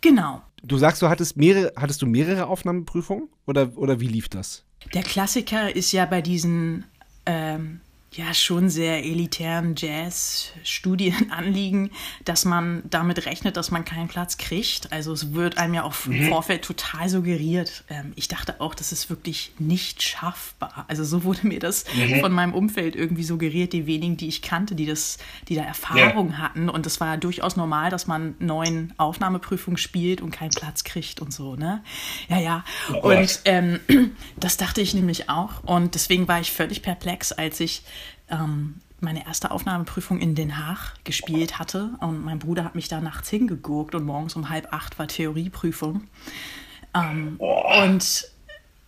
Genau. 0.02 0.42
Du 0.64 0.78
sagst, 0.78 1.02
du 1.02 1.10
hattest 1.10 1.38
mehrere, 1.38 1.74
hattest 1.76 2.02
du 2.02 2.08
mehrere 2.08 2.48
Aufnahmeprüfungen 2.48 3.30
oder, 3.46 3.72
oder 3.76 4.00
wie 4.00 4.08
lief 4.08 4.30
das? 4.30 4.66
Der 4.94 5.04
Klassiker 5.04 5.76
ist 5.76 5.92
ja 5.92 6.06
bei 6.06 6.22
diesen 6.22 6.86
ähm, 7.26 7.82
ja 8.18 8.34
schon 8.34 8.70
sehr 8.70 9.04
elitären 9.04 9.76
Jazz-Studien 9.78 11.32
anliegen, 11.32 11.92
dass 12.24 12.46
man 12.46 12.84
damit 12.90 13.26
rechnet, 13.26 13.58
dass 13.58 13.72
man 13.72 13.86
keinen 13.86 14.08
Platz 14.08 14.38
kriegt. 14.38 14.92
Also 14.92 15.14
es 15.14 15.34
wird 15.34 15.58
einem 15.58 15.74
ja 15.74 15.84
auch 15.84 15.94
im 16.06 16.26
mhm. 16.26 16.30
Vorfeld 16.30 16.64
total 16.64 17.10
suggeriert. 17.10 17.84
Ähm, 17.90 18.14
ich 18.16 18.28
dachte 18.28 18.62
auch, 18.62 18.76
das 18.76 18.92
ist 18.92 19.10
wirklich 19.10 19.52
nicht 19.60 20.02
schaffbar. 20.02 20.86
Also 20.88 21.04
so 21.04 21.24
wurde 21.24 21.48
mir 21.48 21.60
das 21.60 21.86
mhm. 21.94 22.20
von 22.20 22.32
meinem 22.32 22.54
Umfeld 22.54 22.96
irgendwie 22.96 23.24
suggeriert, 23.24 23.74
die 23.74 23.86
wenigen, 23.86 24.18
die 24.18 24.28
ich 24.28 24.42
kannte, 24.42 24.76
die 24.76 24.86
das, 24.86 25.18
die 25.48 25.56
da 25.56 25.64
Erfahrung 25.64 26.32
ja. 26.32 26.38
hatten. 26.38 26.70
Und 26.70 26.86
es 26.86 27.00
war 27.00 27.18
durchaus 27.18 27.56
normal, 27.56 27.90
dass 27.90 28.08
man 28.08 28.36
neun 28.40 28.94
Aufnahmeprüfungen 28.98 29.78
spielt 29.78 30.22
und 30.22 30.32
keinen 30.32 30.52
Platz 30.52 30.84
kriegt 30.84 31.22
und 31.22 31.34
so, 31.34 31.56
ne? 31.56 31.84
Ja, 32.30 32.40
ja. 32.40 32.64
Oh, 32.94 33.10
und 33.10 33.42
ähm, 33.46 33.80
das 34.38 34.58
dachte 34.58 34.82
ich 34.82 34.94
nämlich 34.94 35.30
auch. 35.30 35.64
Und 35.64 35.96
deswegen 35.96 36.28
war 36.28 36.40
ich 36.40 36.52
völlig 36.52 36.82
perplex, 36.82 37.32
als 37.32 37.60
ich 37.60 37.84
ähm, 38.30 38.76
meine 39.00 39.26
erste 39.26 39.52
Aufnahmeprüfung 39.52 40.20
in 40.20 40.36
Den 40.36 40.58
Haag 40.58 40.94
gespielt 41.04 41.60
hatte. 41.60 41.92
Und 42.00 42.24
mein 42.24 42.40
Bruder 42.40 42.64
hat 42.64 42.76
mich 42.76 42.88
da 42.88 43.02
nachts 43.02 43.30
hingeguckt 43.30 43.96
und 43.96 44.06
morgens 44.06 44.36
um 44.36 44.50
halb 44.50 44.74
acht 44.74 44.98
war 45.00 45.08
Theorieprüfung. 45.08 46.04
Ähm, 46.94 47.38
und 47.38 48.30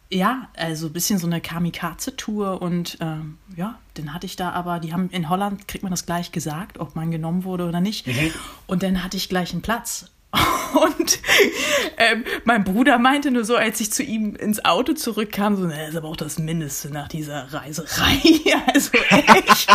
ja, 0.09 0.47
also 0.55 0.87
ein 0.87 0.93
bisschen 0.93 1.19
so 1.19 1.27
eine 1.27 1.41
Kamikaze-Tour 1.41 2.61
und 2.61 2.97
ähm, 3.01 3.37
ja, 3.55 3.77
den 3.97 4.13
hatte 4.13 4.25
ich 4.25 4.37
da 4.37 4.51
aber, 4.51 4.79
die 4.79 4.93
haben 4.93 5.09
in 5.09 5.27
Holland, 5.27 5.67
kriegt 5.67 5.83
man 5.83 5.91
das 5.91 6.05
gleich 6.05 6.31
gesagt, 6.31 6.79
ob 6.79 6.95
man 6.95 7.11
genommen 7.11 7.43
wurde 7.43 7.67
oder 7.67 7.81
nicht. 7.81 8.07
Mhm. 8.07 8.31
Und 8.67 8.83
dann 8.83 9.03
hatte 9.03 9.17
ich 9.17 9.27
gleich 9.27 9.51
einen 9.51 9.61
Platz. 9.61 10.11
Und 10.77 11.19
ähm, 11.97 12.23
mein 12.43 12.63
Bruder 12.63 12.99
meinte 12.99 13.31
nur 13.31 13.45
so, 13.45 13.55
als 13.55 13.79
ich 13.79 13.91
zu 13.91 14.03
ihm 14.03 14.35
ins 14.35 14.63
Auto 14.63 14.93
zurückkam, 14.93 15.55
so, 15.55 15.67
das 15.67 15.89
ist 15.89 15.95
aber 15.95 16.07
auch 16.07 16.15
das 16.15 16.39
Mindeste 16.39 16.89
nach 16.89 17.07
dieser 17.07 17.51
Reiserei. 17.51 18.17
Also 18.73 18.97
echt. 18.97 19.67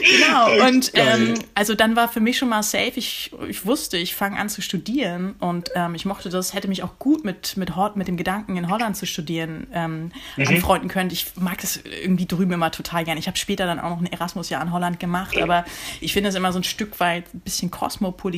genau. 0.00 0.66
Und 0.66 0.90
ähm, 0.94 1.34
also 1.54 1.74
dann 1.74 1.96
war 1.96 2.08
für 2.08 2.20
mich 2.20 2.38
schon 2.38 2.48
mal 2.48 2.62
safe. 2.62 2.92
Ich, 2.96 3.32
ich 3.48 3.66
wusste, 3.66 3.96
ich 3.98 4.14
fange 4.14 4.38
an 4.38 4.48
zu 4.48 4.62
studieren 4.62 5.34
und 5.38 5.70
ähm, 5.74 5.94
ich 5.94 6.04
mochte 6.04 6.28
das, 6.30 6.54
hätte 6.54 6.68
mich 6.68 6.82
auch 6.82 6.98
gut 6.98 7.24
mit, 7.24 7.56
mit, 7.56 7.72
mit 7.94 8.08
dem 8.08 8.16
Gedanken, 8.16 8.56
in 8.56 8.70
Holland 8.70 8.96
zu 8.96 9.06
studieren, 9.06 9.66
ähm, 9.72 10.12
mhm. 10.36 10.48
anfreunden 10.48 10.88
können. 10.88 11.10
Ich 11.10 11.32
mag 11.36 11.60
das 11.60 11.80
irgendwie 11.84 12.26
drüben 12.26 12.52
immer 12.52 12.70
total 12.70 13.04
gern. 13.04 13.18
Ich 13.18 13.26
habe 13.26 13.36
später 13.36 13.66
dann 13.66 13.80
auch 13.80 13.90
noch 13.90 14.00
ein 14.00 14.06
Erasmus-Jahr 14.06 14.62
in 14.62 14.72
Holland 14.72 15.00
gemacht, 15.00 15.40
aber 15.40 15.64
ich 16.00 16.12
finde 16.12 16.30
es 16.30 16.34
immer 16.34 16.52
so 16.52 16.58
ein 16.58 16.64
Stück 16.64 17.00
weit 17.00 17.32
ein 17.34 17.40
bisschen 17.40 17.70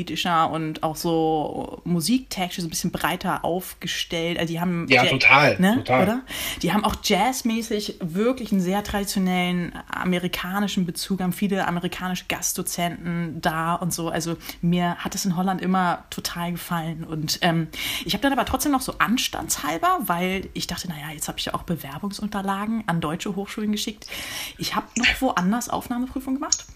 kosmopolitischer 0.02 0.50
und 0.50 0.82
auch 0.82 0.96
so 0.96 1.80
musiktechnisch 1.84 2.58
so 2.58 2.66
ein 2.66 2.70
bisschen 2.70 2.90
breiter 2.90 3.44
aufgestellt. 3.44 4.38
Also 4.38 4.52
die 4.52 4.60
haben 4.60 4.86
ja, 4.88 5.04
total, 5.04 5.58
ne? 5.58 5.76
total. 5.76 6.02
Oder? 6.02 6.20
Die 6.62 6.72
haben 6.72 6.84
auch 6.84 6.96
jazzmäßig 7.02 7.96
wirklich 8.00 8.52
einen 8.52 8.60
sehr 8.60 8.82
traditionellen 8.82 9.72
amerikanischen 9.88 10.86
Bezug, 10.86 11.20
haben 11.20 11.32
viele 11.32 11.66
amerikanische 11.66 12.24
Gastdozenten 12.28 13.40
da 13.40 13.74
und 13.74 13.92
so. 13.92 14.08
Also 14.08 14.36
mir 14.60 14.96
hat 14.96 15.14
es 15.14 15.24
in 15.24 15.36
Holland 15.36 15.60
immer 15.60 16.04
total 16.10 16.52
gefallen. 16.52 17.04
Und 17.04 17.38
ähm, 17.42 17.68
ich 18.04 18.14
habe 18.14 18.22
dann 18.22 18.32
aber 18.32 18.44
trotzdem 18.44 18.72
noch 18.72 18.82
so 18.82 18.94
anstandshalber, 18.98 20.00
weil 20.06 20.48
ich 20.54 20.66
dachte, 20.66 20.88
naja, 20.88 21.12
jetzt 21.12 21.28
habe 21.28 21.38
ich 21.38 21.46
ja 21.46 21.54
auch 21.54 21.62
Bewerbungsunterlagen 21.62 22.84
an 22.86 23.00
deutsche 23.00 23.36
Hochschulen 23.36 23.72
geschickt. 23.72 24.06
Ich 24.58 24.74
habe 24.74 24.86
noch 24.96 25.20
woanders 25.20 25.68
Aufnahmeprüfung 25.68 26.34
gemacht 26.34 26.66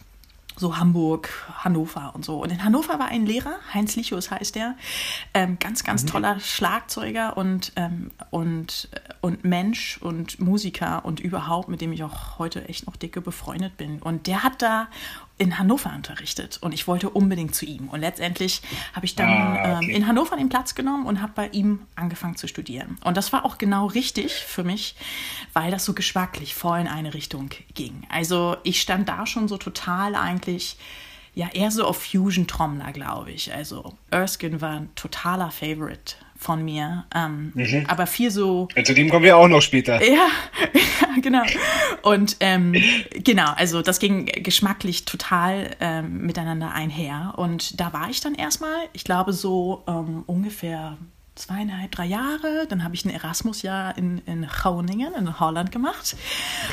so 0.57 0.79
Hamburg, 0.79 1.29
Hannover 1.59 2.12
und 2.14 2.25
so. 2.25 2.42
Und 2.42 2.51
in 2.51 2.64
Hannover 2.64 2.99
war 2.99 3.09
ein 3.09 3.27
Lehrer, 3.27 3.57
Heinz 3.73 3.95
Lichus 3.97 4.31
heißt 4.31 4.55
der, 4.55 4.77
ähm, 5.35 5.59
ganz, 5.61 5.85
ganz 5.85 6.03
mhm. 6.03 6.09
toller 6.09 6.40
Schlagzeuger 6.40 7.37
und, 7.37 7.73
ähm, 7.77 8.11
und, 8.31 8.88
und 9.21 9.45
Mensch 9.45 9.99
und 10.01 10.40
Musiker 10.40 11.05
und 11.05 11.21
überhaupt, 11.21 11.69
mit 11.69 11.81
dem 11.81 11.92
ich 11.92 12.03
auch 12.03 12.38
heute 12.38 12.69
echt 12.69 12.87
noch 12.87 12.97
dicke 12.97 13.21
befreundet 13.21 13.77
bin. 13.77 14.01
Und 14.01 14.27
der 14.27 14.42
hat 14.42 14.62
da 14.62 14.88
in 15.38 15.59
Hannover 15.59 15.92
unterrichtet 15.94 16.59
und 16.62 16.72
ich 16.72 16.88
wollte 16.88 17.11
unbedingt 17.11 17.55
zu 17.55 17.66
ihm. 17.66 17.88
Und 17.88 18.01
letztendlich 18.01 18.62
habe 18.94 19.05
ich 19.05 19.16
dann 19.16 19.29
ah, 19.29 19.79
okay. 19.79 19.85
ähm, 19.85 19.90
in 19.90 20.07
Hannover 20.07 20.37
den 20.37 20.49
Platz 20.49 20.75
genommen 20.75 21.07
und 21.07 21.20
habe 21.20 21.33
bei 21.35 21.49
ihm 21.49 21.81
angefangen 21.94 22.37
zu 22.37 22.49
studieren. 22.49 22.99
Und 23.05 23.16
das 23.16 23.33
war 23.33 23.44
auch 23.44 23.59
genau 23.59 23.87
richtig 23.87 24.33
für 24.33 24.64
mich, 24.64 24.94
weil 25.53 25.70
das 25.70 25.85
so 25.85 25.92
geschmacklich 25.92 26.55
voll 26.55 26.81
in 26.81 26.88
eine 26.88 27.12
Richtung 27.12 27.51
ging. 27.75 28.03
Also 28.09 28.57
ich 28.62 28.81
stand 28.81 29.09
da 29.09 29.27
schon 29.27 29.46
so 29.49 29.59
total 29.59 30.14
eigentlich 30.14 30.79
ja 31.35 31.49
eher 31.53 31.70
so 31.70 31.85
auf 31.85 32.03
Fusion-Trommler, 32.03 32.92
glaube 32.92 33.31
ich. 33.31 33.53
Also 33.53 33.92
Erskine 34.11 34.61
war 34.62 34.81
ein 34.81 34.94
totaler 34.94 35.51
Favorite 35.51 36.14
von 36.38 36.64
mir. 36.64 37.05
Ähm, 37.14 37.53
mhm. 37.55 37.85
Aber 37.88 38.07
viel 38.07 38.31
so. 38.31 38.68
Ja, 38.77 38.85
zu 38.85 38.94
dem 38.94 39.09
kommen 39.09 39.25
wir 39.25 39.37
auch 39.37 39.49
noch 39.49 39.62
später. 39.62 40.01
Ja, 40.07 40.29
ja 40.72 41.20
genau. 41.20 41.42
Und 42.03 42.37
ähm, 42.40 42.75
genau, 43.11 43.53
also 43.57 43.83
das 43.83 43.99
ging 43.99 44.27
geschmacklich 44.27 45.05
total 45.05 45.70
ähm, 45.81 46.22
miteinander 46.22 46.72
einher. 46.72 47.35
Und 47.37 47.81
da 47.81 47.92
war 47.92 48.09
ich 48.09 48.20
dann 48.20 48.35
erstmal, 48.35 48.77
ich 48.92 49.05
glaube, 49.05 49.33
so 49.33 49.83
ähm, 49.88 50.22
ungefähr 50.27 50.96
zweieinhalb, 51.37 51.92
drei 51.92 52.07
Jahre. 52.07 52.66
Dann 52.68 52.83
habe 52.83 52.94
ich 52.94 53.05
ein 53.05 53.11
Erasmus-Jahr 53.11 53.96
in, 53.96 54.18
in 54.27 54.46
Groningen, 54.46 55.14
in 55.14 55.38
Holland 55.38 55.70
gemacht. 55.70 56.16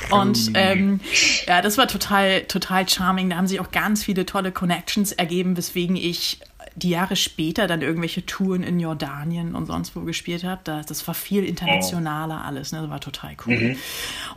Und 0.09 0.51
ähm, 0.55 0.99
ja, 1.47 1.61
das 1.61 1.77
war 1.77 1.87
total, 1.87 2.43
total 2.43 2.87
charming. 2.89 3.29
Da 3.29 3.37
haben 3.37 3.47
sich 3.47 3.59
auch 3.59 3.71
ganz 3.71 4.03
viele 4.03 4.25
tolle 4.25 4.51
Connections 4.51 5.11
ergeben, 5.11 5.55
weswegen 5.57 5.95
ich 5.95 6.39
die 6.75 6.89
Jahre 6.89 7.15
später 7.15 7.67
dann 7.67 7.81
irgendwelche 7.81 8.25
Touren 8.25 8.63
in 8.63 8.79
Jordanien 8.79 9.55
und 9.55 9.67
sonst 9.67 9.95
wo 9.95 10.01
gespielt 10.01 10.43
habe. 10.43 10.61
Da, 10.63 10.81
das 10.81 11.07
war 11.07 11.13
viel 11.13 11.43
internationaler 11.43 12.43
alles, 12.43 12.71
ne? 12.71 12.81
Das 12.81 12.89
war 12.89 12.99
total 12.99 13.35
cool. 13.45 13.55
Mhm. 13.55 13.77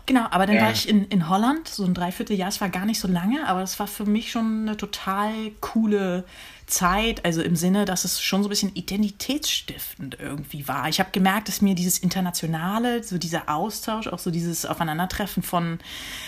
Genau, 0.04 0.26
aber 0.30 0.46
dann 0.46 0.56
ja. 0.56 0.62
war 0.62 0.72
ich 0.72 0.88
in, 0.88 1.06
in 1.06 1.28
Holland, 1.28 1.68
so 1.68 1.84
ein 1.84 1.94
Dreivierteljahr, 1.94 2.48
es 2.48 2.60
war 2.60 2.68
gar 2.68 2.84
nicht 2.84 3.00
so 3.00 3.08
lange, 3.08 3.46
aber 3.48 3.62
es 3.62 3.78
war 3.78 3.86
für 3.86 4.04
mich 4.04 4.30
schon 4.30 4.62
eine 4.62 4.76
total 4.76 5.32
coole 5.60 6.24
Zeit, 6.66 7.24
also 7.24 7.42
im 7.42 7.56
Sinne, 7.56 7.84
dass 7.84 8.04
es 8.04 8.20
schon 8.20 8.42
so 8.42 8.48
ein 8.48 8.50
bisschen 8.50 8.74
identitätsstiftend 8.74 10.18
irgendwie 10.20 10.66
war. 10.68 10.88
Ich 10.88 10.98
habe 10.98 11.10
gemerkt, 11.12 11.48
dass 11.48 11.62
mir 11.62 11.74
dieses 11.74 11.98
Internationale, 11.98 13.02
so 13.02 13.18
dieser 13.18 13.48
Austausch, 13.48 14.08
auch 14.08 14.18
so 14.18 14.30
dieses 14.30 14.66
Aufeinandertreffen 14.66 15.42
von 15.42 15.78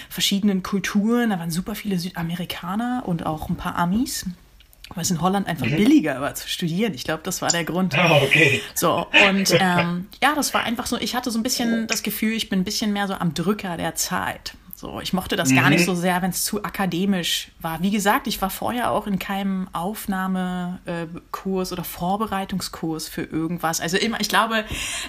verschiedenen 0.08 0.62
Kulturen, 0.62 1.30
da 1.30 1.38
waren 1.38 1.50
super 1.50 1.74
viele 1.74 1.98
Südamerikaner 1.98 3.02
und 3.04 3.26
auch 3.26 3.48
ein 3.48 3.56
paar 3.56 3.76
Amis 3.76 4.26
weil 4.98 5.04
es 5.04 5.10
in 5.12 5.20
Holland 5.20 5.46
einfach 5.46 5.66
mhm. 5.66 5.76
billiger 5.76 6.20
war 6.20 6.34
zu 6.34 6.48
studieren. 6.48 6.92
Ich 6.92 7.04
glaube, 7.04 7.22
das 7.22 7.40
war 7.40 7.50
der 7.50 7.64
Grund. 7.64 7.96
Ah, 7.96 8.20
okay. 8.20 8.60
So, 8.74 9.06
und 9.28 9.56
ähm, 9.60 10.08
ja, 10.20 10.34
das 10.34 10.52
war 10.54 10.64
einfach 10.64 10.86
so, 10.86 10.98
ich 10.98 11.14
hatte 11.14 11.30
so 11.30 11.38
ein 11.38 11.44
bisschen 11.44 11.86
das 11.86 12.02
Gefühl, 12.02 12.32
ich 12.32 12.48
bin 12.48 12.60
ein 12.60 12.64
bisschen 12.64 12.92
mehr 12.92 13.06
so 13.06 13.14
am 13.14 13.32
Drücker 13.32 13.76
der 13.76 13.94
Zeit. 13.94 14.54
So, 14.80 15.00
ich 15.00 15.12
mochte 15.12 15.34
das 15.34 15.50
mhm. 15.50 15.56
gar 15.56 15.70
nicht 15.70 15.80
mhm. 15.80 15.86
so 15.86 15.94
sehr, 15.96 16.22
wenn 16.22 16.30
es 16.30 16.44
zu 16.44 16.62
akademisch 16.62 17.48
war. 17.60 17.82
Wie 17.82 17.90
gesagt, 17.90 18.28
ich 18.28 18.40
war 18.40 18.48
vorher 18.48 18.92
auch 18.92 19.08
in 19.08 19.18
keinem 19.18 19.66
Aufnahmekurs 19.72 21.72
oder 21.72 21.82
Vorbereitungskurs 21.82 23.08
für 23.08 23.22
irgendwas. 23.22 23.80
Also 23.80 23.96
immer, 23.96 24.20
ich 24.20 24.28
glaube, 24.28 24.64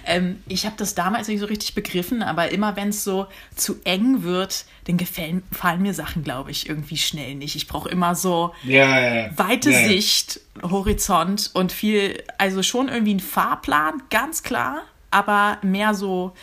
ähm, 0.07 0.41
ich 0.47 0.65
habe 0.65 0.75
das 0.75 0.95
damals 0.95 1.27
nicht 1.27 1.39
so 1.39 1.45
richtig 1.45 1.75
begriffen, 1.75 2.23
aber 2.23 2.51
immer 2.51 2.75
wenn 2.77 2.89
es 2.89 3.03
so 3.03 3.27
zu 3.55 3.75
eng 3.83 4.23
wird, 4.23 4.65
dann 4.85 4.97
gefallen, 4.97 5.43
gefallen 5.51 5.83
mir 5.83 5.93
Sachen, 5.93 6.23
glaube 6.23 6.49
ich, 6.49 6.67
irgendwie 6.67 6.97
schnell 6.97 7.35
nicht. 7.35 7.55
Ich 7.55 7.67
brauche 7.67 7.89
immer 7.89 8.15
so 8.15 8.55
ja, 8.63 8.99
ja, 8.99 9.15
ja. 9.15 9.37
weite 9.37 9.71
Sicht, 9.71 10.41
Horizont 10.63 11.51
und 11.53 11.71
viel, 11.71 12.23
also 12.39 12.63
schon 12.63 12.89
irgendwie 12.89 13.13
ein 13.13 13.19
Fahrplan, 13.19 14.01
ganz 14.09 14.41
klar 14.41 14.81
aber 15.11 15.57
mehr 15.61 15.93
so, 15.93 16.33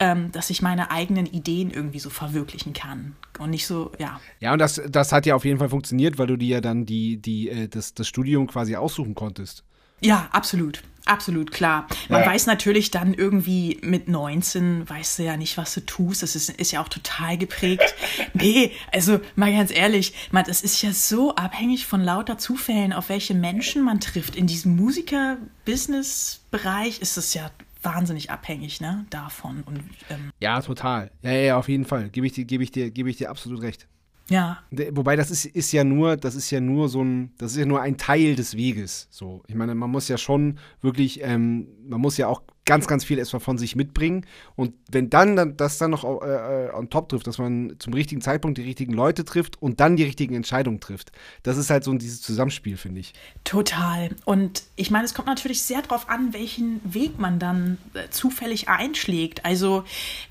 ähm, 0.00 0.32
dass 0.32 0.50
ich 0.50 0.62
meine 0.62 0.90
eigenen 0.90 1.26
Ideen 1.26 1.70
irgendwie 1.70 1.98
so 1.98 2.10
verwirklichen 2.10 2.72
kann. 2.72 3.16
Und 3.38 3.50
nicht 3.50 3.66
so, 3.66 3.92
ja. 3.98 4.20
Ja, 4.40 4.52
und 4.52 4.58
das, 4.58 4.80
das 4.88 5.12
hat 5.12 5.26
ja 5.26 5.34
auf 5.34 5.44
jeden 5.44 5.58
Fall 5.58 5.68
funktioniert, 5.68 6.18
weil 6.18 6.26
du 6.26 6.36
dir 6.36 6.56
ja 6.56 6.60
dann 6.60 6.86
die, 6.86 7.18
die, 7.18 7.48
äh, 7.48 7.68
das, 7.68 7.94
das 7.94 8.08
Studium 8.08 8.46
quasi 8.46 8.76
aussuchen 8.76 9.14
konntest. 9.14 9.64
Ja, 10.00 10.28
absolut. 10.32 10.82
Absolut, 11.06 11.50
klar. 11.52 11.86
Man 12.08 12.22
ja. 12.22 12.26
weiß 12.26 12.46
natürlich 12.46 12.90
dann 12.90 13.14
irgendwie 13.14 13.78
mit 13.80 14.08
19, 14.08 14.90
weißt 14.90 15.20
du 15.20 15.22
ja 15.22 15.36
nicht, 15.36 15.56
was 15.56 15.72
du 15.72 15.86
tust. 15.86 16.24
Das 16.24 16.34
ist, 16.34 16.50
ist 16.50 16.72
ja 16.72 16.82
auch 16.82 16.88
total 16.88 17.38
geprägt. 17.38 17.94
nee, 18.34 18.72
also 18.92 19.20
mal 19.36 19.52
ganz 19.52 19.70
ehrlich, 19.70 20.14
man, 20.32 20.42
das 20.44 20.62
ist 20.62 20.82
ja 20.82 20.90
so 20.92 21.36
abhängig 21.36 21.86
von 21.86 22.02
lauter 22.02 22.38
Zufällen, 22.38 22.92
auf 22.92 23.08
welche 23.08 23.34
Menschen 23.34 23.84
man 23.84 24.00
trifft. 24.00 24.34
In 24.34 24.48
diesem 24.48 24.74
Musiker-Business-Bereich 24.74 27.00
ist 27.00 27.16
es 27.16 27.34
ja 27.34 27.52
wahnsinnig 27.86 28.30
abhängig 28.30 28.80
ne, 28.80 29.06
davon. 29.08 29.62
Und, 29.62 29.78
ähm 30.10 30.30
ja, 30.40 30.60
total. 30.60 31.10
Ja, 31.22 31.32
ja, 31.32 31.56
auf 31.56 31.68
jeden 31.68 31.84
Fall. 31.84 32.10
Gebe 32.10 32.26
ich 32.26 32.32
dir, 32.32 32.44
gebe 32.44 32.62
ich 32.62 32.70
dir, 32.70 32.90
gebe 32.90 33.08
ich 33.08 33.16
dir 33.16 33.30
absolut 33.30 33.62
recht. 33.62 33.88
Ja. 34.28 34.58
Wobei 34.90 35.14
das 35.14 35.30
ist, 35.30 35.44
ist 35.44 35.72
ja 35.72 35.84
nur, 35.84 36.16
das 36.16 36.34
ist 36.34 36.50
ja 36.50 36.60
nur 36.60 36.88
so 36.88 37.02
ein, 37.02 37.32
das 37.38 37.52
ist 37.52 37.58
ja 37.58 37.66
nur 37.66 37.80
ein 37.80 37.96
Teil 37.96 38.34
des 38.34 38.56
Weges. 38.56 39.06
So, 39.10 39.42
ich 39.46 39.54
meine, 39.54 39.74
man 39.74 39.90
muss 39.90 40.08
ja 40.08 40.18
schon 40.18 40.58
wirklich, 40.82 41.22
ähm, 41.22 41.68
man 41.88 42.00
muss 42.00 42.16
ja 42.16 42.26
auch 42.26 42.42
ganz, 42.66 42.86
ganz 42.86 43.04
viel 43.04 43.18
erstmal 43.18 43.40
von 43.40 43.56
sich 43.56 43.76
mitbringen. 43.76 44.26
Und 44.56 44.74
wenn 44.90 45.08
dann, 45.08 45.36
dann 45.36 45.56
das 45.56 45.78
dann 45.78 45.92
noch 45.92 46.04
äh, 46.04 46.66
äh, 46.66 46.74
on 46.74 46.90
top 46.90 47.08
trifft, 47.08 47.26
dass 47.26 47.38
man 47.38 47.76
zum 47.78 47.94
richtigen 47.94 48.20
Zeitpunkt 48.20 48.58
die 48.58 48.62
richtigen 48.62 48.92
Leute 48.92 49.24
trifft 49.24 49.62
und 49.62 49.80
dann 49.80 49.96
die 49.96 50.02
richtigen 50.02 50.34
Entscheidungen 50.34 50.80
trifft, 50.80 51.12
das 51.44 51.56
ist 51.56 51.70
halt 51.70 51.84
so 51.84 51.94
dieses 51.94 52.20
Zusammenspiel, 52.20 52.76
finde 52.76 53.00
ich. 53.00 53.14
Total. 53.44 54.10
Und 54.24 54.64
ich 54.74 54.90
meine, 54.90 55.04
es 55.04 55.14
kommt 55.14 55.28
natürlich 55.28 55.62
sehr 55.62 55.80
darauf 55.80 56.08
an, 56.08 56.34
welchen 56.34 56.80
Weg 56.84 57.18
man 57.18 57.38
dann 57.38 57.78
äh, 57.94 58.10
zufällig 58.10 58.68
einschlägt. 58.68 59.44
Also, 59.44 59.84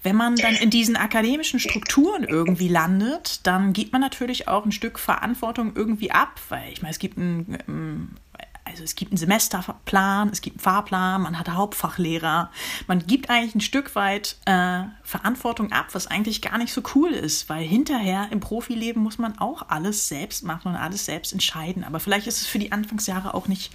wenn 0.04 0.18
man 0.18 0.36
dann 0.36 0.56
in 0.56 0.70
diesen 0.70 0.98
akademischen 0.98 1.60
Strukturen 1.60 2.26
irgendwie 2.26 2.68
landet, 2.68 3.48
dann 3.48 3.72
gibt 3.72 3.94
man 3.94 4.02
natürlich 4.02 4.50
auch 4.50 4.66
ein 4.66 4.74
Stück 4.74 5.00
Verantwortung 5.00 5.72
irgendwie 5.76 6.12
ab, 6.12 6.42
weil 6.50 6.72
ich 6.74 6.82
meine, 6.82 6.92
es 6.92 7.00
gibt 7.00 7.18
ein, 7.18 7.58
ein 7.68 8.18
also 8.66 8.84
es 8.84 8.96
gibt 8.96 9.12
einen 9.12 9.18
Semesterplan, 9.18 10.30
es 10.30 10.42
gibt 10.42 10.58
einen 10.58 10.64
Fahrplan, 10.64 11.22
man 11.22 11.40
hat 11.40 11.50
Hauptfachlehrer. 11.50 12.52
Man 12.88 13.06
gibt 13.06 13.30
eigentlich 13.30 13.56
ein 13.56 13.62
Stück 13.62 13.96
weit 13.96 14.38
äh, 14.46 14.82
Verantwortung 15.04 15.72
ab, 15.72 15.90
was 15.94 16.08
eigentlich 16.08 16.42
gar 16.42 16.58
nicht 16.58 16.74
so 16.74 16.82
cool 16.96 17.12
ist, 17.12 17.48
weil 17.48 17.64
hinterher 17.64 18.28
im 18.32 18.40
Profileben 18.40 19.02
muss 19.02 19.20
man 19.20 19.38
auch 19.38 19.70
alles 19.70 20.08
selbst 20.08 20.44
machen 20.44 20.70
und 20.70 20.76
alles 20.78 21.06
selbst 21.06 21.32
entscheiden. 21.32 21.84
Aber 21.84 22.00
vielleicht 22.00 22.26
ist 22.28 22.42
es 22.42 22.48
für 22.48 22.60
die 22.60 22.72
Anfangsjahre 22.72 23.36
auch 23.36 23.48
nicht 23.48 23.72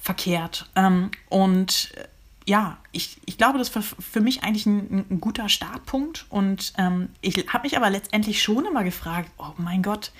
verkehrt. 0.00 0.70
Ähm, 0.74 1.10
und 1.28 1.92
äh, 1.96 2.08
ja, 2.46 2.78
ich, 2.92 3.18
ich 3.26 3.36
glaube, 3.36 3.58
das 3.58 3.74
war 3.74 3.82
für 3.82 4.20
mich 4.20 4.42
eigentlich 4.42 4.66
ein, 4.66 5.04
ein 5.10 5.20
guter 5.20 5.50
Startpunkt. 5.50 6.24
Und 6.30 6.72
ähm, 6.78 7.10
ich 7.20 7.36
habe 7.52 7.64
mich 7.64 7.76
aber 7.76 7.90
letztendlich 7.90 8.42
schon 8.42 8.64
immer 8.64 8.84
gefragt, 8.84 9.30
oh 9.36 9.52
mein 9.58 9.82
Gott, 9.82 10.12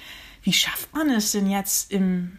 wie 0.42 0.52
schafft 0.52 0.94
man 0.94 1.08
es 1.08 1.32
denn 1.32 1.48
jetzt 1.48 1.90
im, 1.90 2.38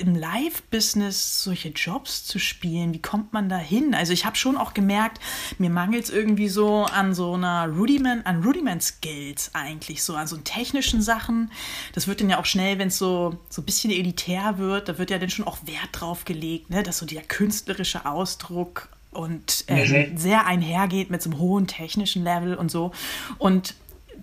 im 0.00 0.14
Live-Business 0.14 1.42
solche 1.44 1.68
Jobs 1.70 2.24
zu 2.24 2.38
spielen? 2.38 2.92
Wie 2.94 3.02
kommt 3.02 3.32
man 3.32 3.48
da 3.48 3.58
hin? 3.58 3.94
Also 3.94 4.12
ich 4.12 4.24
habe 4.24 4.36
schon 4.36 4.56
auch 4.56 4.74
gemerkt, 4.74 5.20
mir 5.58 5.70
mangelt 5.70 6.04
es 6.04 6.10
irgendwie 6.10 6.48
so 6.48 6.84
an 6.84 7.14
so 7.14 7.34
einer 7.34 7.68
Rudiment, 7.68 8.26
an 8.26 8.42
Rudiment-Skills 8.42 9.50
eigentlich, 9.54 10.02
so 10.02 10.14
an 10.14 10.26
so 10.26 10.36
technischen 10.36 11.02
Sachen. 11.02 11.50
Das 11.92 12.06
wird 12.06 12.20
dann 12.20 12.30
ja 12.30 12.38
auch 12.38 12.46
schnell, 12.46 12.78
wenn 12.78 12.88
es 12.88 12.98
so, 12.98 13.38
so 13.48 13.62
ein 13.62 13.64
bisschen 13.64 13.90
elitär 13.90 14.58
wird, 14.58 14.88
da 14.88 14.98
wird 14.98 15.10
ja 15.10 15.18
dann 15.18 15.30
schon 15.30 15.46
auch 15.46 15.58
Wert 15.66 15.90
drauf 15.92 16.24
gelegt, 16.24 16.70
ne? 16.70 16.82
dass 16.82 16.98
so 16.98 17.06
der 17.06 17.22
künstlerische 17.22 18.06
Ausdruck 18.06 18.88
und 19.14 19.64
äh, 19.68 20.08
mhm. 20.08 20.16
sehr 20.16 20.46
einhergeht 20.46 21.10
mit 21.10 21.22
so 21.22 21.30
einem 21.30 21.38
hohen 21.38 21.66
technischen 21.66 22.24
Level 22.24 22.54
und 22.54 22.70
so. 22.70 22.92
Und 23.38 23.74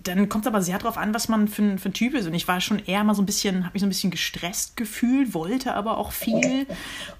dann 0.02 0.28
kommt 0.28 0.44
es 0.44 0.48
aber 0.48 0.62
sehr 0.62 0.78
darauf 0.78 0.96
an, 0.96 1.14
was 1.14 1.28
man 1.28 1.48
für, 1.48 1.78
für 1.78 1.88
ein 1.88 1.92
Typ 1.92 2.14
ist. 2.14 2.26
Und 2.26 2.34
ich 2.34 2.48
war 2.48 2.60
schon 2.60 2.78
eher 2.78 3.04
mal 3.04 3.14
so 3.14 3.22
ein 3.22 3.26
bisschen, 3.26 3.64
habe 3.64 3.74
mich 3.74 3.80
so 3.80 3.86
ein 3.86 3.90
bisschen 3.90 4.10
gestresst 4.10 4.76
gefühlt, 4.76 5.34
wollte 5.34 5.74
aber 5.74 5.98
auch 5.98 6.12
viel. 6.12 6.66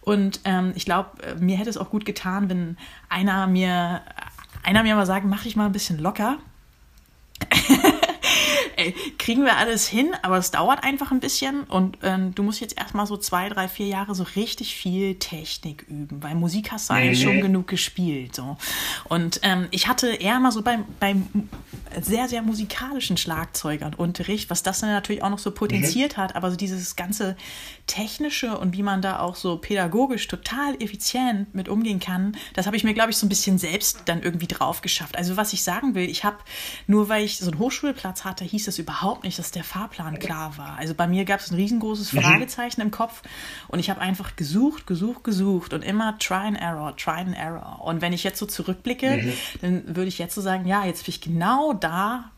Und 0.00 0.40
ähm, 0.44 0.72
ich 0.74 0.84
glaube, 0.84 1.22
äh, 1.22 1.34
mir 1.36 1.56
hätte 1.56 1.70
es 1.70 1.76
auch 1.76 1.90
gut 1.90 2.04
getan, 2.04 2.48
wenn 2.48 2.76
einer 3.08 3.46
mir, 3.46 4.02
einer 4.62 4.82
mir 4.82 4.94
mal 4.96 5.06
sagt, 5.06 5.26
mach 5.26 5.42
dich 5.42 5.56
mal 5.56 5.66
ein 5.66 5.72
bisschen 5.72 5.98
locker. 5.98 6.38
ey, 8.76 8.94
kriegen 9.18 9.44
wir 9.44 9.56
alles 9.56 9.86
hin, 9.86 10.12
aber 10.22 10.38
es 10.38 10.50
dauert 10.50 10.84
einfach 10.84 11.10
ein 11.10 11.20
bisschen 11.20 11.64
und 11.64 11.98
ähm, 12.02 12.34
du 12.34 12.42
musst 12.42 12.60
jetzt 12.60 12.78
erstmal 12.78 13.06
so 13.06 13.16
zwei, 13.16 13.48
drei, 13.48 13.68
vier 13.68 13.86
Jahre 13.86 14.14
so 14.14 14.24
richtig 14.36 14.74
viel 14.74 15.16
Technik 15.16 15.82
üben, 15.88 16.22
weil 16.22 16.34
Musik 16.34 16.72
hast 16.72 16.90
du 16.90 16.94
eigentlich 16.94 17.20
mhm. 17.20 17.30
schon 17.30 17.40
genug 17.40 17.68
gespielt. 17.68 18.34
So. 18.34 18.56
Und 19.08 19.40
ähm, 19.42 19.68
ich 19.70 19.88
hatte 19.88 20.08
eher 20.08 20.40
mal 20.40 20.52
so 20.52 20.62
beim, 20.62 20.84
beim 21.00 21.48
sehr, 22.00 22.28
sehr 22.28 22.42
musikalischen 22.42 23.16
Schlagzeugern 23.16 23.94
Unterricht, 23.94 24.50
was 24.50 24.62
das 24.62 24.80
dann 24.80 24.90
natürlich 24.90 25.22
auch 25.22 25.30
noch 25.30 25.38
so 25.38 25.50
potenziert 25.50 26.16
mhm. 26.16 26.22
hat, 26.22 26.36
aber 26.36 26.50
so 26.50 26.56
dieses 26.56 26.96
ganze 26.96 27.36
Technische 27.86 28.56
und 28.58 28.76
wie 28.76 28.82
man 28.82 29.02
da 29.02 29.20
auch 29.20 29.36
so 29.36 29.58
pädagogisch 29.58 30.28
total 30.28 30.80
effizient 30.82 31.54
mit 31.54 31.68
umgehen 31.68 32.00
kann, 32.00 32.36
das 32.54 32.66
habe 32.66 32.76
ich 32.76 32.84
mir, 32.84 32.94
glaube 32.94 33.10
ich, 33.10 33.16
so 33.16 33.26
ein 33.26 33.28
bisschen 33.28 33.58
selbst 33.58 34.02
dann 34.06 34.22
irgendwie 34.22 34.46
drauf 34.46 34.80
geschafft. 34.80 35.16
Also 35.16 35.36
was 35.36 35.52
ich 35.52 35.62
sagen 35.62 35.94
will, 35.94 36.08
ich 36.08 36.24
habe, 36.24 36.38
nur 36.86 37.08
weil 37.08 37.24
ich 37.24 37.38
so 37.38 37.50
einen 37.50 37.58
Hochschulplatz 37.58 38.21
hatte, 38.24 38.44
hieß 38.44 38.68
es 38.68 38.78
überhaupt 38.78 39.24
nicht, 39.24 39.38
dass 39.38 39.50
der 39.50 39.64
Fahrplan 39.64 40.18
klar 40.18 40.56
war. 40.58 40.76
Also 40.76 40.94
bei 40.94 41.06
mir 41.06 41.24
gab 41.24 41.40
es 41.40 41.50
ein 41.50 41.56
riesengroßes 41.56 42.12
mhm. 42.12 42.20
Fragezeichen 42.20 42.80
mhm. 42.80 42.86
im 42.86 42.90
Kopf 42.90 43.22
und 43.68 43.78
ich 43.78 43.90
habe 43.90 44.00
einfach 44.00 44.36
gesucht, 44.36 44.86
gesucht, 44.86 45.24
gesucht 45.24 45.72
und 45.72 45.82
immer 45.82 46.18
Try 46.18 46.46
and 46.46 46.60
Error, 46.60 46.96
Try 46.96 47.20
and 47.20 47.36
Error. 47.36 47.80
Und 47.82 48.00
wenn 48.00 48.12
ich 48.12 48.24
jetzt 48.24 48.38
so 48.38 48.46
zurückblicke, 48.46 49.16
mhm. 49.16 49.32
dann 49.60 49.96
würde 49.96 50.08
ich 50.08 50.18
jetzt 50.18 50.34
so 50.34 50.40
sagen, 50.40 50.66
ja, 50.66 50.84
jetzt 50.84 51.04
bin 51.04 51.14
ich 51.14 51.20
genau 51.20 51.72
da, 51.72 52.30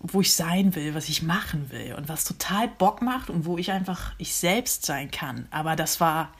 wo 0.00 0.20
ich 0.20 0.34
sein 0.34 0.74
will, 0.74 0.94
was 0.94 1.08
ich 1.08 1.22
machen 1.22 1.70
will 1.70 1.94
und 1.94 2.08
was 2.08 2.24
total 2.24 2.68
Bock 2.68 3.02
macht 3.02 3.28
und 3.28 3.44
wo 3.44 3.58
ich 3.58 3.70
einfach 3.70 4.12
ich 4.18 4.34
selbst 4.34 4.86
sein 4.86 5.10
kann. 5.10 5.46
Aber 5.50 5.76
das 5.76 6.00
war 6.00 6.32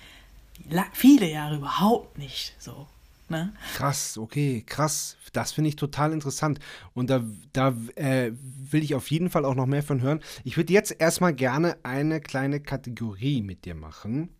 viele 0.92 1.30
Jahre 1.30 1.56
überhaupt 1.56 2.18
nicht 2.18 2.54
so. 2.58 2.86
Ne? 3.30 3.52
Krass, 3.74 4.18
okay, 4.18 4.62
krass. 4.66 5.16
Das 5.32 5.52
finde 5.52 5.68
ich 5.68 5.76
total 5.76 6.12
interessant. 6.12 6.58
Und 6.94 7.10
da, 7.10 7.22
da 7.52 7.74
äh, 7.94 8.32
will 8.34 8.82
ich 8.82 8.96
auf 8.96 9.10
jeden 9.10 9.30
Fall 9.30 9.44
auch 9.44 9.54
noch 9.54 9.66
mehr 9.66 9.84
von 9.84 10.02
hören. 10.02 10.20
Ich 10.42 10.56
würde 10.56 10.72
jetzt 10.72 10.96
erstmal 10.98 11.32
gerne 11.32 11.76
eine 11.84 12.20
kleine 12.20 12.60
Kategorie 12.60 13.40
mit 13.42 13.64
dir 13.64 13.76
machen. 13.76 14.30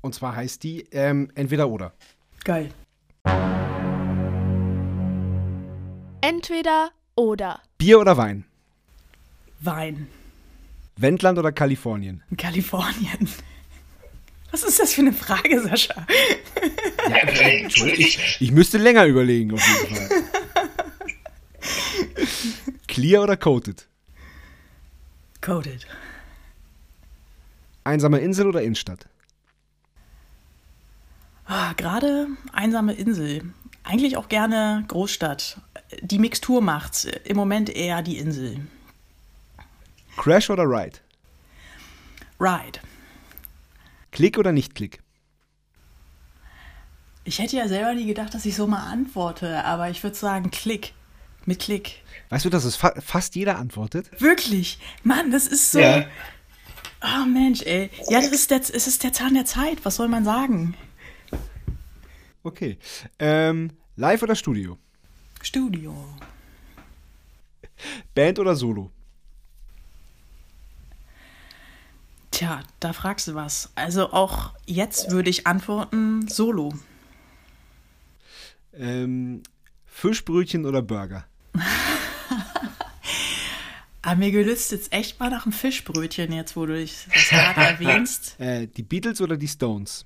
Und 0.00 0.14
zwar 0.14 0.34
heißt 0.34 0.64
die 0.64 0.80
ähm, 0.90 1.30
Entweder 1.34 1.68
oder. 1.68 1.94
Geil. 2.42 2.70
Entweder 6.20 6.90
oder. 7.14 7.60
Bier 7.78 8.00
oder 8.00 8.16
Wein? 8.16 8.44
Wein. 9.60 10.08
Wendland 10.96 11.38
oder 11.38 11.52
Kalifornien? 11.52 12.22
Kalifornien. 12.36 13.28
Was 14.54 14.62
ist 14.62 14.78
das 14.78 14.92
für 14.94 15.00
eine 15.00 15.12
Frage, 15.12 15.60
Sascha? 15.60 16.06
Ja, 17.08 17.16
Entschuldigung, 17.26 18.06
ich, 18.06 18.36
ich 18.38 18.52
müsste 18.52 18.78
länger 18.78 19.04
überlegen, 19.04 19.52
auf 19.52 19.60
jeden 19.66 19.96
Fall. 19.96 20.08
Clear 22.86 23.24
oder 23.24 23.36
coated? 23.36 23.88
Coated. 25.40 25.88
Einsame 27.82 28.20
Insel 28.20 28.46
oder 28.46 28.62
Innenstadt? 28.62 29.08
Ah, 31.46 31.72
Gerade 31.72 32.28
einsame 32.52 32.92
Insel. 32.92 33.52
Eigentlich 33.82 34.16
auch 34.16 34.28
gerne 34.28 34.84
Großstadt. 34.86 35.60
Die 36.00 36.20
Mixtur 36.20 36.62
macht's. 36.62 37.06
Im 37.24 37.36
Moment 37.36 37.70
eher 37.70 38.02
die 38.02 38.18
Insel. 38.18 38.60
Crash 40.16 40.48
oder 40.48 40.62
Ride? 40.62 41.00
Ride. 42.38 42.78
Klick 44.14 44.38
oder 44.38 44.52
nicht 44.52 44.76
Klick? 44.76 45.00
Ich 47.24 47.40
hätte 47.40 47.56
ja 47.56 47.66
selber 47.66 47.94
nie 47.94 48.06
gedacht, 48.06 48.32
dass 48.32 48.46
ich 48.46 48.54
so 48.54 48.68
mal 48.68 48.86
antworte, 48.86 49.64
aber 49.64 49.90
ich 49.90 50.02
würde 50.04 50.14
sagen 50.14 50.52
Klick. 50.52 50.92
Mit 51.46 51.58
Klick. 51.58 52.02
Weißt 52.30 52.44
du, 52.44 52.50
dass 52.50 52.64
es 52.64 52.76
fa 52.76 52.94
fast 53.00 53.34
jeder 53.34 53.58
antwortet? 53.58 54.08
Wirklich? 54.20 54.78
Mann, 55.02 55.32
das 55.32 55.48
ist 55.48 55.72
so. 55.72 55.80
Ja. 55.80 56.06
Oh 57.02 57.26
Mensch, 57.26 57.62
ey. 57.62 57.90
Ja, 58.08 58.20
das 58.20 58.30
ist 58.30 58.52
der, 58.52 58.60
es 58.60 58.70
ist 58.70 59.02
der 59.02 59.12
Zahn 59.12 59.34
der 59.34 59.46
Zeit. 59.46 59.84
Was 59.84 59.96
soll 59.96 60.06
man 60.06 60.24
sagen? 60.24 60.76
Okay. 62.44 62.78
Ähm, 63.18 63.72
live 63.96 64.22
oder 64.22 64.36
Studio? 64.36 64.78
Studio. 65.42 65.92
Band 68.14 68.38
oder 68.38 68.54
Solo? 68.54 68.92
Tja, 72.34 72.64
da 72.80 72.92
fragst 72.92 73.28
du 73.28 73.36
was. 73.36 73.70
Also 73.76 74.12
auch 74.12 74.54
jetzt 74.66 75.12
würde 75.12 75.30
ich 75.30 75.46
antworten, 75.46 76.26
Solo. 76.26 76.74
Ähm, 78.76 79.44
Fischbrötchen 79.86 80.66
oder 80.66 80.82
Burger? 80.82 81.26
Aber 84.02 84.16
mir 84.16 84.32
gelüst 84.32 84.72
jetzt 84.72 84.92
echt 84.92 85.20
mal 85.20 85.30
nach 85.30 85.46
einem 85.46 85.52
Fischbrötchen, 85.52 86.32
jetzt 86.32 86.56
wo 86.56 86.66
du 86.66 86.74
dich 86.74 87.06
das 87.14 87.28
gerade 87.28 87.60
erwähnst. 87.68 88.40
Äh, 88.40 88.66
die 88.66 88.82
Beatles 88.82 89.20
oder 89.20 89.36
die 89.36 89.46
Stones? 89.46 90.04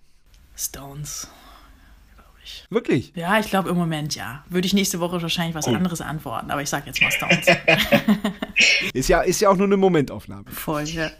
Stones. 0.54 1.28
glaube 2.14 2.38
ich. 2.44 2.66
Wirklich? 2.68 3.12
Ja, 3.16 3.38
ich 3.40 3.48
glaube 3.48 3.70
im 3.70 3.76
Moment 3.78 4.14
ja. 4.16 4.44
Würde 4.50 4.66
ich 4.66 4.74
nächste 4.74 5.00
Woche 5.00 5.22
wahrscheinlich 5.22 5.54
was 5.54 5.66
anderes 5.66 6.02
antworten, 6.02 6.50
aber 6.50 6.60
ich 6.60 6.68
sag 6.68 6.86
jetzt 6.86 7.00
mal 7.00 7.10
Stones. 7.10 7.46
Ist 8.92 9.08
ja, 9.08 9.22
ist 9.22 9.40
ja 9.40 9.48
auch 9.48 9.56
nur 9.56 9.66
eine 9.66 9.78
Momentaufnahme. 9.78 10.50
Voll, 10.50 10.82
ja. 10.84 11.10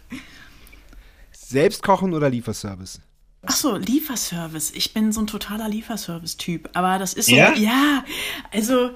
Selbst 1.49 1.81
kochen 1.81 2.13
oder 2.13 2.29
Lieferservice? 2.29 3.01
Ach 3.41 3.55
so, 3.55 3.75
Lieferservice. 3.75 4.69
Ich 4.75 4.93
bin 4.93 5.11
so 5.11 5.21
ein 5.21 5.25
totaler 5.25 5.67
Lieferservice-Typ. 5.67 6.69
Aber 6.73 6.99
das 6.99 7.15
ist 7.15 7.27
so, 7.27 7.35
Ja? 7.35 7.55
ja, 7.55 8.05
also, 8.53 8.91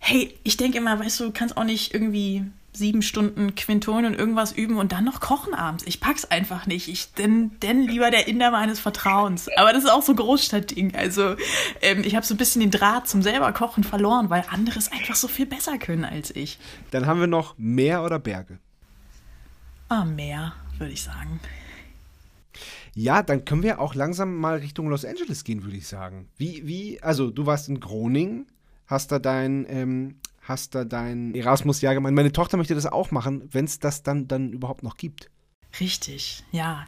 hey, 0.00 0.38
ich 0.42 0.58
denke 0.58 0.76
immer, 0.76 0.98
weißt 0.98 1.20
du, 1.20 1.24
du 1.24 1.32
kannst 1.32 1.56
auch 1.56 1.64
nicht 1.64 1.94
irgendwie 1.94 2.44
sieben 2.74 3.00
Stunden 3.00 3.54
Quinton 3.54 4.04
und 4.04 4.12
irgendwas 4.12 4.52
üben 4.52 4.76
und 4.76 4.92
dann 4.92 5.04
noch 5.04 5.20
kochen 5.20 5.54
abends. 5.54 5.82
Ich 5.86 5.98
pack's 5.98 6.26
einfach 6.26 6.66
nicht. 6.66 6.88
Ich 6.88 7.14
denn, 7.14 7.58
denn 7.60 7.88
lieber 7.88 8.10
der 8.10 8.28
Inder 8.28 8.50
meines 8.50 8.80
Vertrauens. 8.80 9.48
Aber 9.56 9.72
das 9.72 9.84
ist 9.84 9.90
auch 9.90 10.02
so 10.02 10.12
ein 10.12 10.16
Großstadtding. 10.16 10.94
Also 10.96 11.36
ähm, 11.80 12.02
ich 12.04 12.16
habe 12.16 12.26
so 12.26 12.34
ein 12.34 12.36
bisschen 12.36 12.60
den 12.60 12.70
Draht 12.70 13.08
zum 13.08 13.22
selber 13.22 13.50
Kochen 13.54 13.82
verloren, 13.82 14.28
weil 14.28 14.44
andere 14.50 14.78
es 14.78 14.92
einfach 14.92 15.14
so 15.14 15.26
viel 15.26 15.46
besser 15.46 15.78
können 15.78 16.04
als 16.04 16.36
ich. 16.36 16.58
Dann 16.90 17.06
haben 17.06 17.20
wir 17.20 17.28
noch 17.28 17.54
Meer 17.56 18.04
oder 18.04 18.18
Berge? 18.18 18.58
Ah, 19.88 20.04
mehr, 20.04 20.52
würde 20.76 20.92
ich 20.92 21.02
sagen. 21.02 21.40
Ja, 22.94 23.22
dann 23.22 23.44
können 23.44 23.62
wir 23.62 23.80
auch 23.80 23.94
langsam 23.94 24.36
mal 24.36 24.58
Richtung 24.58 24.88
Los 24.88 25.04
Angeles 25.04 25.44
gehen, 25.44 25.64
würde 25.64 25.76
ich 25.76 25.86
sagen. 25.86 26.28
Wie, 26.36 26.66
wie, 26.66 27.02
also 27.02 27.30
du 27.30 27.46
warst 27.46 27.68
in 27.68 27.80
Groningen, 27.80 28.46
hast 28.86 29.10
da 29.10 29.18
dein, 29.18 29.66
ähm, 29.68 30.16
hast 30.42 30.74
da 30.74 30.84
dein 30.84 31.34
Erasmus-Jahr 31.34 31.94
gemacht. 31.94 32.12
Meine 32.12 32.32
Tochter 32.32 32.56
möchte 32.56 32.74
das 32.74 32.86
auch 32.86 33.10
machen, 33.10 33.48
wenn 33.50 33.64
es 33.64 33.80
das 33.80 34.02
dann, 34.02 34.28
dann 34.28 34.52
überhaupt 34.52 34.82
noch 34.82 34.96
gibt. 34.96 35.30
Richtig, 35.80 36.44
ja. 36.52 36.86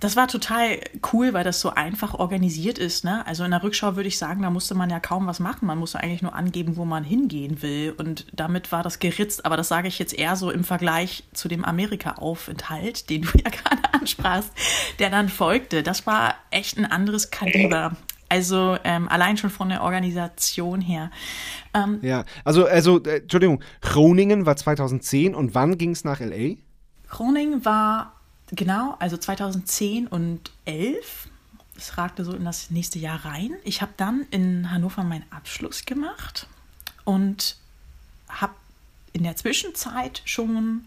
Das 0.00 0.14
war 0.14 0.28
total 0.28 0.78
cool, 1.12 1.32
weil 1.32 1.44
das 1.44 1.60
so 1.60 1.70
einfach 1.70 2.14
organisiert 2.14 2.78
ist. 2.78 3.04
Ne? 3.04 3.26
Also 3.26 3.44
in 3.44 3.50
der 3.50 3.62
Rückschau 3.62 3.96
würde 3.96 4.08
ich 4.08 4.18
sagen, 4.18 4.42
da 4.42 4.50
musste 4.50 4.74
man 4.74 4.90
ja 4.90 5.00
kaum 5.00 5.26
was 5.26 5.40
machen. 5.40 5.66
Man 5.66 5.78
musste 5.78 6.00
eigentlich 6.00 6.22
nur 6.22 6.34
angeben, 6.34 6.76
wo 6.76 6.84
man 6.84 7.02
hingehen 7.02 7.62
will. 7.62 7.94
Und 7.96 8.26
damit 8.32 8.70
war 8.70 8.82
das 8.82 9.00
geritzt. 9.00 9.44
Aber 9.44 9.56
das 9.56 9.68
sage 9.68 9.88
ich 9.88 9.98
jetzt 9.98 10.16
eher 10.16 10.36
so 10.36 10.50
im 10.50 10.62
Vergleich 10.62 11.24
zu 11.32 11.48
dem 11.48 11.64
Amerika-Aufenthalt, 11.64 13.10
den 13.10 13.22
du 13.22 13.28
ja 13.38 13.50
gerade 13.50 13.94
ansprachst, 13.94 14.52
der 14.98 15.10
dann 15.10 15.28
folgte. 15.28 15.82
Das 15.82 16.06
war 16.06 16.34
echt 16.50 16.78
ein 16.78 16.86
anderes 16.86 17.30
Kaliber. 17.30 17.96
Also 18.28 18.76
ähm, 18.84 19.08
allein 19.08 19.36
schon 19.38 19.50
von 19.50 19.70
der 19.70 19.82
Organisation 19.82 20.80
her. 20.80 21.10
Ähm, 21.72 21.98
Ja, 22.02 22.24
also, 22.44 22.66
also, 22.66 23.02
äh, 23.02 23.20
Entschuldigung, 23.20 23.62
Groningen 23.80 24.44
war 24.44 24.56
2010 24.56 25.34
und 25.34 25.54
wann 25.54 25.78
ging 25.78 25.92
es 25.92 26.04
nach 26.04 26.20
L.A.? 26.20 26.56
Groningen 27.08 27.64
war 27.64 28.17
genau, 28.52 28.96
also 28.98 29.16
2010 29.16 30.06
und 30.06 30.50
11. 30.64 31.28
Es 31.76 31.96
ragte 31.96 32.24
so 32.24 32.32
in 32.32 32.44
das 32.44 32.70
nächste 32.70 32.98
Jahr 32.98 33.24
rein. 33.24 33.52
Ich 33.64 33.82
habe 33.82 33.92
dann 33.96 34.26
in 34.30 34.70
Hannover 34.70 35.04
meinen 35.04 35.24
Abschluss 35.30 35.84
gemacht 35.84 36.48
und 37.04 37.56
habe 38.28 38.54
in 39.12 39.22
der 39.22 39.36
Zwischenzeit 39.36 40.22
schon 40.24 40.84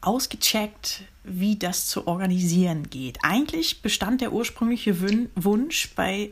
ausgecheckt, 0.00 1.02
wie 1.24 1.56
das 1.56 1.86
zu 1.86 2.06
organisieren 2.06 2.88
geht. 2.88 3.18
Eigentlich 3.22 3.82
bestand 3.82 4.20
der 4.20 4.32
ursprüngliche 4.32 5.00
Wunsch 5.34 5.90
bei 5.96 6.30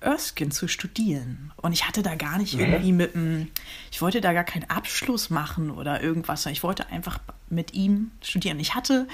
Erskine 0.00 0.50
zu 0.50 0.68
studieren. 0.68 1.52
Und 1.56 1.72
ich 1.72 1.86
hatte 1.88 2.02
da 2.02 2.14
gar 2.14 2.38
nicht 2.38 2.54
irgendwie 2.54 2.92
mit 2.92 3.16
einem, 3.16 3.48
ich 3.90 4.00
wollte 4.00 4.20
da 4.20 4.32
gar 4.32 4.44
keinen 4.44 4.70
Abschluss 4.70 5.28
machen 5.28 5.70
oder 5.70 6.00
irgendwas. 6.02 6.42
sondern 6.42 6.54
Ich 6.54 6.62
wollte 6.62 6.86
einfach 6.88 7.18
mit 7.50 7.74
ihm 7.74 8.12
studieren. 8.22 8.60
Ich 8.60 8.74
hatte 8.74 9.08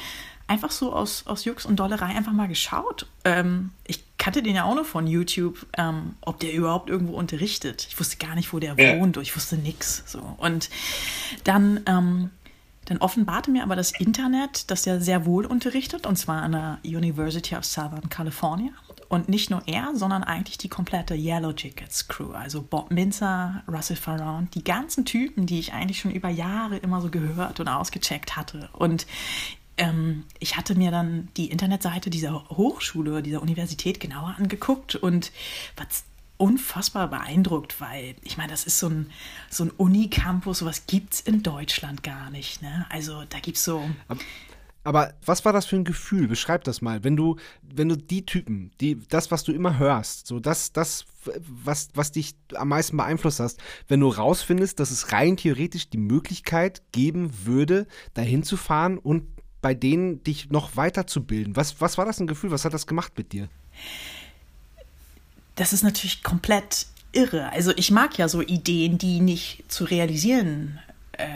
einfach 0.47 0.71
so 0.71 0.93
aus, 0.93 1.27
aus 1.27 1.45
Jux 1.45 1.65
und 1.67 1.77
Dollerei 1.77 2.07
einfach 2.07 2.33
mal 2.33 2.49
geschaut. 2.49 3.07
Ähm, 3.25 3.71
ich 3.87 4.05
kannte 4.19 4.43
den 4.43 4.55
ja 4.55 4.65
auch 4.65 4.75
nur 4.75 4.85
von 4.85 5.07
YouTube, 5.07 5.67
ähm, 5.77 6.15
ob 6.21 6.41
der 6.41 6.53
überhaupt 6.53 6.89
irgendwo 6.91 7.15
unterrichtet. 7.15 7.87
Ich 7.89 7.99
wusste 7.99 8.17
gar 8.17 8.35
nicht, 8.35 8.53
wo 8.53 8.59
der 8.59 8.75
Ja. 8.79 8.99
wohnt. 8.99 9.17
Ich 9.19 9.35
wusste 9.37 9.57
nix. 9.57 10.03
So. 10.07 10.37
Und 10.39 10.71
dann 11.45 11.81
ähm, 11.87 12.31
dann 12.87 12.99
offenbarte 12.99 13.51
mir 13.51 13.63
aber 13.63 13.77
das 13.77 13.93
Internet, 13.93 14.71
dass 14.71 14.87
er 14.87 15.01
sehr 15.01 15.25
wohl 15.25 15.47
unterrichtet, 15.47 16.07
und 16.07 16.17
zwar 16.17 16.43
an 16.43 16.53
der 16.53 16.79
University 16.85 17.57
of 17.57 17.65
Southern 17.65 18.09
California. 18.11 18.73
Und 19.09 19.29
nicht 19.29 19.51
nur 19.51 19.63
er, 19.67 19.93
sondern 19.95 20.25
eigentlich 20.25 20.59
die 20.59 20.69
komplette 20.69 21.15
Yellow 21.15 21.53
Jackets 21.57 22.09
Crew, 22.09 22.33
also 22.33 22.63
Bob 22.63 22.91
Minzer, 22.91 23.63
Russell 23.69 23.97
Farrand, 23.97 24.55
die 24.55 24.65
ganzen 24.65 25.05
Typen, 25.05 25.47
die 25.47 25.61
ich 25.61 25.73
eigentlich 25.73 26.01
schon 26.01 26.11
über 26.11 26.29
Jahre 26.29 26.77
immer 26.79 27.01
so 27.01 27.11
gehört 27.11 27.61
und 27.61 27.69
ausgecheckt 27.69 28.37
hatte. 28.37 28.69
Und 28.73 29.07
ähm, 29.77 30.25
ich 30.39 30.57
hatte 30.57 30.75
mir 30.75 30.91
dann 30.91 31.29
die 31.37 31.51
Internetseite 31.51 32.11
dieser 32.11 32.49
Hochschule, 32.49 33.23
dieser 33.23 33.43
Universität 33.43 34.01
genauer 34.01 34.35
angeguckt 34.39 34.97
und 34.97 35.33
was 35.77 36.05
unfassbar 36.37 37.09
beeindruckt, 37.09 37.81
weil 37.81 38.17
ich 38.23 38.37
meine, 38.37 38.51
das 38.51 38.65
ist 38.65 38.79
so 38.79 38.89
ein, 38.89 39.11
so 39.51 39.65
ein 39.65 39.71
Unicampus, 39.71 40.59
sowas 40.59 40.87
gibt 40.87 41.15
es 41.15 41.21
in 41.21 41.43
Deutschland 41.43 42.03
gar 42.03 42.31
nicht. 42.31 42.61
Ne? 42.61 42.87
Also 42.91 43.25
da 43.29 43.39
gibt 43.39 43.57
es 43.57 43.65
so. 43.65 43.89
Aber 44.83 45.15
was 45.25 45.45
war 45.45 45.53
das 45.53 45.65
für 45.65 45.77
ein 45.77 45.85
Gefühl? 45.85 46.29
Beschreib 46.29 46.65
das 46.65 46.83
mal. 46.83 47.05
Wenn 47.05 47.17
du, 47.17 47.37
wenn 47.63 47.89
du 47.89 47.97
die 47.97 48.27
Typen, 48.27 48.73
die, 48.81 48.99
das, 49.09 49.31
was 49.31 49.45
du 49.45 49.53
immer 49.53 49.79
hörst, 49.79 50.27
so 50.27 50.41
das, 50.41 50.73
das, 50.73 51.07
was, 51.39 51.89
was 51.95 52.13
dich 52.13 52.35
am 52.55 52.69
meisten 52.69 52.97
beeinflusst 52.97 53.41
hast, 53.41 53.61
wenn 53.89 54.01
du 54.01 54.09
rausfindest, 54.09 54.79
dass 54.79 54.91
es 54.91 55.13
rein 55.13 55.39
theoretisch 55.39 55.89
die 55.89 55.99
Möglichkeit 55.99 56.83
geben 56.93 57.31
würde, 57.45 57.87
dahin 58.13 58.43
zu 58.43 58.59
fahren 58.59 58.99
und 58.99 59.27
bei 59.65 59.73
denen 59.73 60.23
dich 60.25 60.51
noch 60.51 60.77
weiterzubilden. 60.77 61.57
Was, 61.57 61.81
was 61.81 61.97
war 61.97 62.05
das 62.05 62.21
ein 62.21 62.27
Gefühl? 62.27 62.51
Was 62.51 62.67
hat 62.67 62.75
das 62.75 62.87
gemacht 62.87 63.15
mit 63.17 63.33
dir? 63.33 63.49
Das 65.55 65.73
ist 65.73 65.83
natürlich 65.83 66.23
komplett 66.23 66.85
irre. 67.13 67.51
Also 67.51 67.73
ich 67.75 67.91
mag 67.91 68.19
ja 68.19 68.29
so 68.29 68.43
Ideen, 68.43 68.99
die 68.99 69.21
nicht 69.21 69.65
zu 69.69 69.85
realisieren 69.85 70.81
äh, 71.13 71.29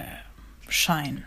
scheinen. 0.69 1.25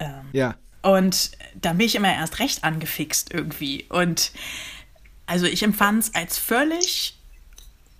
Ähm, 0.00 0.24
Ja. 0.32 0.56
Und 0.82 1.30
da 1.54 1.74
bin 1.74 1.86
ich 1.86 1.94
immer 1.94 2.12
erst 2.12 2.40
recht 2.40 2.64
angefixt 2.64 3.32
irgendwie. 3.32 3.86
Und 3.88 4.32
also 5.26 5.46
ich 5.46 5.62
empfand 5.62 6.02
es 6.02 6.14
als 6.16 6.36
völlig 6.36 7.16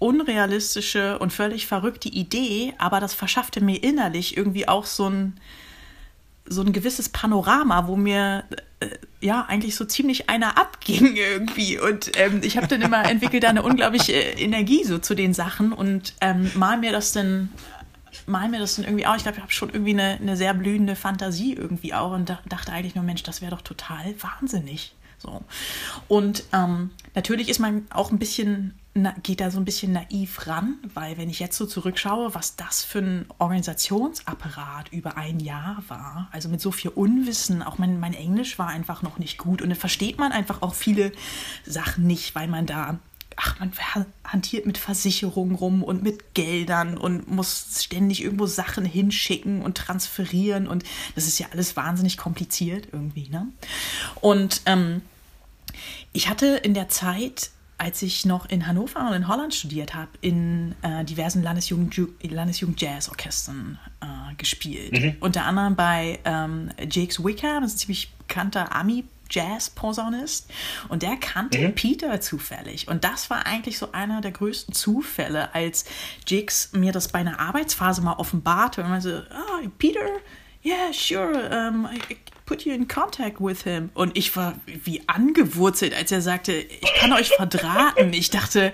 unrealistische 0.00 1.20
und 1.20 1.32
völlig 1.32 1.68
verrückte 1.68 2.08
Idee, 2.08 2.74
aber 2.78 2.98
das 2.98 3.14
verschaffte 3.14 3.60
mir 3.60 3.80
innerlich 3.80 4.36
irgendwie 4.36 4.66
auch 4.66 4.86
so 4.86 5.08
ein, 5.08 5.38
so 6.48 6.62
ein 6.62 6.72
gewisses 6.72 7.08
Panorama, 7.08 7.86
wo 7.86 7.96
mir 7.96 8.44
äh, 8.80 8.88
ja 9.20 9.44
eigentlich 9.48 9.74
so 9.76 9.84
ziemlich 9.84 10.28
einer 10.28 10.58
abging 10.58 11.16
irgendwie. 11.16 11.78
Und 11.78 12.12
ähm, 12.18 12.40
ich 12.42 12.56
habe 12.56 12.66
dann 12.66 12.82
immer 12.82 13.04
entwickelt 13.10 13.44
da 13.44 13.48
eine 13.48 13.62
unglaubliche 13.62 14.12
äh, 14.12 14.42
Energie 14.42 14.84
so 14.84 14.98
zu 14.98 15.14
den 15.14 15.34
Sachen 15.34 15.72
und 15.72 16.14
ähm, 16.20 16.50
mal 16.54 16.78
mir 16.78 16.92
das 16.92 17.12
dann 17.12 17.50
mal 18.26 18.48
mir 18.48 18.58
das 18.58 18.76
dann 18.76 18.84
irgendwie 18.84 19.06
auch. 19.06 19.16
Ich 19.16 19.22
glaube, 19.22 19.36
ich 19.36 19.42
habe 19.42 19.52
schon 19.52 19.70
irgendwie 19.70 19.92
eine, 19.92 20.18
eine 20.20 20.36
sehr 20.36 20.54
blühende 20.54 20.96
Fantasie 20.96 21.54
irgendwie 21.54 21.94
auch 21.94 22.12
und 22.12 22.28
da, 22.28 22.38
dachte 22.48 22.72
eigentlich 22.72 22.94
nur, 22.94 23.04
Mensch, 23.04 23.22
das 23.22 23.40
wäre 23.40 23.50
doch 23.50 23.62
total 23.62 24.14
wahnsinnig. 24.20 24.94
So. 25.18 25.42
Und 26.06 26.44
ähm, 26.52 26.90
natürlich 27.14 27.48
ist 27.48 27.58
man 27.58 27.86
auch 27.90 28.10
ein 28.10 28.18
bisschen, 28.18 28.78
na, 28.94 29.14
geht 29.22 29.40
da 29.40 29.50
so 29.50 29.58
ein 29.58 29.64
bisschen 29.64 29.92
naiv 29.92 30.46
ran, 30.46 30.76
weil 30.94 31.18
wenn 31.18 31.28
ich 31.28 31.40
jetzt 31.40 31.56
so 31.56 31.66
zurückschaue, 31.66 32.34
was 32.34 32.56
das 32.56 32.84
für 32.84 33.00
ein 33.00 33.26
Organisationsapparat 33.38 34.92
über 34.92 35.16
ein 35.16 35.40
Jahr 35.40 35.82
war, 35.88 36.28
also 36.32 36.48
mit 36.48 36.60
so 36.60 36.70
viel 36.70 36.92
Unwissen, 36.92 37.62
auch 37.62 37.78
mein, 37.78 37.98
mein 37.98 38.14
Englisch 38.14 38.58
war 38.58 38.68
einfach 38.68 39.02
noch 39.02 39.18
nicht 39.18 39.38
gut 39.38 39.60
und 39.60 39.70
dann 39.70 39.78
versteht 39.78 40.18
man 40.18 40.32
einfach 40.32 40.62
auch 40.62 40.74
viele 40.74 41.12
Sachen 41.66 42.06
nicht, 42.06 42.34
weil 42.34 42.48
man 42.48 42.66
da 42.66 42.98
ach, 43.38 43.58
man 43.60 43.72
hantiert 44.24 44.66
mit 44.66 44.78
Versicherungen 44.78 45.54
rum 45.54 45.82
und 45.82 46.02
mit 46.02 46.34
Geldern 46.34 46.98
und 46.98 47.30
muss 47.30 47.84
ständig 47.84 48.22
irgendwo 48.22 48.46
Sachen 48.46 48.84
hinschicken 48.84 49.62
und 49.62 49.76
transferieren 49.76 50.66
und 50.66 50.84
das 51.14 51.26
ist 51.26 51.38
ja 51.38 51.46
alles 51.52 51.76
wahnsinnig 51.76 52.16
kompliziert 52.16 52.88
irgendwie, 52.92 53.28
ne? 53.28 53.46
Und 54.20 54.62
ähm, 54.66 55.02
ich 56.12 56.28
hatte 56.28 56.46
in 56.46 56.74
der 56.74 56.88
Zeit, 56.88 57.50
als 57.76 58.02
ich 58.02 58.24
noch 58.24 58.48
in 58.48 58.66
Hannover 58.66 59.06
und 59.08 59.14
in 59.14 59.28
Holland 59.28 59.54
studiert 59.54 59.94
habe, 59.94 60.10
in 60.20 60.74
äh, 60.82 61.04
diversen 61.04 61.42
Landesjugend, 61.42 61.96
Landesjugend 62.22 62.80
Jazzorchestern 62.80 63.78
äh, 64.00 64.34
gespielt. 64.34 65.16
Unter 65.20 65.44
anderem 65.44 65.76
bei 65.76 66.18
ähm, 66.24 66.70
Jakes 66.90 67.22
Wicker, 67.22 67.60
das 67.60 67.70
ist 67.70 67.76
ein 67.76 67.78
ziemlich 67.78 68.12
bekannter 68.26 68.74
Ami. 68.74 69.04
Jazz-Posaunist 69.30 70.50
und 70.88 71.02
der 71.02 71.16
kannte 71.16 71.68
Peter 71.70 72.20
zufällig. 72.20 72.88
Und 72.88 73.04
das 73.04 73.30
war 73.30 73.46
eigentlich 73.46 73.78
so 73.78 73.92
einer 73.92 74.20
der 74.20 74.32
größten 74.32 74.74
Zufälle, 74.74 75.54
als 75.54 75.84
Jigs 76.26 76.72
mir 76.72 76.92
das 76.92 77.08
bei 77.08 77.20
einer 77.20 77.40
Arbeitsphase 77.40 78.02
mal 78.02 78.14
offenbarte 78.14 78.82
und 78.82 78.90
meinte, 78.90 79.26
oh, 79.32 79.68
Peter, 79.78 80.00
yeah, 80.64 80.92
sure, 80.92 81.68
um, 81.68 81.86
I, 81.86 82.16
put 82.46 82.64
you 82.64 82.72
in 82.72 82.88
contact 82.88 83.40
with 83.40 83.62
him. 83.62 83.90
Und 83.94 84.16
ich 84.16 84.34
war 84.36 84.54
wie 84.64 85.02
angewurzelt, 85.06 85.94
als 85.94 86.10
er 86.10 86.22
sagte, 86.22 86.52
ich 86.52 86.94
kann 86.94 87.12
euch 87.12 87.28
verdrahten. 87.28 88.12
Ich 88.12 88.30
dachte, 88.30 88.72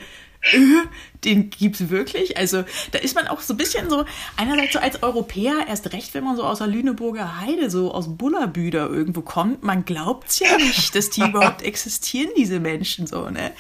den 1.25 1.51
gibt's 1.51 1.89
wirklich? 1.89 2.37
Also, 2.37 2.65
da 2.93 2.99
ist 2.99 3.15
man 3.15 3.27
auch 3.29 3.41
so 3.41 3.55
ein 3.55 3.57
bisschen 3.57 3.89
so, 3.89 4.05
einerseits 4.37 4.73
so 4.73 4.79
als 4.79 5.03
Europäer, 5.03 5.67
erst 5.69 5.93
recht, 5.93 6.15
wenn 6.15 6.25
man 6.25 6.37
so 6.37 6.45
aus 6.45 6.59
der 6.59 6.67
Lüneburger 6.67 7.41
Heide, 7.41 7.71
so 7.71 7.93
aus 7.93 8.17
Bullerbüder 8.17 8.89
irgendwo 8.89 9.23
kommt, 9.23 9.63
man 9.63 9.85
glaubt's 9.85 10.39
ja 10.39 10.57
nicht, 10.57 10.95
dass 10.95 11.11
die 11.11 11.21
überhaupt 11.29 11.63
existieren, 11.63 12.31
diese 12.37 12.61
Menschen 12.61 13.07
so, 13.07 13.31
ne? 13.31 13.53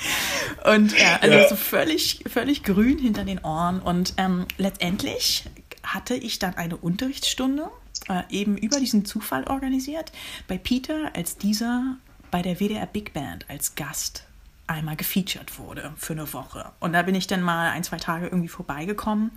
Und 0.64 0.98
ja, 0.98 1.18
also 1.20 1.36
ja. 1.36 1.48
so 1.48 1.56
völlig, 1.56 2.24
völlig 2.30 2.62
grün 2.62 2.98
hinter 2.98 3.24
den 3.24 3.38
Ohren. 3.40 3.80
Und 3.80 4.14
ähm, 4.18 4.46
letztendlich 4.58 5.44
hatte 5.82 6.14
ich 6.14 6.38
dann 6.38 6.54
eine 6.54 6.76
Unterrichtsstunde 6.76 7.70
äh, 8.08 8.22
eben 8.30 8.56
über 8.56 8.78
diesen 8.78 9.04
Zufall 9.04 9.44
organisiert 9.44 10.12
bei 10.48 10.58
Peter, 10.58 11.10
als 11.14 11.36
dieser 11.36 11.96
bei 12.30 12.42
der 12.42 12.58
WDR 12.58 12.86
Big 12.86 13.12
Band 13.12 13.46
als 13.48 13.74
Gast 13.76 14.24
einmal 14.66 14.96
gefeatured 14.96 15.58
wurde 15.58 15.92
für 15.96 16.14
eine 16.14 16.32
Woche. 16.32 16.70
Und 16.80 16.92
da 16.92 17.02
bin 17.02 17.14
ich 17.14 17.26
dann 17.26 17.42
mal 17.42 17.70
ein, 17.70 17.84
zwei 17.84 17.98
Tage 17.98 18.26
irgendwie 18.26 18.48
vorbeigekommen 18.48 19.30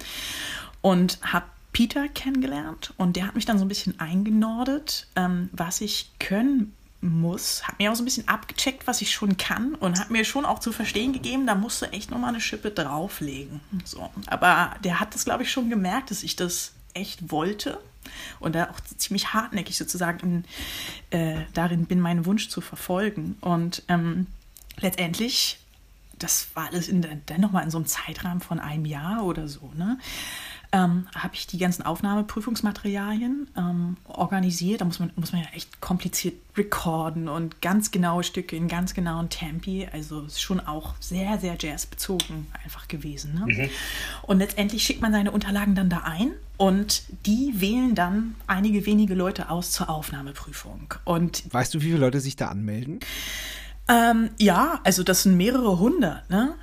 und 0.82 1.20
habe 1.22 1.46
Peter 1.74 2.08
kennengelernt 2.08 2.94
und 2.98 3.16
der 3.16 3.28
hat 3.28 3.36
mich 3.36 3.46
dann 3.46 3.60
so 3.60 3.66
ein 3.66 3.68
bisschen 3.68 4.00
eingenordet, 4.00 5.08
ähm, 5.16 5.50
was 5.52 5.82
ich 5.82 6.12
können 6.20 6.74
muss, 7.02 7.68
hat 7.68 7.78
mir 7.78 7.92
auch 7.92 7.96
so 7.96 8.02
ein 8.02 8.06
bisschen 8.06 8.28
abgecheckt, 8.28 8.88
was 8.88 9.02
ich 9.02 9.12
schon 9.12 9.38
kann 9.38 9.76
und 9.76 10.00
hat 10.00 10.10
mir 10.10 10.26
schon 10.26 10.46
auch 10.46 10.60
zu 10.60 10.72
verstehen 10.72 11.14
gegeben, 11.14 11.46
da 11.46 11.54
musst 11.54 11.82
du 11.82 11.86
echt 11.88 12.10
nochmal 12.10 12.30
eine 12.30 12.42
Schippe 12.42 12.72
drauflegen. 12.72 13.62
So. 13.86 14.10
Aber 14.26 14.76
der 14.84 15.00
hat 15.00 15.14
das, 15.14 15.26
glaube 15.26 15.44
ich, 15.44 15.52
schon 15.52 15.70
gemerkt, 15.70 16.10
dass 16.10 16.24
ich 16.24 16.36
das 16.36 16.74
echt 16.94 17.30
wollte 17.32 17.80
und 18.40 18.56
da 18.56 18.70
auch 18.72 18.80
ziemlich 18.98 19.34
hartnäckig 19.34 19.78
sozusagen 19.78 20.44
in, 21.12 21.20
äh, 21.20 21.42
darin 21.54 21.86
bin, 21.86 22.00
meinen 22.00 22.26
Wunsch 22.26 22.50
zu 22.50 22.62
verfolgen. 22.62 23.38
Und 23.42 23.84
ähm, 23.88 24.28
letztendlich, 24.80 25.60
das 26.20 26.48
war 26.54 26.68
alles 26.68 26.88
in, 26.88 27.06
dann 27.26 27.42
nochmal 27.42 27.64
in 27.64 27.70
so 27.70 27.78
einem 27.78 27.88
Zeitrahmen 27.88 28.42
von 28.42 28.60
einem 28.60 28.86
Jahr 28.86 29.24
oder 29.24 29.48
so, 29.48 29.72
ne? 29.76 29.98
ähm, 30.72 31.08
habe 31.16 31.34
ich 31.34 31.48
die 31.48 31.58
ganzen 31.58 31.84
Aufnahmeprüfungsmaterialien 31.84 33.48
ähm, 33.58 33.98
organisiert. 34.06 34.82
Da 34.82 34.86
muss 34.86 35.00
man, 35.00 35.12
muss 35.16 35.32
man 35.32 35.42
ja 35.42 35.48
echt 35.54 35.80
kompliziert 35.80 36.36
recorden 36.58 37.30
und 37.30 37.62
ganz 37.62 37.92
genaue 37.92 38.24
Stücke 38.24 38.56
in 38.56 38.68
ganz 38.68 38.94
genauen 38.94 39.30
Tempi. 39.30 39.88
Also 39.92 40.22
ist 40.22 40.42
schon 40.42 40.60
auch 40.60 40.96
sehr, 41.00 41.38
sehr 41.40 41.56
jazzbezogen 41.60 42.48
einfach 42.64 42.88
gewesen. 42.88 43.36
Ne? 43.36 43.54
Mhm. 43.54 43.70
Und 44.24 44.40
letztendlich 44.40 44.84
schickt 44.84 45.02
man 45.02 45.12
seine 45.12 45.32
Unterlagen 45.32 45.76
dann 45.76 45.90
da 45.90 46.00
ein 46.00 46.32
und 46.58 47.04
die 47.26 47.54
wählen 47.62 47.96
dann 47.96 48.36
einige 48.48 48.86
wenige 48.86 49.14
Leute 49.14 49.50
aus 49.50 49.72
zur 49.72 49.90
Aufnahmeprüfung. 49.90 50.94
Und 51.06 51.44
weißt 51.54 51.74
du, 51.74 51.82
wie 51.82 51.86
viele 51.86 52.00
Leute 52.00 52.20
sich 52.20 52.36
da 52.36 52.48
anmelden? 52.50 53.00
Ähm, 53.90 54.30
ja, 54.38 54.80
also 54.84 55.04
das 55.04 55.24
sind 55.24 55.38
mehrere 55.38 55.80
hundert, 55.80 56.30
ne? 56.30 56.56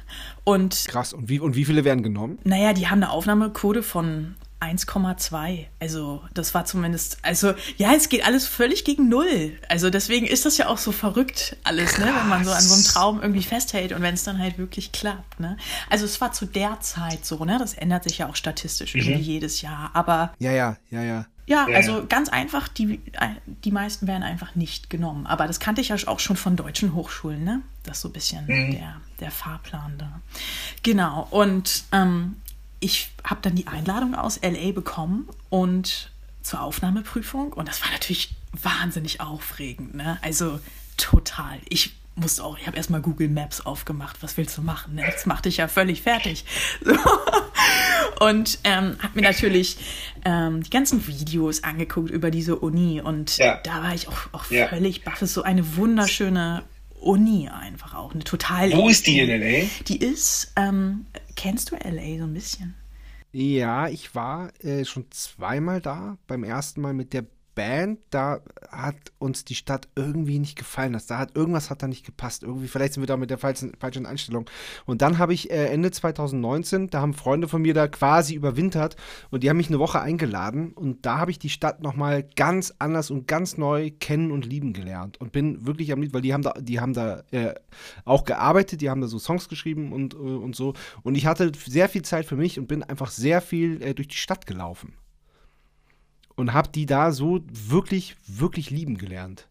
Und 0.44 0.84
Krass, 0.88 1.12
und 1.12 1.28
wie, 1.28 1.40
und 1.40 1.56
wie 1.56 1.64
viele 1.64 1.84
werden 1.84 2.02
genommen? 2.02 2.38
Naja, 2.44 2.74
die 2.74 2.88
haben 2.88 3.02
eine 3.02 3.10
Aufnahmequote 3.10 3.82
von 3.82 4.34
1,2. 4.60 5.66
Also, 5.80 6.22
das 6.32 6.54
war 6.54 6.64
zumindest, 6.64 7.18
also, 7.22 7.54
ja, 7.76 7.94
es 7.94 8.08
geht 8.08 8.26
alles 8.26 8.46
völlig 8.46 8.84
gegen 8.84 9.08
Null. 9.08 9.52
Also, 9.68 9.90
deswegen 9.90 10.26
ist 10.26 10.44
das 10.46 10.56
ja 10.56 10.68
auch 10.68 10.78
so 10.78 10.92
verrückt 10.92 11.56
alles, 11.64 11.92
Krass. 11.94 12.06
ne, 12.06 12.12
wenn 12.14 12.28
man 12.28 12.44
so 12.44 12.50
an 12.50 12.62
so 12.62 12.74
einem 12.74 12.84
Traum 12.84 13.22
irgendwie 13.22 13.42
festhält 13.42 13.92
und 13.92 14.02
wenn 14.02 14.14
es 14.14 14.24
dann 14.24 14.38
halt 14.38 14.58
wirklich 14.58 14.92
klappt, 14.92 15.40
ne. 15.40 15.56
Also, 15.90 16.04
es 16.04 16.20
war 16.20 16.32
zu 16.32 16.46
der 16.46 16.80
Zeit 16.80 17.24
so, 17.24 17.44
ne, 17.44 17.58
das 17.58 17.74
ändert 17.74 18.04
sich 18.04 18.18
ja 18.18 18.28
auch 18.28 18.36
statistisch 18.36 18.94
mhm. 18.94 19.00
irgendwie 19.00 19.22
jedes 19.22 19.60
Jahr, 19.60 19.90
aber. 19.92 20.32
Ja, 20.38 20.52
ja, 20.52 20.76
ja, 20.90 21.02
ja. 21.02 21.26
Ja, 21.46 21.68
ja, 21.68 21.76
also 21.76 22.06
ganz 22.08 22.30
einfach, 22.30 22.68
die, 22.68 23.00
die 23.64 23.70
meisten 23.70 24.06
werden 24.06 24.22
einfach 24.22 24.54
nicht 24.54 24.88
genommen. 24.88 25.26
Aber 25.26 25.46
das 25.46 25.60
kannte 25.60 25.80
ich 25.80 25.88
ja 25.88 25.96
auch 26.06 26.20
schon 26.20 26.36
von 26.36 26.56
deutschen 26.56 26.94
Hochschulen, 26.94 27.44
ne? 27.44 27.60
Das 27.82 27.98
ist 27.98 28.02
so 28.02 28.08
ein 28.08 28.12
bisschen 28.12 28.44
mhm. 28.46 28.72
der, 28.72 28.96
der 29.20 29.30
Fahrplan 29.30 29.98
da. 29.98 30.20
Genau, 30.82 31.26
und 31.30 31.84
ähm, 31.92 32.36
ich 32.80 33.10
habe 33.24 33.40
dann 33.42 33.54
die 33.54 33.66
Einladung 33.66 34.14
aus 34.14 34.40
LA 34.42 34.72
bekommen 34.72 35.28
und 35.50 36.10
zur 36.42 36.62
Aufnahmeprüfung. 36.62 37.52
Und 37.52 37.68
das 37.68 37.82
war 37.82 37.90
natürlich 37.90 38.34
wahnsinnig 38.52 39.20
aufregend, 39.20 39.94
ne? 39.94 40.18
Also 40.22 40.60
total. 40.96 41.58
Ich 41.68 41.94
musste 42.14 42.44
auch, 42.44 42.58
ich 42.58 42.66
habe 42.66 42.76
erstmal 42.76 43.00
Google 43.00 43.28
Maps 43.28 43.60
aufgemacht. 43.60 44.22
Was 44.22 44.36
willst 44.36 44.56
du 44.56 44.62
machen? 44.62 44.94
Ne? 44.94 45.02
Das 45.04 45.26
machte 45.26 45.48
ich 45.48 45.58
ja 45.58 45.68
völlig 45.68 46.02
fertig. 46.02 46.44
So. 46.84 46.92
Und 48.20 48.58
ähm, 48.64 48.96
habe 49.00 49.12
mir 49.14 49.22
natürlich 49.22 49.76
ähm, 50.24 50.62
die 50.62 50.70
ganzen 50.70 51.06
Videos 51.06 51.62
angeguckt 51.64 52.10
über 52.10 52.30
diese 52.30 52.56
Uni. 52.56 53.00
Und 53.00 53.38
ja. 53.38 53.60
da 53.62 53.82
war 53.82 53.94
ich 53.94 54.08
auch, 54.08 54.32
auch 54.32 54.50
ja. 54.50 54.68
völlig 54.68 55.04
baff. 55.04 55.16
Es 55.16 55.30
ist 55.30 55.34
so 55.34 55.42
eine 55.42 55.76
wunderschöne 55.76 56.64
Uni 57.00 57.48
einfach 57.48 57.94
auch. 57.94 58.14
Eine 58.14 58.24
total. 58.24 58.72
Wo 58.72 58.88
ist 58.88 59.06
die 59.06 59.20
in 59.20 59.28
LA? 59.28 59.68
Die 59.86 59.98
ist, 59.98 60.52
ähm, 60.56 61.06
kennst 61.36 61.70
du 61.70 61.76
LA 61.76 62.18
so 62.18 62.24
ein 62.24 62.34
bisschen? 62.34 62.74
Ja, 63.32 63.88
ich 63.88 64.14
war 64.14 64.52
äh, 64.62 64.84
schon 64.84 65.06
zweimal 65.10 65.80
da. 65.80 66.16
Beim 66.26 66.44
ersten 66.44 66.80
Mal 66.80 66.94
mit 66.94 67.12
der 67.12 67.24
Band, 67.54 68.00
da 68.10 68.40
hat 68.70 68.96
uns 69.18 69.44
die 69.44 69.54
Stadt 69.54 69.88
irgendwie 69.94 70.38
nicht 70.38 70.56
gefallen. 70.56 70.92
Das, 70.92 71.06
da 71.06 71.18
hat 71.18 71.36
irgendwas 71.36 71.70
hat 71.70 71.82
da 71.82 71.86
nicht 71.86 72.04
gepasst. 72.04 72.42
Irgendwie, 72.42 72.68
vielleicht 72.68 72.94
sind 72.94 73.02
wir 73.02 73.06
da 73.06 73.16
mit 73.16 73.30
der 73.30 73.38
falschen, 73.38 73.72
falschen 73.78 74.06
Einstellung. 74.06 74.46
Und 74.86 75.02
dann 75.02 75.18
habe 75.18 75.34
ich 75.34 75.50
äh, 75.50 75.66
Ende 75.66 75.90
2019, 75.90 76.90
da 76.90 77.00
haben 77.00 77.14
Freunde 77.14 77.48
von 77.48 77.62
mir 77.62 77.74
da 77.74 77.88
quasi 77.88 78.34
überwintert 78.34 78.96
und 79.30 79.42
die 79.42 79.50
haben 79.50 79.56
mich 79.56 79.68
eine 79.68 79.78
Woche 79.78 80.00
eingeladen 80.00 80.72
und 80.72 81.06
da 81.06 81.18
habe 81.18 81.30
ich 81.30 81.38
die 81.38 81.48
Stadt 81.48 81.82
nochmal 81.82 82.24
ganz 82.36 82.74
anders 82.78 83.10
und 83.10 83.26
ganz 83.26 83.56
neu 83.56 83.90
kennen 83.90 84.30
und 84.30 84.46
lieben 84.46 84.72
gelernt 84.72 85.20
und 85.20 85.32
bin 85.32 85.66
wirklich 85.66 85.92
am 85.92 86.02
Lied, 86.02 86.12
weil 86.12 86.22
die 86.22 86.32
haben 86.32 86.42
da, 86.42 86.52
die 86.52 86.80
haben 86.80 86.92
da 86.92 87.22
äh, 87.30 87.54
auch 88.04 88.24
gearbeitet, 88.24 88.80
die 88.80 88.90
haben 88.90 89.00
da 89.00 89.06
so 89.06 89.18
Songs 89.18 89.48
geschrieben 89.48 89.92
und, 89.92 90.14
äh, 90.14 90.16
und 90.16 90.56
so. 90.56 90.74
Und 91.02 91.14
ich 91.14 91.26
hatte 91.26 91.52
sehr 91.66 91.88
viel 91.88 92.02
Zeit 92.02 92.26
für 92.26 92.36
mich 92.36 92.58
und 92.58 92.66
bin 92.66 92.82
einfach 92.82 93.10
sehr 93.10 93.40
viel 93.40 93.82
äh, 93.82 93.94
durch 93.94 94.08
die 94.08 94.16
Stadt 94.16 94.46
gelaufen 94.46 94.94
und 96.36 96.52
habe 96.52 96.68
die 96.68 96.86
da 96.86 97.12
so 97.12 97.40
wirklich, 97.50 98.16
wirklich 98.26 98.70
lieben 98.70 98.98
gelernt. 98.98 99.46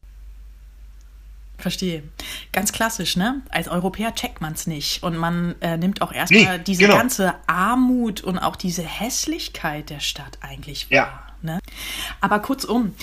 Verstehe. 1.58 2.04
Ganz 2.52 2.74
klassisch, 2.74 3.16
ne? 3.16 3.42
Als 3.50 3.68
Europäer 3.68 4.14
checkt 4.16 4.42
man 4.42 4.54
es 4.54 4.68
nicht. 4.68 5.04
Und 5.04 5.16
man 5.16 5.56
äh, 5.62 5.78
nimmt 5.78 6.02
auch 6.02 6.12
erstmal 6.12 6.58
nee, 6.58 6.64
diese 6.66 6.82
genau. 6.82 6.98
ganze 6.98 7.36
Armut 7.48 8.22
und 8.22 8.38
auch 8.38 8.56
diese 8.56 8.82
Hässlichkeit 8.82 9.90
der 9.90 10.00
Stadt 10.00 10.40
eigentlich 10.42 10.92
wahr. 10.92 10.98
Ja. 10.98 11.24
Ne? 11.42 11.60
Aber 12.22 12.40
kurzum, 12.40 12.94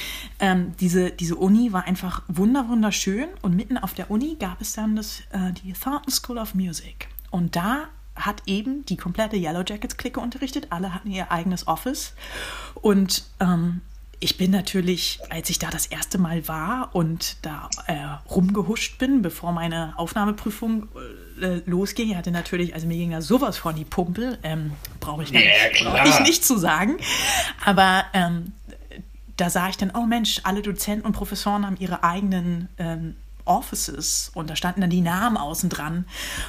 ähm, 0.40 0.74
diese, 0.80 1.10
diese 1.10 1.36
Uni 1.36 1.72
war 1.72 1.84
einfach 1.84 2.22
wunder 2.26 2.68
wunderschön 2.68 3.28
und 3.42 3.54
mitten 3.54 3.78
auf 3.78 3.94
der 3.94 4.10
Uni 4.10 4.36
gab 4.40 4.60
es 4.60 4.72
dann 4.72 4.96
das, 4.96 5.20
äh, 5.30 5.52
die 5.62 5.72
Thornton 5.72 6.10
School 6.10 6.38
of 6.38 6.54
Music. 6.54 7.08
Und 7.30 7.54
da 7.54 7.88
hat 8.16 8.42
eben 8.46 8.84
die 8.86 8.96
komplette 8.96 9.36
Yellow 9.36 9.62
Jackets-Clique 9.66 10.20
unterrichtet. 10.20 10.68
Alle 10.70 10.94
hatten 10.94 11.10
ihr 11.10 11.30
eigenes 11.30 11.66
Office. 11.66 12.14
Und 12.74 13.24
ähm, 13.40 13.80
ich 14.22 14.36
bin 14.36 14.50
natürlich, 14.50 15.18
als 15.30 15.48
ich 15.48 15.58
da 15.58 15.70
das 15.70 15.86
erste 15.86 16.18
Mal 16.18 16.46
war 16.46 16.90
und 16.92 17.36
da 17.40 17.70
äh, 17.86 17.94
rumgehuscht 18.30 18.98
bin, 18.98 19.22
bevor 19.22 19.52
meine 19.52 19.94
Aufnahmeprüfung 19.96 20.88
äh, 21.40 21.62
losging, 21.64 22.14
hatte 22.16 22.30
natürlich, 22.30 22.74
also 22.74 22.86
mir 22.86 22.98
ging 22.98 23.12
da 23.12 23.22
sowas 23.22 23.56
von 23.56 23.74
die 23.74 23.86
Pumpe, 23.86 24.38
ähm, 24.42 24.72
brauche 25.00 25.22
ich, 25.22 25.30
ja, 25.30 25.40
brauch 25.82 26.04
ich 26.04 26.20
nicht 26.20 26.44
zu 26.44 26.58
sagen. 26.58 26.98
Aber 27.64 28.04
ähm, 28.12 28.52
da 29.38 29.48
sah 29.48 29.70
ich 29.70 29.78
dann, 29.78 29.90
oh 29.96 30.04
Mensch, 30.04 30.40
alle 30.44 30.60
Dozenten 30.60 31.06
und 31.06 31.12
Professoren 31.12 31.64
haben 31.64 31.76
ihre 31.78 32.04
eigenen 32.04 32.68
ähm, 32.76 33.16
Offices 33.50 34.30
und 34.34 34.48
da 34.48 34.56
standen 34.56 34.80
dann 34.80 34.90
die 34.90 35.00
Namen 35.00 35.36
außen 35.36 35.68
dran. 35.68 36.06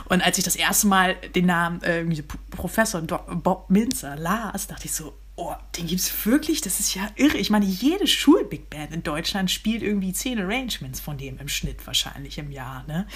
Und 0.07 0.23
als 0.23 0.37
ich 0.37 0.43
das 0.43 0.55
erste 0.55 0.87
Mal 0.87 1.15
den 1.35 1.47
Namen 1.47 1.81
äh, 1.81 2.05
Professor 2.51 3.01
Bob 3.01 3.69
Minzer 3.69 4.15
las, 4.15 4.67
dachte 4.67 4.85
ich 4.85 4.93
so, 4.93 5.13
oh, 5.35 5.55
den 5.77 5.87
gibt 5.87 6.01
es 6.01 6.25
wirklich, 6.25 6.61
das 6.61 6.79
ist 6.79 6.93
ja 6.93 7.07
irre. 7.15 7.37
Ich 7.37 7.49
meine, 7.49 7.65
jede 7.65 8.05
Schul-Big 8.05 8.69
Band 8.69 8.93
in 8.93 9.01
Deutschland 9.01 9.49
spielt 9.49 9.81
irgendwie 9.81 10.13
zehn 10.13 10.39
Arrangements 10.39 10.99
von 10.99 11.17
dem 11.17 11.39
im 11.39 11.47
Schnitt 11.47 11.85
wahrscheinlich 11.87 12.37
im 12.37 12.51
Jahr. 12.51 12.83
Ne? 12.87 13.07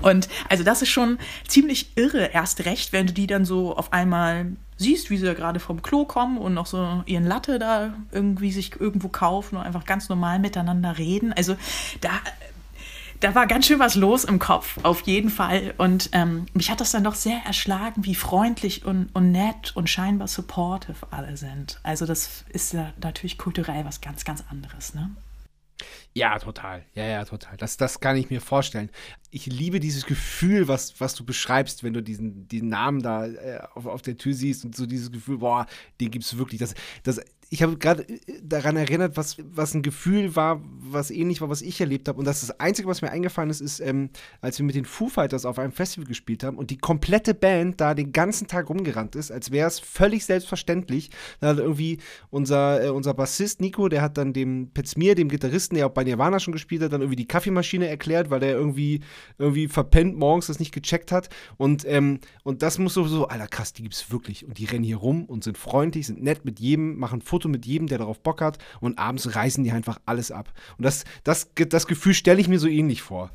Und 0.00 0.28
also 0.48 0.64
das 0.64 0.80
ist 0.80 0.88
schon 0.88 1.18
ziemlich 1.46 1.96
irre, 1.96 2.30
erst 2.32 2.64
recht, 2.64 2.92
wenn 2.92 3.06
du 3.06 3.12
die 3.12 3.26
dann 3.26 3.44
so 3.44 3.76
auf 3.76 3.92
einmal 3.92 4.52
siehst, 4.78 5.10
wie 5.10 5.18
sie 5.18 5.34
gerade 5.34 5.60
vom 5.60 5.82
Klo 5.82 6.04
kommen 6.04 6.38
und 6.38 6.54
noch 6.54 6.66
so 6.66 7.02
ihren 7.06 7.26
Latte 7.26 7.58
da 7.58 7.94
irgendwie 8.12 8.52
sich 8.52 8.78
irgendwo 8.78 9.08
kaufen 9.08 9.56
und 9.56 9.62
einfach 9.62 9.84
ganz 9.84 10.08
normal 10.08 10.38
miteinander 10.38 10.98
reden. 10.98 11.32
Also 11.32 11.56
da 12.00 12.10
da 13.20 13.34
war 13.34 13.46
ganz 13.46 13.66
schön 13.66 13.78
was 13.78 13.94
los 13.94 14.24
im 14.24 14.38
Kopf, 14.38 14.78
auf 14.82 15.02
jeden 15.02 15.30
Fall. 15.30 15.74
Und 15.78 16.10
ähm, 16.12 16.46
mich 16.54 16.70
hat 16.70 16.80
das 16.80 16.92
dann 16.92 17.04
doch 17.04 17.14
sehr 17.14 17.40
erschlagen, 17.44 18.04
wie 18.04 18.14
freundlich 18.14 18.84
und, 18.84 19.08
und 19.14 19.32
nett 19.32 19.74
und 19.74 19.88
scheinbar 19.88 20.28
supportive 20.28 21.06
alle 21.10 21.36
sind. 21.36 21.80
Also 21.82 22.06
das 22.06 22.44
ist 22.48 22.72
ja 22.72 22.92
natürlich 23.00 23.38
kulturell 23.38 23.84
was 23.84 24.00
ganz, 24.00 24.24
ganz 24.24 24.44
anderes, 24.50 24.94
ne? 24.94 25.10
Ja, 26.14 26.38
total. 26.38 26.82
Ja, 26.94 27.04
ja, 27.04 27.24
total. 27.26 27.58
Das, 27.58 27.76
das 27.76 28.00
kann 28.00 28.16
ich 28.16 28.30
mir 28.30 28.40
vorstellen. 28.40 28.88
Ich 29.30 29.44
liebe 29.44 29.80
dieses 29.80 30.06
Gefühl, 30.06 30.66
was, 30.66 30.98
was 30.98 31.14
du 31.14 31.26
beschreibst, 31.26 31.84
wenn 31.84 31.92
du 31.92 32.02
diesen, 32.02 32.48
diesen 32.48 32.70
Namen 32.70 33.02
da 33.02 33.26
äh, 33.26 33.60
auf, 33.74 33.84
auf 33.84 34.00
der 34.00 34.16
Tür 34.16 34.32
siehst 34.32 34.64
und 34.64 34.74
so 34.74 34.86
dieses 34.86 35.12
Gefühl, 35.12 35.38
boah, 35.38 35.66
den 36.00 36.10
gibt 36.10 36.24
es 36.24 36.38
wirklich. 36.38 36.58
Das, 36.58 36.74
das, 37.02 37.20
ich 37.48 37.62
habe 37.62 37.76
gerade 37.76 38.08
äh, 38.08 38.18
daran 38.42 38.76
erinnert, 38.76 39.16
was, 39.16 39.36
was 39.52 39.74
ein 39.74 39.82
Gefühl 39.82 40.36
war, 40.36 40.62
was 40.78 41.10
ähnlich 41.10 41.40
war, 41.40 41.48
was 41.48 41.62
ich 41.62 41.80
erlebt 41.80 42.08
habe. 42.08 42.18
Und 42.18 42.24
das, 42.24 42.42
ist 42.42 42.50
das 42.50 42.60
Einzige, 42.60 42.88
was 42.88 43.02
mir 43.02 43.10
eingefallen 43.10 43.50
ist, 43.50 43.60
ist, 43.60 43.80
ähm, 43.80 44.10
als 44.40 44.58
wir 44.58 44.66
mit 44.66 44.74
den 44.74 44.84
Foo 44.84 45.08
Fighters 45.08 45.44
auf 45.44 45.58
einem 45.58 45.72
Festival 45.72 46.06
gespielt 46.06 46.42
haben 46.44 46.58
und 46.58 46.70
die 46.70 46.78
komplette 46.78 47.34
Band 47.34 47.80
da 47.80 47.94
den 47.94 48.12
ganzen 48.12 48.46
Tag 48.46 48.68
rumgerannt 48.68 49.16
ist, 49.16 49.30
als 49.30 49.50
wäre 49.50 49.68
es 49.68 49.78
völlig 49.78 50.24
selbstverständlich. 50.24 51.10
Da 51.40 51.48
hat 51.48 51.58
irgendwie 51.58 51.98
unser, 52.30 52.84
äh, 52.84 52.88
unser 52.90 53.14
Bassist 53.14 53.60
Nico, 53.60 53.88
der 53.88 54.02
hat 54.02 54.18
dann 54.18 54.32
dem 54.32 54.70
Petzmir, 54.72 55.14
dem 55.14 55.28
Gitarristen, 55.28 55.76
der 55.76 55.86
auch 55.86 55.92
bei 55.92 56.04
Nirvana 56.04 56.40
schon 56.40 56.52
gespielt 56.52 56.82
hat, 56.82 56.92
dann 56.92 57.00
irgendwie 57.00 57.16
die 57.16 57.28
Kaffeemaschine 57.28 57.88
erklärt, 57.88 58.30
weil 58.30 58.40
der 58.40 58.52
irgendwie, 58.52 59.00
irgendwie 59.38 59.68
verpennt 59.68 60.16
morgens 60.16 60.46
das 60.46 60.58
nicht 60.58 60.72
gecheckt 60.72 61.12
hat. 61.12 61.28
Und, 61.56 61.84
ähm, 61.86 62.20
und 62.42 62.62
das 62.62 62.78
muss 62.78 62.94
so, 62.94 63.04
so, 63.04 63.28
Alter, 63.28 63.46
krass, 63.46 63.72
die 63.72 63.82
gibt 63.82 63.94
es 63.94 64.10
wirklich. 64.10 64.46
Und 64.46 64.58
die 64.58 64.64
rennen 64.64 64.84
hier 64.84 64.96
rum 64.96 65.24
und 65.24 65.44
sind 65.44 65.58
freundlich, 65.58 66.06
sind 66.06 66.22
nett 66.22 66.44
mit 66.44 66.60
jedem, 66.60 66.98
machen 66.98 67.20
Fotos 67.20 67.35
Foto 67.36 67.48
mit 67.48 67.66
jedem, 67.66 67.86
der 67.86 67.98
darauf 67.98 68.18
Bock 68.20 68.40
hat 68.40 68.56
und 68.80 68.98
abends 68.98 69.34
reißen 69.34 69.62
die 69.62 69.70
einfach 69.70 69.98
alles 70.06 70.30
ab. 70.30 70.54
Und 70.78 70.84
das, 70.84 71.04
das, 71.22 71.50
das 71.68 71.86
Gefühl 71.86 72.14
stelle 72.14 72.40
ich 72.40 72.48
mir 72.48 72.58
so 72.58 72.66
ähnlich 72.66 73.02
vor. 73.02 73.30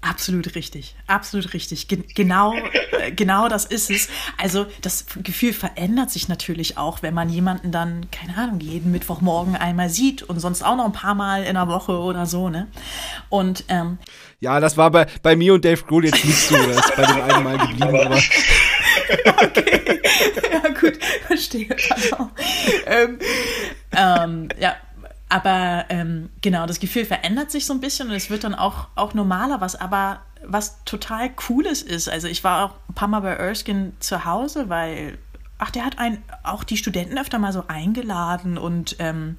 Absolut 0.00 0.56
richtig, 0.56 0.96
absolut 1.06 1.54
richtig. 1.54 1.86
Ge 1.86 2.02
genau, 2.16 2.52
äh, 2.98 3.12
genau 3.12 3.48
das 3.48 3.64
ist 3.64 3.88
es. 3.88 4.08
Also 4.36 4.66
das 4.80 5.06
Gefühl 5.22 5.52
verändert 5.52 6.10
sich 6.10 6.26
natürlich 6.26 6.76
auch, 6.76 7.02
wenn 7.02 7.14
man 7.14 7.28
jemanden 7.28 7.70
dann, 7.70 8.10
keine 8.10 8.36
Ahnung, 8.36 8.58
jeden 8.58 8.90
Mittwochmorgen 8.90 9.54
einmal 9.54 9.88
sieht 9.88 10.24
und 10.24 10.40
sonst 10.40 10.64
auch 10.64 10.74
noch 10.74 10.86
ein 10.86 10.92
paar 10.92 11.14
Mal 11.14 11.44
in 11.44 11.54
der 11.54 11.68
Woche 11.68 11.96
oder 11.96 12.26
so, 12.26 12.48
ne? 12.48 12.66
Und 13.28 13.62
ähm, 13.68 13.98
ja, 14.40 14.58
das 14.58 14.76
war 14.76 14.90
bei, 14.90 15.06
bei 15.22 15.36
mir 15.36 15.54
und 15.54 15.64
Dave 15.64 15.84
Grohl 15.84 16.06
jetzt 16.06 16.24
nicht 16.24 16.48
so, 16.48 16.56
das 16.56 16.78
ist 16.78 16.96
bei 16.96 17.06
dem 17.06 17.22
einen 17.22 17.44
Mal 17.44 17.58
geblieben, 17.58 18.00
aber. 18.00 18.16
okay, 19.44 20.00
verstehe. 21.32 21.76
ähm, 22.86 23.18
ähm, 23.96 24.48
ja, 24.58 24.76
aber 25.28 25.86
ähm, 25.88 26.30
genau, 26.42 26.66
das 26.66 26.78
Gefühl 26.78 27.04
verändert 27.04 27.50
sich 27.50 27.64
so 27.64 27.72
ein 27.72 27.80
bisschen 27.80 28.08
und 28.08 28.14
es 28.14 28.28
wird 28.28 28.44
dann 28.44 28.54
auch, 28.54 28.88
auch 28.94 29.14
normaler, 29.14 29.60
was 29.60 29.76
aber 29.76 30.20
was 30.44 30.84
total 30.84 31.30
Cooles 31.30 31.82
ist. 31.82 32.08
Also 32.08 32.26
ich 32.28 32.42
war 32.42 32.66
auch 32.66 32.74
ein 32.88 32.94
paar 32.94 33.08
Mal 33.08 33.20
bei 33.20 33.30
Erskine 33.30 33.92
zu 34.00 34.24
Hause, 34.24 34.68
weil 34.68 35.18
ach, 35.62 35.70
der 35.70 35.84
hat 35.84 35.96
ein, 36.00 36.20
auch 36.42 36.64
die 36.64 36.76
Studenten 36.76 37.16
öfter 37.16 37.38
mal 37.38 37.52
so 37.52 37.68
eingeladen 37.68 38.58
und 38.58 38.96
ähm, 38.98 39.36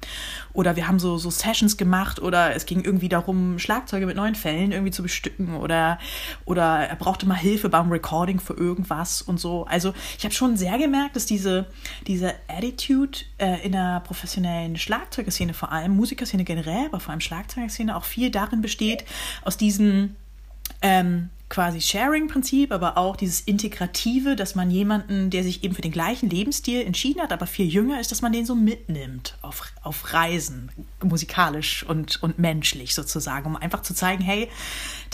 oder 0.54 0.74
wir 0.74 0.88
haben 0.88 0.98
so, 0.98 1.18
so 1.18 1.28
Sessions 1.28 1.76
gemacht 1.76 2.18
oder 2.18 2.56
es 2.56 2.64
ging 2.64 2.82
irgendwie 2.82 3.10
darum, 3.10 3.58
Schlagzeuge 3.58 4.06
mit 4.06 4.16
neuen 4.16 4.34
Fällen 4.34 4.72
irgendwie 4.72 4.90
zu 4.90 5.02
bestücken 5.02 5.54
oder, 5.54 5.98
oder 6.46 6.88
er 6.88 6.96
brauchte 6.96 7.26
mal 7.26 7.34
Hilfe 7.36 7.68
beim 7.68 7.92
Recording 7.92 8.40
für 8.40 8.54
irgendwas 8.54 9.20
und 9.20 9.38
so. 9.38 9.66
Also 9.66 9.92
ich 10.16 10.24
habe 10.24 10.34
schon 10.34 10.56
sehr 10.56 10.78
gemerkt, 10.78 11.14
dass 11.14 11.26
diese, 11.26 11.66
diese 12.06 12.32
Attitude 12.48 13.18
äh, 13.36 13.62
in 13.62 13.72
der 13.72 14.00
professionellen 14.00 14.78
Schlagzeugerszene 14.78 15.52
vor 15.52 15.72
allem, 15.72 15.94
Musikerszene 15.94 16.44
generell, 16.44 16.86
aber 16.86 17.00
vor 17.00 17.10
allem 17.10 17.20
Schlagzeugerszene 17.20 17.94
auch 17.94 18.04
viel 18.04 18.30
darin 18.30 18.62
besteht, 18.62 19.04
aus 19.42 19.58
diesen 19.58 20.16
ähm, 20.80 21.28
quasi 21.48 21.80
Sharing-Prinzip, 21.80 22.72
aber 22.72 22.96
auch 22.96 23.16
dieses 23.16 23.40
Integrative, 23.42 24.34
dass 24.34 24.54
man 24.54 24.70
jemanden, 24.70 25.30
der 25.30 25.42
sich 25.42 25.62
eben 25.62 25.74
für 25.74 25.82
den 25.82 25.92
gleichen 25.92 26.30
Lebensstil 26.30 26.82
entschieden 26.82 27.20
hat, 27.20 27.32
aber 27.32 27.46
viel 27.46 27.66
jünger 27.66 28.00
ist, 28.00 28.10
dass 28.10 28.22
man 28.22 28.32
den 28.32 28.46
so 28.46 28.54
mitnimmt 28.54 29.36
auf, 29.42 29.72
auf 29.82 30.12
Reisen, 30.12 30.72
musikalisch 31.02 31.84
und, 31.84 32.22
und 32.22 32.38
menschlich 32.38 32.94
sozusagen, 32.94 33.46
um 33.46 33.56
einfach 33.56 33.82
zu 33.82 33.94
zeigen, 33.94 34.22
hey, 34.24 34.48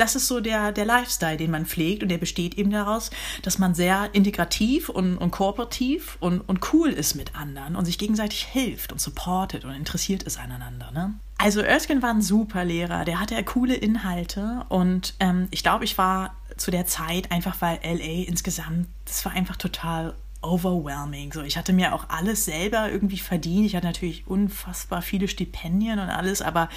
das 0.01 0.17
ist 0.17 0.27
so 0.27 0.41
der, 0.41 0.73
der 0.73 0.87
Lifestyle, 0.87 1.37
den 1.37 1.51
man 1.51 1.67
pflegt 1.67 2.03
und 2.03 2.09
der 2.09 2.19
besteht 2.19 2.55
eben 2.55 2.71
daraus, 2.71 3.11
dass 3.43 3.59
man 3.59 3.75
sehr 3.75 4.09
integrativ 4.13 4.89
und, 4.89 5.19
und 5.19 5.31
kooperativ 5.31 6.17
und, 6.21 6.41
und 6.41 6.73
cool 6.73 6.91
ist 6.91 7.15
mit 7.15 7.35
anderen 7.35 7.77
und 7.77 7.85
sich 7.85 7.99
gegenseitig 7.99 8.45
hilft 8.45 8.93
und 8.93 9.01
supportet 9.01 9.65
und 9.65 9.73
interessiert 9.73 10.23
ist 10.23 10.39
aneinander. 10.39 10.91
Ne? 10.93 11.15
Also 11.37 11.61
Erskine 11.61 12.03
war 12.03 12.11
ein 12.11 12.23
super 12.23 12.65
Lehrer, 12.65 13.05
der 13.05 13.21
hatte 13.21 13.35
ja 13.35 13.43
coole 13.43 13.75
Inhalte 13.75 14.65
und 14.71 15.15
ähm, 15.21 15.49
ich 15.51 15.63
glaube, 15.63 15.85
ich 15.85 15.99
war 15.99 16.35
zu 16.57 16.71
der 16.71 16.87
Zeit 16.87 17.31
einfach, 17.31 17.57
weil 17.61 17.79
LA 17.83 18.27
insgesamt, 18.27 18.89
das 19.05 19.25
war 19.25 19.33
einfach 19.33 19.57
total 19.57 20.15
overwhelming. 20.43 21.33
So, 21.33 21.43
ich 21.43 21.57
hatte 21.57 21.73
mir 21.73 21.95
auch 21.95 22.09
alles 22.09 22.47
selber 22.47 22.91
irgendwie 22.91 23.19
verdient. 23.19 23.67
Ich 23.67 23.77
hatte 23.77 23.87
natürlich 23.87 24.27
unfassbar 24.27 25.03
viele 25.03 25.29
Stipendien 25.29 25.99
und 25.99 26.09
alles, 26.09 26.41
aber 26.41 26.69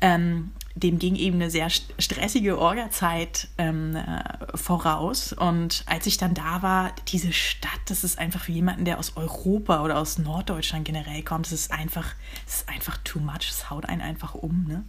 ähm, 0.00 0.52
dem 0.74 0.98
ging 0.98 1.16
eben 1.16 1.36
eine 1.36 1.50
sehr 1.50 1.68
stressige 1.70 2.58
Orga-Zeit 2.58 3.48
ähm, 3.58 3.96
äh, 3.96 4.22
voraus. 4.56 5.32
Und 5.32 5.84
als 5.86 6.06
ich 6.06 6.16
dann 6.16 6.34
da 6.34 6.62
war, 6.62 6.92
diese 7.08 7.32
Stadt, 7.32 7.70
das 7.86 8.04
ist 8.04 8.18
einfach 8.18 8.42
für 8.44 8.52
jemanden, 8.52 8.84
der 8.84 8.98
aus 8.98 9.16
Europa 9.16 9.82
oder 9.82 9.98
aus 9.98 10.18
Norddeutschland 10.18 10.84
generell 10.84 11.22
kommt, 11.22 11.46
das 11.46 11.52
ist 11.52 11.72
einfach, 11.72 12.14
das 12.46 12.56
ist 12.56 12.68
einfach 12.68 12.96
too 13.04 13.20
much. 13.20 13.50
Es 13.50 13.70
haut 13.70 13.86
einen 13.86 14.00
einfach 14.00 14.34
um. 14.34 14.64
Ne? 14.66 14.84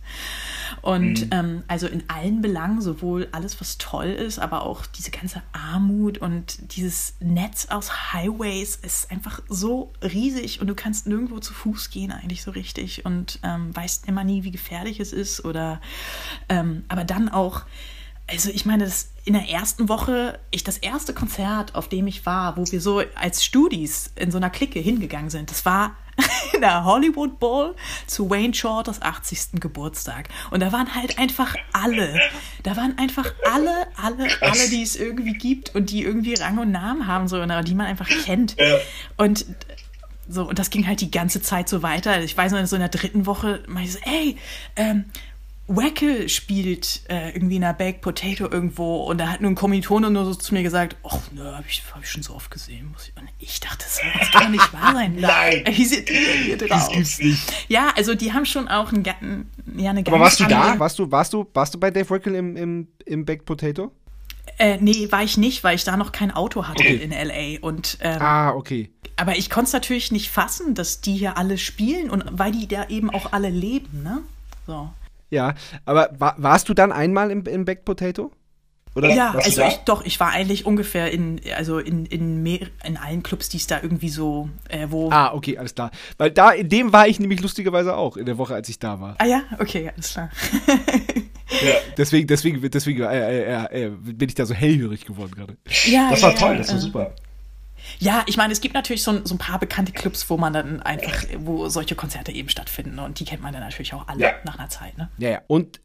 Und 0.82 1.26
mhm. 1.26 1.30
ähm, 1.32 1.64
also 1.68 1.88
in 1.88 2.04
allen 2.10 2.42
Belangen, 2.42 2.82
sowohl 2.82 3.28
alles, 3.32 3.60
was 3.60 3.78
toll 3.78 4.08
ist, 4.08 4.40
aber 4.40 4.64
auch 4.64 4.86
diese 4.86 5.12
ganze 5.12 5.42
Armut 5.52 6.18
und 6.18 6.76
dieses 6.76 7.16
Netz 7.20 7.68
aus 7.70 8.14
Highways 8.14 8.78
ist 8.78 9.12
einfach 9.12 9.42
so 9.50 9.92
riesig 10.02 10.62
und 10.62 10.68
du 10.68 10.76
kannst 10.76 11.08
nirgendwo 11.08 11.40
zu 11.40 11.54
Fuß 11.54 11.90
gehen, 11.90 12.12
eigentlich 12.12 12.44
so 12.44 12.52
richtig 12.52 13.06
und 13.06 13.40
ähm, 13.44 13.76
weißt 13.76 14.08
immer 14.08 14.24
nie, 14.24 14.44
wie 14.44 14.52
gefährlich 14.52 15.00
es 15.00 15.12
ist 15.12 15.44
oder 15.44 15.73
ähm, 16.50 16.84
aber 16.88 17.04
dann 17.04 17.30
auch, 17.30 17.62
also 18.30 18.50
ich 18.50 18.66
meine, 18.66 18.86
das 18.86 19.10
in 19.26 19.34
der 19.34 19.50
ersten 19.50 19.88
Woche, 19.88 20.40
ich 20.52 20.64
das 20.64 20.78
erste 20.78 21.14
Konzert, 21.14 21.76
auf 21.76 21.88
dem 21.88 22.08
ich 22.08 22.26
war, 22.26 22.58
wo 22.58 22.66
wir 22.70 22.82
so 22.82 23.02
als 23.16 23.44
Studis 23.44 24.12
in 24.16 24.32
so 24.32 24.38
einer 24.38 24.50
Clique 24.50 24.80
hingegangen 24.80 25.30
sind, 25.30 25.50
das 25.50 25.66
war 25.66 25.96
in 26.54 26.62
der 26.62 26.84
Hollywood 26.84 27.40
Bowl 27.40 27.76
zu 28.06 28.30
Wayne 28.30 28.54
Shorters 28.54 29.02
80. 29.02 29.60
Geburtstag. 29.60 30.30
Und 30.52 30.62
da 30.62 30.72
waren 30.72 30.94
halt 30.94 31.18
einfach 31.18 31.56
alle. 31.72 32.20
Da 32.64 32.76
waren 32.76 32.98
einfach 32.98 33.34
alle, 33.52 33.88
alle, 33.96 34.28
alle, 34.42 34.70
die 34.70 34.84
es 34.84 34.96
irgendwie 34.96 35.34
gibt 35.34 35.74
und 35.74 35.90
die 35.90 36.04
irgendwie 36.04 36.36
Rang 36.36 36.58
und 36.60 36.72
Namen 36.72 37.08
haben, 37.08 37.28
so, 37.28 37.44
die 37.44 37.76
man 37.76 37.88
einfach 37.88 38.10
kennt. 38.10 38.56
Und 39.18 39.46
so, 40.28 40.48
und 40.48 40.60
das 40.60 40.70
ging 40.70 40.88
halt 40.88 41.02
die 41.02 41.12
ganze 41.12 41.42
Zeit 41.42 41.68
so 41.68 41.84
weiter. 41.84 42.22
Ich 42.22 42.38
weiß 42.38 42.52
noch, 42.52 42.66
so 42.66 42.76
in 42.76 42.82
der 42.82 42.90
dritten 42.90 43.26
Woche 43.26 43.64
meinte 43.68 43.90
ich 43.90 43.94
so, 43.94 44.00
ey, 44.04 44.38
ähm, 44.76 45.06
Wackel 45.68 46.28
spielt 46.28 47.04
äh, 47.08 47.30
irgendwie 47.30 47.56
in 47.56 47.64
einer 47.64 47.74
Baked 47.74 48.02
Potato 48.02 48.50
irgendwo 48.50 49.04
und 49.04 49.18
da 49.18 49.28
hat 49.28 49.40
nur 49.40 49.50
ein 49.50 49.56
Kommilitone 49.56 50.10
nur 50.10 50.26
so 50.26 50.36
zu 50.36 50.54
mir 50.54 50.62
gesagt, 50.62 50.98
ach 51.04 51.20
ne, 51.32 51.56
hab 51.56 51.66
ich, 51.68 51.82
hab 51.94 52.04
ich 52.04 52.12
schon 52.12 52.22
so 52.22 52.36
oft 52.36 52.52
gesehen. 52.52 52.94
Und 53.18 53.28
ich 53.40 53.62
dachte, 53.62 53.86
so, 53.88 54.02
das 54.20 54.32
kann 54.32 54.52
nicht 54.52 54.74
wahr 54.74 54.94
sein. 54.94 55.16
Nein. 55.20 55.64
Wie 55.66 55.88
denn 55.88 56.44
hier 56.44 56.58
drauf? 56.58 56.70
Das 56.70 56.90
gibt's 56.90 57.20
nicht. 57.20 57.54
Ja, 57.70 57.94
also 57.96 58.14
die 58.14 58.34
haben 58.34 58.46
schon 58.46 58.68
auch 58.68 58.92
einen, 58.92 59.06
ja, 59.78 59.92
eine 59.92 60.04
Aber 60.06 60.20
warst 60.20 60.42
du 60.42 60.46
da? 60.46 60.78
Warst 60.78 61.00
du, 61.00 61.10
warst 61.12 61.32
du, 61.32 61.48
warst 61.54 61.74
du 61.74 61.80
bei 61.80 61.92
Dave 61.92 62.10
Wackel 62.10 62.36
im, 62.36 62.58
im, 62.58 62.88
im 63.06 63.24
Baked 63.24 63.46
Potato? 63.46 63.94
Äh, 64.58 64.78
nee, 64.82 65.10
war 65.12 65.24
ich 65.24 65.38
nicht, 65.38 65.64
weil 65.64 65.76
ich 65.76 65.86
da 65.86 65.96
noch 65.96 66.12
kein 66.12 66.32
Auto 66.32 66.68
hatte 66.68 66.84
okay. 66.84 66.96
in 66.96 67.12
LA. 67.12 67.66
Und, 67.66 67.98
ähm, 68.02 68.22
ah, 68.22 68.52
okay. 68.52 68.92
Aber 69.16 69.38
ich 69.38 69.50
konnte 69.50 69.68
es 69.68 69.74
natürlich 69.74 70.12
nicht 70.12 70.30
fassen, 70.30 70.76
dass 70.76 71.00
die 71.00 71.16
hier 71.16 71.38
alle 71.38 71.58
spielen 71.58 72.10
und 72.10 72.26
weil 72.32 72.52
die 72.52 72.68
da 72.68 72.90
eben 72.90 73.10
auch 73.10 73.32
alle 73.32 73.50
leben, 73.50 74.04
ne? 74.04 74.22
So. 74.68 74.90
Ja, 75.34 75.56
aber 75.86 76.10
war, 76.18 76.36
warst 76.38 76.70
du 76.70 76.76
dann 76.76 76.92
einmal 76.92 77.32
im, 77.32 77.44
im 77.46 77.66
Baked 77.66 77.86
Potato? 77.86 78.32
Oder 78.96 79.10
ja, 79.16 79.32
also 79.32 79.64
ich, 79.64 79.78
doch, 79.86 80.06
ich 80.06 80.20
war 80.20 80.30
eigentlich 80.30 80.68
ungefähr 80.68 81.12
in, 81.12 81.42
also 81.58 81.80
in, 81.80 82.06
in, 82.06 82.44
mehr, 82.44 82.68
in 82.84 82.96
allen 82.98 83.24
Clubs, 83.24 83.50
die 83.50 83.58
es 83.58 83.66
da 83.66 83.82
irgendwie 83.82 84.10
so, 84.10 84.50
äh, 84.70 84.86
wo. 84.92 85.10
Ah, 85.10 85.34
okay, 85.34 85.58
alles 85.58 85.74
klar. 85.74 85.90
Weil 86.20 86.30
da, 86.30 86.52
in 86.52 86.70
dem 86.70 86.94
war 86.94 87.08
ich 87.08 87.20
nämlich 87.20 87.42
lustigerweise 87.42 87.96
auch 87.96 88.18
in 88.18 88.28
der 88.28 88.38
Woche, 88.38 88.54
als 88.54 88.70
ich 88.70 88.78
da 88.78 89.02
war. 89.02 89.16
Ah 89.18 89.26
ja, 89.26 89.42
okay, 89.58 89.92
alles 89.96 90.12
klar. 90.14 90.30
ja, 90.68 91.74
deswegen, 91.98 92.28
deswegen, 92.28 92.70
deswegen 92.70 93.02
äh, 93.02 93.66
äh, 93.66 93.86
äh, 93.86 93.90
bin 93.90 94.30
ich 94.30 94.36
da 94.36 94.46
so 94.46 94.54
hellhörig 94.54 95.06
geworden 95.06 95.32
gerade. 95.36 95.58
Ja, 95.86 96.12
das 96.12 96.22
war 96.22 96.32
ja, 96.34 96.38
toll, 96.38 96.58
das 96.58 96.72
war 96.72 96.78
super. 96.80 97.16
Ja, 98.00 98.24
ich 98.28 98.38
meine, 98.38 98.54
es 98.54 98.62
gibt 98.62 98.74
natürlich 98.74 99.04
so, 99.04 99.26
so, 99.26 99.36
ein 99.36 99.38
paar 99.38 99.60
bekannte 99.60 99.92
Clubs, 99.92 100.30
wo 100.30 100.38
man 100.38 100.54
dann 100.54 100.82
einfach, 100.82 101.26
wo 101.40 101.68
solche 101.70 101.96
Konzerte 101.96 102.32
eben 102.32 102.50
stattfinden 102.50 103.00
und 103.00 103.20
die 103.20 103.26
kennt 103.26 103.42
man 103.42 103.54
dann 103.54 103.62
natürlich 103.62 103.94
auch 103.94 104.08
alle 104.08 104.20
ja. 104.20 104.34
nach 104.44 104.58
einer 104.58 104.70
Zeit. 104.70 104.98
Ne? 104.98 105.10
Ja, 105.18 105.30
ja. 105.30 105.42
Und 105.48 105.80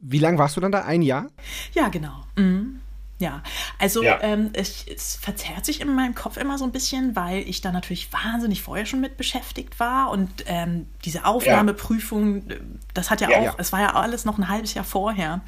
wie 0.00 0.18
lange 0.18 0.38
warst 0.38 0.56
du 0.56 0.60
dann 0.60 0.72
da? 0.72 0.84
Ein 0.84 1.02
Jahr? 1.02 1.28
Ja, 1.72 1.88
genau. 1.88 2.24
Mhm. 2.36 2.80
Ja, 3.18 3.42
also 3.78 4.02
ja. 4.02 4.18
Ähm, 4.22 4.50
es, 4.54 4.84
es, 4.86 5.16
verzerrt 5.16 5.64
sich 5.64 5.80
in 5.80 5.94
meinem 5.94 6.16
Kopf 6.16 6.36
immer 6.36 6.58
so 6.58 6.64
ein 6.64 6.72
bisschen, 6.72 7.14
weil 7.14 7.48
ich 7.48 7.60
da 7.60 7.70
natürlich 7.70 8.12
wahnsinnig 8.12 8.60
vorher 8.60 8.86
schon 8.86 9.00
mit 9.00 9.16
beschäftigt 9.16 9.78
war 9.78 10.10
und 10.10 10.30
ähm, 10.46 10.88
diese 11.04 11.24
Aufnahmeprüfung, 11.24 12.48
ja. 12.48 12.56
das 12.92 13.10
hat 13.10 13.20
ja, 13.20 13.30
ja 13.30 13.52
auch, 13.52 13.58
es 13.58 13.72
war 13.72 13.80
ja 13.80 13.94
alles 13.94 14.24
noch 14.24 14.36
ein 14.36 14.48
halbes 14.48 14.74
Jahr 14.74 14.84
vorher. 14.84 15.42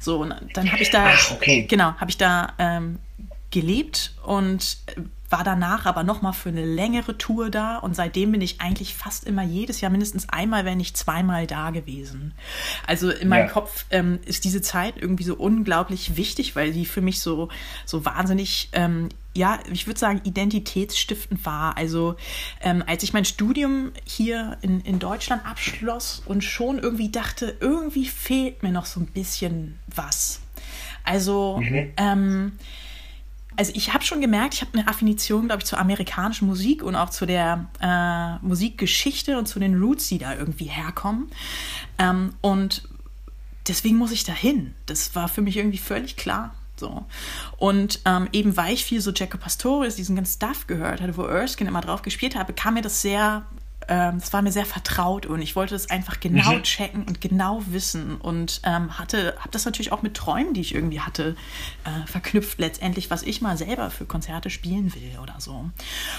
So, 0.00 0.22
und 0.22 0.34
dann 0.54 0.72
habe 0.72 0.82
ich 0.82 0.90
da, 0.90 1.10
Ach, 1.14 1.32
okay. 1.32 1.66
genau, 1.68 1.92
habe 1.94 2.10
ich 2.10 2.16
da 2.16 2.54
ähm, 2.58 2.98
gelebt 3.50 4.14
und 4.24 4.78
war 5.30 5.44
danach 5.44 5.86
aber 5.86 6.02
nochmal 6.02 6.32
für 6.32 6.48
eine 6.48 6.64
längere 6.64 7.16
Tour 7.16 7.50
da 7.50 7.78
und 7.78 7.94
seitdem 7.94 8.32
bin 8.32 8.40
ich 8.40 8.60
eigentlich 8.60 8.94
fast 8.94 9.24
immer 9.24 9.42
jedes 9.42 9.80
Jahr 9.80 9.90
mindestens 9.90 10.28
einmal, 10.28 10.64
wenn 10.64 10.78
nicht 10.78 10.96
zweimal 10.96 11.46
da 11.46 11.70
gewesen. 11.70 12.34
Also 12.86 13.10
in 13.10 13.28
meinem 13.28 13.46
ja. 13.46 13.52
Kopf 13.52 13.86
ähm, 13.90 14.18
ist 14.26 14.44
diese 14.44 14.60
Zeit 14.60 14.94
irgendwie 14.96 15.24
so 15.24 15.36
unglaublich 15.36 16.16
wichtig, 16.16 16.56
weil 16.56 16.72
die 16.72 16.84
für 16.84 17.00
mich 17.00 17.20
so, 17.20 17.48
so 17.86 18.04
wahnsinnig 18.04 18.68
ähm, 18.72 19.08
ja, 19.32 19.60
ich 19.72 19.86
würde 19.86 20.00
sagen, 20.00 20.20
identitätsstiftend 20.24 21.46
war. 21.46 21.76
Also 21.76 22.16
ähm, 22.60 22.82
als 22.86 23.04
ich 23.04 23.12
mein 23.12 23.24
Studium 23.24 23.92
hier 24.04 24.58
in, 24.60 24.80
in 24.80 24.98
Deutschland 24.98 25.46
abschloss 25.46 26.22
und 26.26 26.42
schon 26.42 26.80
irgendwie 26.80 27.10
dachte, 27.10 27.56
irgendwie 27.60 28.06
fehlt 28.06 28.64
mir 28.64 28.72
noch 28.72 28.86
so 28.86 28.98
ein 28.98 29.06
bisschen 29.06 29.78
was. 29.86 30.40
Also, 31.04 31.58
mhm. 31.58 31.92
ähm, 31.96 32.52
also 33.60 33.72
ich 33.74 33.92
habe 33.92 34.02
schon 34.02 34.22
gemerkt, 34.22 34.54
ich 34.54 34.62
habe 34.62 34.72
eine 34.72 34.88
Affinition, 34.88 35.44
glaube 35.44 35.60
ich, 35.60 35.66
zur 35.66 35.78
amerikanischen 35.78 36.48
Musik 36.48 36.82
und 36.82 36.96
auch 36.96 37.10
zu 37.10 37.26
der 37.26 37.66
äh, 37.82 38.38
Musikgeschichte 38.42 39.36
und 39.36 39.48
zu 39.48 39.60
den 39.60 39.78
Roots, 39.78 40.08
die 40.08 40.16
da 40.16 40.34
irgendwie 40.34 40.64
herkommen. 40.64 41.30
Ähm, 41.98 42.32
und 42.40 42.88
deswegen 43.68 43.98
muss 43.98 44.12
ich 44.12 44.24
dahin. 44.24 44.74
Das 44.86 45.14
war 45.14 45.28
für 45.28 45.42
mich 45.42 45.58
irgendwie 45.58 45.76
völlig 45.76 46.16
klar. 46.16 46.54
So. 46.76 47.04
Und 47.58 48.00
ähm, 48.06 48.30
eben 48.32 48.56
weil 48.56 48.72
ich 48.72 48.82
viel 48.82 49.02
so 49.02 49.10
Jacob 49.10 49.42
Pastorius, 49.42 49.96
diesen 49.96 50.16
ganzen 50.16 50.36
Stuff 50.36 50.66
gehört 50.66 51.02
hatte, 51.02 51.18
wo 51.18 51.24
Erskine 51.24 51.68
immer 51.68 51.82
drauf 51.82 52.00
gespielt 52.00 52.36
habe, 52.36 52.54
kam 52.54 52.72
mir 52.72 52.82
das 52.82 53.02
sehr 53.02 53.44
ähm, 53.88 54.16
es 54.16 54.32
war 54.32 54.42
mir 54.42 54.52
sehr 54.52 54.66
vertraut 54.66 55.26
und 55.26 55.42
ich 55.42 55.56
wollte 55.56 55.74
es 55.74 55.90
einfach 55.90 56.20
genau 56.20 56.52
mhm. 56.52 56.62
checken 56.62 57.04
und 57.04 57.20
genau 57.20 57.62
wissen 57.66 58.16
und 58.16 58.60
ähm, 58.64 58.98
hatte, 58.98 59.34
habe 59.38 59.50
das 59.50 59.64
natürlich 59.64 59.92
auch 59.92 60.02
mit 60.02 60.14
Träumen, 60.14 60.54
die 60.54 60.60
ich 60.60 60.74
irgendwie 60.74 61.00
hatte, 61.00 61.36
äh, 61.84 62.06
verknüpft 62.06 62.58
letztendlich, 62.58 63.10
was 63.10 63.22
ich 63.22 63.40
mal 63.40 63.56
selber 63.56 63.90
für 63.90 64.04
Konzerte 64.04 64.50
spielen 64.50 64.94
will 64.94 65.18
oder 65.22 65.36
so. 65.38 65.70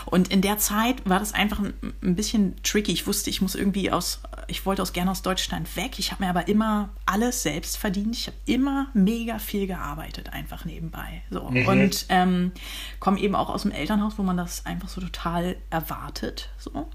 Und 0.06 0.30
in 0.30 0.42
der 0.42 0.58
Zeit 0.58 1.08
war 1.08 1.20
das 1.20 1.34
einfach 1.34 1.60
ein, 1.60 1.74
ein 2.02 2.16
bisschen 2.16 2.56
tricky. 2.64 2.92
Ich 2.92 3.08
wusste, 3.08 3.30
ich 3.30 3.42
muss 3.42 3.56
irgendwie 3.56 3.92
aus, 3.92 4.22
ich 4.48 4.66
wollte 4.66 4.82
aus 4.82 4.94
gerne 4.94 5.12
aus 5.12 5.22
Deutschland 5.22 5.76
weg. 5.76 6.00
Ich 6.00 6.12
habe 6.12 6.24
mir 6.24 6.30
aber 6.30 6.48
immer 6.48 6.90
alles 7.06 7.44
selbst 7.44 7.78
verdient. 7.78 8.16
Ich 8.16 8.28
habe 8.28 8.38
immer 8.46 8.88
mega 8.94 9.40
viel 9.40 9.68
gearbeitet, 9.68 10.34
einfach 10.34 10.66
nebenbei. 10.66 11.22
So. 11.30 11.50
Mhm. 11.50 11.68
Und 11.68 12.06
ähm, 12.10 12.52
komme 13.00 13.20
eben 13.20 13.36
auch 13.36 13.50
aus 13.50 13.62
dem 13.62 13.72
Elternhaus, 13.72 14.18
wo 14.18 14.24
man 14.24 14.38
das 14.38 14.66
einfach 14.66 14.90
so 14.90 15.00
total 15.02 15.56
erwartet. 15.70 16.50
So. 16.58 16.90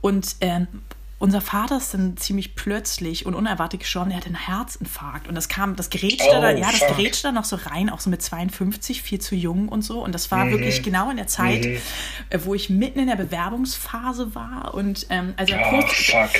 Und 0.00 0.36
ähm, 0.40 0.66
unser 1.20 1.42
Vater 1.42 1.76
ist 1.76 1.92
dann 1.92 2.16
ziemlich 2.16 2.54
plötzlich 2.54 3.26
und 3.26 3.34
unerwartet 3.34 3.80
gestorben. 3.80 4.10
Er 4.10 4.16
hatte 4.16 4.28
einen 4.28 4.46
Herzinfarkt 4.46 5.28
und 5.28 5.34
das 5.34 5.50
kam, 5.50 5.76
das 5.76 5.90
grätschte 5.90 6.24
oh, 6.30 6.40
dann, 6.40 6.56
ja, 6.56 6.70
das 6.70 6.80
grätschte 6.96 7.28
dann 7.28 7.34
noch 7.34 7.44
so 7.44 7.56
rein, 7.56 7.90
auch 7.90 8.00
so 8.00 8.08
mit 8.08 8.22
52, 8.22 9.02
viel 9.02 9.20
zu 9.20 9.34
jung 9.34 9.68
und 9.68 9.82
so. 9.82 10.02
Und 10.02 10.14
das 10.14 10.30
war 10.30 10.46
mhm. 10.46 10.52
wirklich 10.52 10.82
genau 10.82 11.10
in 11.10 11.18
der 11.18 11.26
Zeit, 11.26 11.66
mhm. 11.66 11.76
Äh, 12.30 12.38
wo 12.44 12.54
ich 12.54 12.70
mitten 12.70 13.00
in 13.00 13.06
der 13.06 13.16
Bewerbungsphase 13.16 14.34
war 14.34 14.72
und 14.72 15.06
ähm, 15.10 15.34
also 15.36 15.54
oh, 15.54 15.84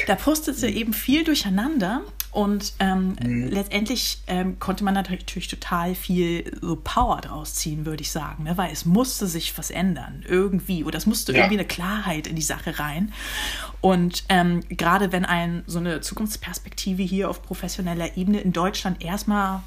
da 0.07 0.15
pustete 0.15 0.67
eben 0.67 0.95
viel 0.95 1.25
durcheinander. 1.25 2.01
Und 2.33 2.74
ähm, 2.78 3.16
mhm. 3.20 3.49
letztendlich 3.49 4.22
ähm, 4.28 4.59
konnte 4.61 4.85
man 4.85 4.95
natürlich 4.95 5.49
total 5.49 5.97
viel 5.97 6.59
so 6.61 6.76
Power 6.76 7.20
draus 7.20 7.55
ziehen, 7.55 7.87
würde 7.87 8.03
ich 8.03 8.12
sagen, 8.12 8.45
ne? 8.45 8.57
weil 8.57 8.72
es 8.72 8.85
musste 8.85 9.26
sich 9.26 9.57
was 9.59 9.70
ändern, 9.70 10.24
irgendwie, 10.28 10.85
oder 10.85 10.97
es 10.97 11.07
musste 11.07 11.33
ja. 11.33 11.39
irgendwie 11.39 11.59
eine 11.59 11.66
Klarheit 11.66 12.28
in 12.28 12.37
die 12.37 12.43
Sache 12.43 12.78
rein. 12.78 13.12
Und 13.81 14.24
ähm, 14.28 14.62
gerade 14.68 15.11
wenn 15.11 15.24
ein 15.24 15.64
so 15.66 15.81
eine 15.81 16.01
Zukunftsperspektive 16.03 17.03
hier 17.03 17.28
auf 17.28 17.43
professioneller 17.43 18.16
Ebene 18.16 18.41
in 18.41 18.53
Deutschland 18.53 19.03
erstmal 19.03 19.62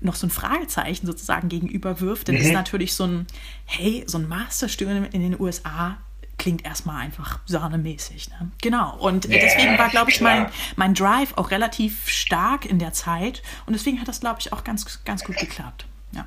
noch 0.00 0.14
so 0.14 0.26
ein 0.26 0.30
Fragezeichen 0.30 1.06
sozusagen 1.06 1.50
gegenüber 1.50 2.00
wirft, 2.00 2.28
dann 2.28 2.36
mhm. 2.36 2.40
ist 2.40 2.52
natürlich 2.52 2.94
so 2.94 3.04
ein, 3.04 3.26
hey, 3.66 4.04
so 4.06 4.16
ein 4.16 4.26
Masterstudium 4.26 5.04
in 5.12 5.20
den 5.20 5.38
USA 5.38 5.98
klingt 6.40 6.64
erstmal 6.64 6.96
einfach 6.96 7.40
sahnemäßig. 7.44 8.30
Ne? 8.30 8.50
Genau. 8.62 8.96
Und 8.98 9.26
ja, 9.26 9.38
deswegen 9.38 9.76
war, 9.76 9.90
glaube 9.90 10.10
ich, 10.10 10.22
mein, 10.22 10.46
mein 10.74 10.94
Drive 10.94 11.34
auch 11.36 11.50
relativ 11.50 12.08
stark 12.08 12.64
in 12.64 12.78
der 12.78 12.94
Zeit. 12.94 13.42
Und 13.66 13.74
deswegen 13.74 14.00
hat 14.00 14.08
das, 14.08 14.20
glaube 14.20 14.40
ich, 14.40 14.50
auch 14.50 14.64
ganz, 14.64 15.04
ganz 15.04 15.22
gut 15.22 15.36
geklappt. 15.36 15.86
Ja. 16.12 16.26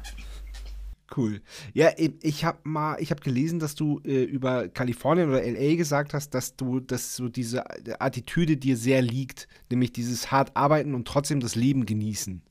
Cool. 1.18 1.42
Ja, 1.74 1.90
ich 1.98 2.46
habe 2.46 2.60
mal, 2.64 2.98
ich 3.00 3.10
habe 3.10 3.22
gelesen, 3.22 3.58
dass 3.58 3.74
du 3.74 4.02
äh, 4.06 4.24
über 4.24 4.68
Kalifornien 4.68 5.30
oder 5.30 5.42
LA 5.44 5.76
gesagt 5.76 6.14
hast, 6.14 6.30
dass 6.36 6.56
du, 6.56 6.80
dass 6.80 7.16
so 7.16 7.28
diese 7.28 7.64
Attitüde 8.00 8.56
dir 8.56 8.78
sehr 8.78 9.02
liegt, 9.02 9.48
nämlich 9.72 9.94
dieses 9.94 10.32
hart 10.32 10.56
arbeiten 10.56 10.94
und 10.94 11.08
trotzdem 11.08 11.40
das 11.40 11.56
Leben 11.56 11.88
genießen. 11.88 12.44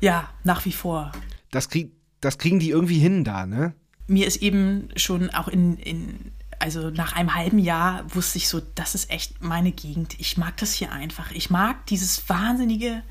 Ja, 0.00 0.30
nach 0.44 0.64
wie 0.64 0.72
vor. 0.72 1.12
Das, 1.50 1.68
krieg, 1.68 1.92
das 2.22 2.38
kriegen 2.38 2.58
die 2.58 2.70
irgendwie 2.70 2.98
hin 2.98 3.22
da, 3.22 3.44
ne? 3.44 3.74
Mir 4.08 4.26
ist 4.26 4.40
eben 4.40 4.88
schon 4.96 5.30
auch 5.30 5.48
in, 5.48 5.76
in 5.78 6.32
also 6.66 6.90
nach 6.90 7.12
einem 7.12 7.32
halben 7.36 7.60
Jahr 7.60 8.02
wusste 8.12 8.38
ich 8.38 8.48
so, 8.48 8.60
das 8.74 8.96
ist 8.96 9.08
echt 9.08 9.40
meine 9.40 9.70
Gegend. 9.70 10.18
Ich 10.18 10.36
mag 10.36 10.56
das 10.56 10.72
hier 10.72 10.90
einfach. 10.90 11.30
Ich 11.30 11.48
mag 11.48 11.86
dieses 11.86 12.28
wahnsinnige, 12.28 13.04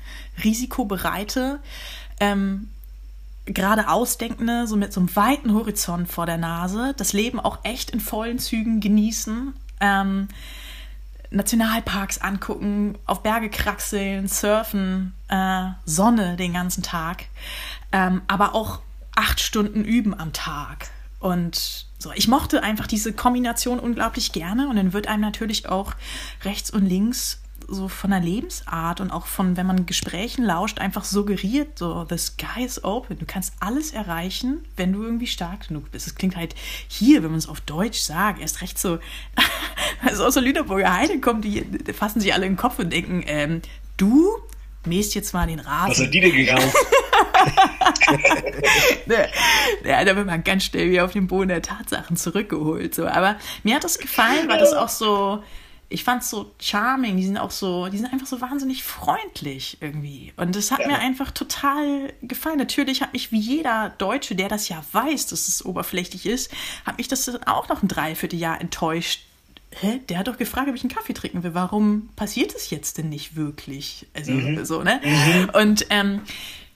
risikobereite, 0.44 1.60
ähm, 2.20 2.68
gerade 3.46 3.86
so 4.66 4.76
mit 4.76 4.92
so 4.92 5.00
einem 5.00 5.16
weiten 5.16 5.54
Horizont 5.54 6.06
vor 6.06 6.26
der 6.26 6.36
Nase, 6.36 6.92
das 6.98 7.14
Leben 7.14 7.40
auch 7.40 7.60
echt 7.64 7.92
in 7.92 8.00
vollen 8.00 8.38
Zügen 8.38 8.80
genießen. 8.80 9.54
Ähm, 9.80 10.28
Nationalparks 11.30 12.18
angucken, 12.18 12.98
auf 13.06 13.22
Berge 13.22 13.48
kraxeln, 13.48 14.28
surfen, 14.28 15.14
äh, 15.28 15.68
Sonne 15.86 16.36
den 16.36 16.52
ganzen 16.52 16.82
Tag, 16.82 17.24
ähm, 17.90 18.20
aber 18.26 18.54
auch 18.54 18.80
acht 19.14 19.40
Stunden 19.40 19.82
üben 19.82 20.12
am 20.12 20.34
Tag. 20.34 20.90
Und 21.20 21.85
so, 21.98 22.12
ich 22.14 22.28
mochte 22.28 22.62
einfach 22.62 22.86
diese 22.86 23.12
Kombination 23.12 23.78
unglaublich 23.78 24.32
gerne 24.32 24.68
und 24.68 24.76
dann 24.76 24.92
wird 24.92 25.08
einem 25.08 25.22
natürlich 25.22 25.68
auch 25.68 25.94
rechts 26.44 26.70
und 26.70 26.86
links 26.86 27.40
so 27.68 27.88
von 27.88 28.10
der 28.10 28.20
Lebensart 28.20 29.00
und 29.00 29.10
auch 29.10 29.26
von, 29.26 29.56
wenn 29.56 29.66
man 29.66 29.86
Gesprächen 29.86 30.44
lauscht, 30.44 30.78
einfach 30.78 31.04
suggeriert, 31.04 31.78
so, 31.78 32.06
the 32.08 32.18
sky 32.18 32.64
is 32.64 32.84
open. 32.84 33.18
Du 33.18 33.26
kannst 33.26 33.54
alles 33.60 33.92
erreichen, 33.92 34.64
wenn 34.76 34.92
du 34.92 35.02
irgendwie 35.02 35.26
stark 35.26 35.68
genug 35.68 35.90
bist. 35.90 36.06
Es 36.06 36.14
klingt 36.14 36.36
halt 36.36 36.54
hier, 36.88 37.22
wenn 37.22 37.30
man 37.30 37.38
es 37.38 37.48
auf 37.48 37.60
Deutsch 37.60 37.98
sagt, 37.98 38.40
erst 38.40 38.62
recht 38.62 38.78
so, 38.78 38.98
also 40.02 40.24
aus 40.24 40.34
der 40.34 40.42
Lüneburger 40.42 40.92
Heide 40.92 41.20
kommt, 41.20 41.44
die 41.44 41.64
fassen 41.92 42.20
sich 42.20 42.32
alle 42.32 42.46
in 42.46 42.52
den 42.52 42.58
Kopf 42.58 42.78
und 42.78 42.92
denken, 42.92 43.24
ähm, 43.26 43.62
du 43.96 44.28
mähst 44.84 45.14
jetzt 45.14 45.34
mal 45.34 45.46
den 45.46 45.60
Rasen. 45.60 45.90
Was 45.90 46.00
hat 46.00 46.14
die 46.14 46.20
denn 46.20 46.32
geraucht? 46.32 46.62
ja, 49.84 50.04
da 50.04 50.16
wird 50.16 50.26
man 50.26 50.44
ganz 50.44 50.64
schnell 50.64 50.90
wieder 50.90 51.04
auf 51.04 51.12
den 51.12 51.26
Boden 51.26 51.48
der 51.48 51.62
Tatsachen 51.62 52.16
zurückgeholt. 52.16 52.94
So. 52.94 53.06
Aber 53.06 53.36
mir 53.62 53.76
hat 53.76 53.84
das 53.84 53.98
gefallen, 53.98 54.48
weil 54.48 54.58
das 54.58 54.72
auch 54.72 54.88
so, 54.88 55.42
ich 55.88 56.04
fand 56.04 56.22
es 56.22 56.30
so 56.30 56.52
charming. 56.60 57.16
Die 57.16 57.24
sind 57.24 57.38
auch 57.38 57.50
so, 57.50 57.88
die 57.88 57.98
sind 57.98 58.12
einfach 58.12 58.26
so 58.26 58.40
wahnsinnig 58.40 58.82
freundlich 58.82 59.78
irgendwie. 59.80 60.32
Und 60.36 60.56
das 60.56 60.70
hat 60.70 60.80
ja. 60.80 60.88
mir 60.88 60.98
einfach 60.98 61.30
total 61.30 62.12
gefallen. 62.22 62.58
Natürlich 62.58 63.02
hat 63.02 63.12
mich 63.12 63.32
wie 63.32 63.40
jeder 63.40 63.94
Deutsche, 63.98 64.34
der 64.34 64.48
das 64.48 64.68
ja 64.68 64.82
weiß, 64.92 65.26
dass 65.28 65.48
es 65.48 65.64
oberflächlich 65.64 66.26
ist, 66.26 66.52
hat 66.84 66.98
mich 66.98 67.08
das 67.08 67.24
dann 67.24 67.42
auch 67.44 67.68
noch 67.68 67.82
ein 67.82 67.88
Dreivierteljahr 67.88 68.60
enttäuscht, 68.60 69.20
hä, 69.80 70.00
der 70.08 70.18
hat 70.18 70.28
doch 70.28 70.38
gefragt, 70.38 70.68
ob 70.68 70.74
ich 70.74 70.82
einen 70.82 70.92
Kaffee 70.92 71.12
trinken 71.12 71.42
will. 71.42 71.54
Warum 71.54 72.08
passiert 72.16 72.54
es 72.54 72.70
jetzt 72.70 72.98
denn 72.98 73.08
nicht 73.08 73.36
wirklich? 73.36 74.06
Also 74.14 74.32
mhm. 74.32 74.64
so, 74.64 74.82
ne? 74.82 75.00
Mhm. 75.04 75.50
Und 75.50 75.86
ähm, 75.90 76.22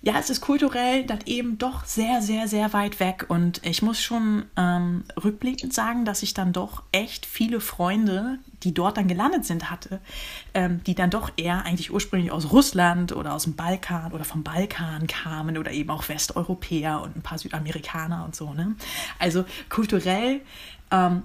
ja, 0.02 0.18
es 0.18 0.30
ist 0.30 0.40
kulturell 0.40 1.04
dann 1.04 1.18
eben 1.26 1.58
doch 1.58 1.84
sehr, 1.84 2.22
sehr, 2.22 2.48
sehr 2.48 2.72
weit 2.72 3.00
weg. 3.00 3.26
Und 3.28 3.60
ich 3.66 3.82
muss 3.82 4.00
schon 4.00 4.46
ähm, 4.56 5.04
rückblickend 5.22 5.74
sagen, 5.74 6.06
dass 6.06 6.22
ich 6.22 6.32
dann 6.32 6.54
doch 6.54 6.82
echt 6.90 7.26
viele 7.26 7.60
Freunde, 7.60 8.38
die 8.62 8.72
dort 8.72 8.96
dann 8.96 9.08
gelandet 9.08 9.44
sind, 9.44 9.70
hatte, 9.70 10.00
ähm, 10.54 10.82
die 10.84 10.94
dann 10.94 11.10
doch 11.10 11.30
eher 11.36 11.66
eigentlich 11.66 11.92
ursprünglich 11.92 12.32
aus 12.32 12.50
Russland 12.50 13.12
oder 13.12 13.34
aus 13.34 13.44
dem 13.44 13.56
Balkan 13.56 14.12
oder 14.12 14.24
vom 14.24 14.42
Balkan 14.42 15.06
kamen 15.06 15.58
oder 15.58 15.70
eben 15.70 15.90
auch 15.90 16.08
Westeuropäer 16.08 17.02
und 17.02 17.16
ein 17.16 17.22
paar 17.22 17.38
Südamerikaner 17.38 18.24
und 18.24 18.34
so. 18.34 18.54
Ne? 18.54 18.76
Also 19.18 19.44
kulturell 19.68 20.40
ähm, 20.90 21.24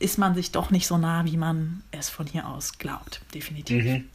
ist 0.00 0.18
man 0.18 0.34
sich 0.34 0.50
doch 0.50 0.72
nicht 0.72 0.88
so 0.88 0.98
nah, 0.98 1.24
wie 1.24 1.36
man 1.36 1.84
es 1.92 2.08
von 2.08 2.26
hier 2.26 2.48
aus 2.48 2.78
glaubt. 2.78 3.20
Definitiv. 3.32 3.84
Mhm. 3.84 4.08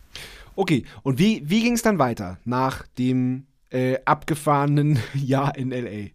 Okay, 0.56 0.86
und 1.04 1.20
wie, 1.20 1.41
wie 1.49 1.62
ging 1.62 1.74
es 1.74 1.82
dann 1.82 1.99
weiter 1.99 2.38
nach 2.43 2.86
dem 2.99 3.45
äh, 3.74 3.99
abgefahrenen 4.05 4.99
Jahr 5.13 5.55
in 5.57 5.71
LA? 5.71 6.09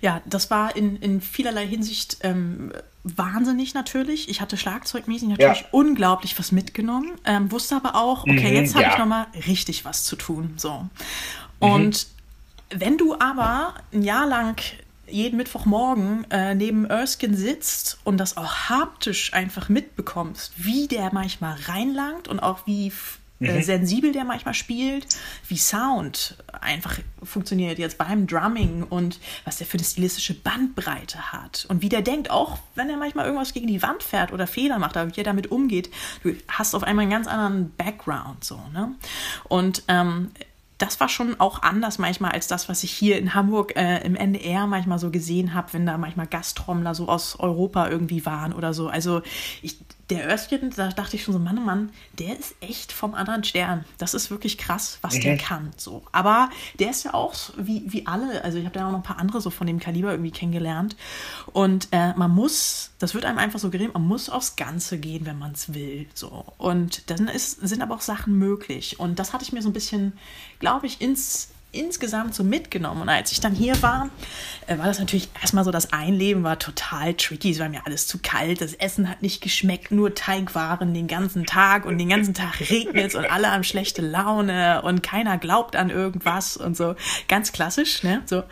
Ja, 0.00 0.20
das 0.26 0.50
war 0.50 0.76
in, 0.76 0.96
in 0.96 1.20
vielerlei 1.20 1.66
Hinsicht 1.66 2.18
ähm, 2.22 2.72
wahnsinnig 3.02 3.74
natürlich. 3.74 4.28
Ich 4.28 4.40
hatte 4.40 4.56
schlagzeugmäßig 4.56 5.28
natürlich 5.28 5.60
ja. 5.60 5.66
unglaublich 5.70 6.38
was 6.38 6.52
mitgenommen, 6.52 7.12
ähm, 7.24 7.50
wusste 7.50 7.76
aber 7.76 7.94
auch, 7.94 8.22
okay, 8.24 8.50
mhm, 8.50 8.56
jetzt 8.56 8.74
habe 8.74 8.84
ja. 8.84 8.92
ich 8.92 8.98
nochmal 8.98 9.26
richtig 9.46 9.84
was 9.84 10.04
zu 10.04 10.16
tun. 10.16 10.54
So. 10.56 10.86
Und 11.60 12.06
mhm. 12.72 12.80
wenn 12.80 12.98
du 12.98 13.14
aber 13.18 13.74
ein 13.92 14.02
Jahr 14.02 14.26
lang 14.26 14.60
jeden 15.06 15.36
Mittwochmorgen 15.36 16.26
äh, 16.30 16.54
neben 16.54 16.86
Erskine 16.86 17.36
sitzt 17.36 17.98
und 18.04 18.16
das 18.18 18.36
auch 18.36 18.70
haptisch 18.70 19.34
einfach 19.34 19.68
mitbekommst, 19.68 20.52
wie 20.56 20.88
der 20.88 21.12
manchmal 21.12 21.56
reinlangt 21.66 22.26
und 22.28 22.40
auch 22.40 22.66
wie 22.66 22.90
mhm. 23.52 23.62
sensibel 23.62 24.12
der 24.12 24.24
manchmal 24.24 24.54
spielt, 24.54 25.06
wie 25.48 25.56
Sound 25.56 26.36
einfach 26.60 26.98
funktioniert 27.22 27.78
jetzt 27.78 27.98
beim 27.98 28.26
Drumming 28.26 28.84
und 28.84 29.18
was 29.44 29.56
der 29.58 29.66
für 29.66 29.78
eine 29.78 29.84
stilistische 29.84 30.34
Bandbreite 30.34 31.32
hat 31.32 31.66
und 31.68 31.82
wie 31.82 31.88
der 31.88 32.02
denkt, 32.02 32.30
auch 32.30 32.58
wenn 32.74 32.90
er 32.90 32.96
manchmal 32.96 33.26
irgendwas 33.26 33.52
gegen 33.52 33.66
die 33.66 33.82
Wand 33.82 34.02
fährt 34.02 34.32
oder 34.32 34.46
Fehler 34.46 34.78
macht, 34.78 34.96
aber 34.96 35.10
wie 35.10 35.20
er 35.20 35.24
damit 35.24 35.50
umgeht, 35.50 35.90
du 36.22 36.34
hast 36.48 36.74
auf 36.74 36.82
einmal 36.82 37.02
einen 37.02 37.12
ganz 37.12 37.26
anderen 37.26 37.72
Background 37.76 38.44
so, 38.44 38.60
ne? 38.72 38.94
Und 39.48 39.82
ähm, 39.88 40.30
das 40.78 40.98
war 40.98 41.08
schon 41.08 41.38
auch 41.40 41.62
anders 41.62 41.98
manchmal 41.98 42.32
als 42.32 42.48
das, 42.48 42.68
was 42.68 42.82
ich 42.82 42.90
hier 42.90 43.18
in 43.18 43.34
Hamburg 43.34 43.76
äh, 43.76 44.04
im 44.04 44.16
NDR 44.16 44.66
manchmal 44.66 44.98
so 44.98 45.10
gesehen 45.10 45.54
habe, 45.54 45.72
wenn 45.72 45.86
da 45.86 45.96
manchmal 45.98 46.26
Gastrommler 46.26 46.94
so 46.94 47.08
aus 47.08 47.38
Europa 47.38 47.88
irgendwie 47.88 48.26
waren 48.26 48.52
oder 48.52 48.74
so. 48.74 48.88
Also 48.88 49.22
ich, 49.62 49.78
der 50.10 50.28
Örstchen, 50.28 50.70
da 50.76 50.88
dachte 50.88 51.16
ich 51.16 51.24
schon 51.24 51.32
so, 51.32 51.40
Mann, 51.40 51.58
oh 51.58 51.62
Mann, 51.62 51.90
der 52.18 52.38
ist 52.38 52.54
echt 52.60 52.92
vom 52.92 53.14
anderen 53.14 53.42
Stern. 53.42 53.84
Das 53.98 54.12
ist 54.12 54.30
wirklich 54.30 54.58
krass, 54.58 54.98
was 55.00 55.14
mhm. 55.14 55.20
der 55.22 55.36
kann. 55.38 55.70
So. 55.76 56.02
Aber 56.12 56.50
der 56.78 56.90
ist 56.90 57.04
ja 57.04 57.14
auch 57.14 57.34
wie, 57.56 57.82
wie 57.86 58.06
alle, 58.06 58.44
also 58.44 58.58
ich 58.58 58.64
habe 58.66 58.78
da 58.78 58.86
auch 58.86 58.90
noch 58.90 58.98
ein 58.98 59.02
paar 59.02 59.18
andere 59.18 59.40
so 59.40 59.50
von 59.50 59.66
dem 59.66 59.78
Kaliber 59.78 60.10
irgendwie 60.10 60.30
kennengelernt. 60.30 60.96
Und 61.52 61.88
äh, 61.92 62.12
man 62.14 62.30
muss, 62.30 62.90
das 62.98 63.14
wird 63.14 63.24
einem 63.24 63.38
einfach 63.38 63.58
so 63.58 63.70
geredet, 63.70 63.94
man 63.94 64.06
muss 64.06 64.28
aufs 64.28 64.56
Ganze 64.56 64.98
gehen, 64.98 65.24
wenn 65.24 65.38
man 65.38 65.52
es 65.52 65.72
will. 65.72 66.06
So. 66.12 66.44
Und 66.58 67.10
dann 67.10 67.28
ist, 67.28 67.66
sind 67.66 67.82
aber 67.82 67.94
auch 67.94 68.02
Sachen 68.02 68.38
möglich. 68.38 69.00
Und 69.00 69.18
das 69.18 69.32
hatte 69.32 69.44
ich 69.44 69.52
mir 69.52 69.62
so 69.62 69.70
ein 69.70 69.74
bisschen, 69.74 70.12
glaube 70.58 70.86
ich, 70.86 71.00
ins 71.00 71.53
insgesamt 71.74 72.34
so 72.34 72.44
mitgenommen. 72.44 73.02
Und 73.02 73.08
als 73.08 73.32
ich 73.32 73.40
dann 73.40 73.54
hier 73.54 73.80
war, 73.82 74.08
äh, 74.66 74.78
war 74.78 74.86
das 74.86 74.98
natürlich 74.98 75.28
erstmal 75.40 75.64
so, 75.64 75.70
das 75.70 75.92
Einleben 75.92 76.42
war 76.42 76.58
total 76.58 77.14
tricky. 77.14 77.50
Es 77.50 77.58
war 77.58 77.68
mir 77.68 77.86
alles 77.86 78.06
zu 78.06 78.18
kalt, 78.22 78.60
das 78.60 78.74
Essen 78.74 79.08
hat 79.08 79.22
nicht 79.22 79.42
geschmeckt, 79.42 79.90
nur 79.90 80.14
Teigwaren 80.14 80.94
den 80.94 81.06
ganzen 81.06 81.46
Tag 81.46 81.84
und 81.84 81.98
den 81.98 82.08
ganzen 82.08 82.34
Tag 82.34 82.60
regnet 82.60 83.08
es 83.08 83.14
und 83.14 83.30
alle 83.30 83.50
haben 83.50 83.64
schlechte 83.64 84.02
Laune 84.02 84.82
und 84.82 85.02
keiner 85.02 85.38
glaubt 85.38 85.76
an 85.76 85.90
irgendwas 85.90 86.56
und 86.56 86.76
so. 86.76 86.94
Ganz 87.28 87.52
klassisch, 87.52 88.02
ne? 88.02 88.22
So. 88.26 88.42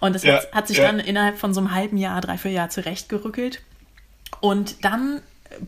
Und 0.00 0.14
das 0.14 0.24
ja, 0.24 0.34
hat, 0.34 0.52
hat, 0.52 0.68
sich 0.68 0.78
ja. 0.78 0.84
dann 0.84 1.00
innerhalb 1.00 1.38
von 1.38 1.54
so 1.54 1.60
einem 1.60 1.74
halben 1.74 1.96
Jahr, 1.96 2.20
drei, 2.20 2.38
vier 2.38 2.50
Jahr 2.50 2.70
zurechtgerückelt. 2.70 3.62
Und 4.40 4.84
dann 4.84 5.22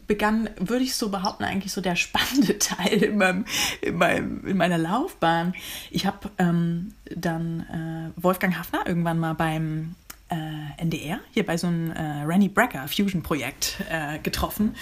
begann, 0.06 0.50
würde 0.58 0.84
ich 0.84 0.94
so 0.94 1.10
behaupten, 1.10 1.44
eigentlich 1.44 1.72
so 1.72 1.80
der 1.80 1.96
spannende 1.96 2.58
Teil 2.60 3.02
in, 3.02 3.18
meinem, 3.18 3.44
in, 3.80 3.96
meinem, 3.96 4.46
in 4.46 4.56
meiner 4.56 4.78
Laufbahn. 4.78 5.54
Ich 5.90 6.06
habe 6.06 6.30
ähm, 6.38 6.92
dann 7.14 8.12
äh, 8.16 8.22
Wolfgang 8.22 8.58
Hafner 8.58 8.86
irgendwann 8.86 9.18
mal 9.18 9.34
beim 9.34 9.94
äh, 10.28 10.82
NDR, 10.82 11.20
hier 11.32 11.46
bei 11.46 11.56
so 11.56 11.68
einem 11.68 11.92
äh, 11.92 12.22
Rennie 12.24 12.48
Brecker 12.48 12.88
Fusion-Projekt 12.88 13.78
äh, 13.88 14.18
getroffen. 14.18 14.74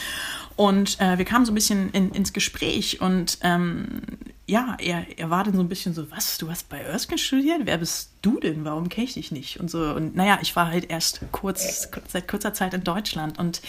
Und 0.57 1.01
äh, 1.01 1.19
wir 1.19 1.25
kamen 1.25 1.45
so 1.45 1.53
ein 1.53 1.55
bisschen 1.55 1.91
in, 1.91 2.11
ins 2.13 2.33
Gespräch 2.33 3.01
und 3.01 3.39
ähm, 3.43 4.03
ja, 4.47 4.77
er, 4.79 5.07
er 5.19 5.31
war 5.31 5.43
dann 5.43 5.55
so 5.55 5.61
ein 5.61 5.69
bisschen 5.69 5.95
so, 5.95 6.11
was, 6.11 6.37
du 6.39 6.51
hast 6.51 6.69
bei 6.69 6.79
Erskine 6.79 7.19
studiert? 7.19 7.63
Wer 7.65 7.79
bist 7.79 8.11
du 8.21 8.39
denn? 8.39 8.65
Warum 8.65 8.89
kenne 8.91 9.07
ich 9.07 9.15
dich 9.15 9.33
nicht? 9.33 9.59
Und 9.59 9.71
so, 9.71 9.79
und 9.95 10.15
naja, 10.15 10.39
ich 10.43 10.55
war 10.55 10.69
halt 10.69 10.91
erst 10.91 11.21
kurz, 11.33 11.89
seit 12.09 12.29
kurzer 12.29 12.53
Zeit 12.53 12.75
in 12.75 12.85
Deutschland 12.85 13.39
und 13.39 13.63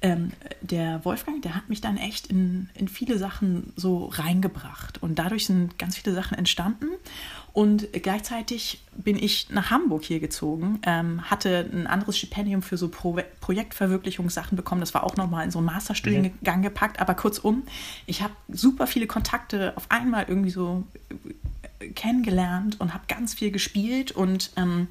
ähm, 0.00 0.32
der 0.60 1.04
Wolfgang, 1.04 1.42
der 1.42 1.56
hat 1.56 1.68
mich 1.68 1.80
dann 1.80 1.96
echt 1.96 2.28
in, 2.28 2.70
in 2.74 2.88
viele 2.88 3.18
Sachen 3.18 3.72
so 3.74 4.06
reingebracht 4.06 5.02
und 5.02 5.18
dadurch 5.18 5.46
sind 5.46 5.78
ganz 5.78 5.96
viele 5.96 6.14
Sachen 6.14 6.38
entstanden 6.38 6.86
und 7.52 7.92
gleichzeitig 7.92 8.80
bin 8.96 9.22
ich 9.22 9.50
nach 9.50 9.70
Hamburg 9.70 10.04
hier 10.04 10.20
gezogen, 10.20 10.80
ähm, 10.86 11.30
hatte 11.30 11.68
ein 11.70 11.86
anderes 11.86 12.16
Stipendium 12.16 12.62
für 12.62 12.78
so 12.78 12.88
Pro 12.88 13.18
Projektverwirklichungssachen 13.40 14.56
bekommen. 14.56 14.80
Das 14.80 14.94
war 14.94 15.04
auch 15.04 15.16
nochmal 15.16 15.44
in 15.44 15.50
so 15.50 15.58
einen 15.58 15.66
Masterstudiengang 15.66 16.58
mhm. 16.58 16.62
gepackt. 16.62 16.98
Aber 16.98 17.14
kurzum, 17.14 17.64
ich 18.06 18.22
habe 18.22 18.32
super 18.48 18.86
viele 18.86 19.06
Kontakte 19.06 19.74
auf 19.76 19.90
einmal 19.90 20.24
irgendwie 20.28 20.50
so 20.50 20.84
äh, 21.80 21.88
kennengelernt 21.88 22.80
und 22.80 22.94
habe 22.94 23.04
ganz 23.06 23.34
viel 23.34 23.50
gespielt. 23.50 24.12
Und 24.12 24.50
ähm, 24.56 24.88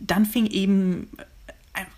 dann 0.00 0.24
fing 0.24 0.46
eben 0.46 1.10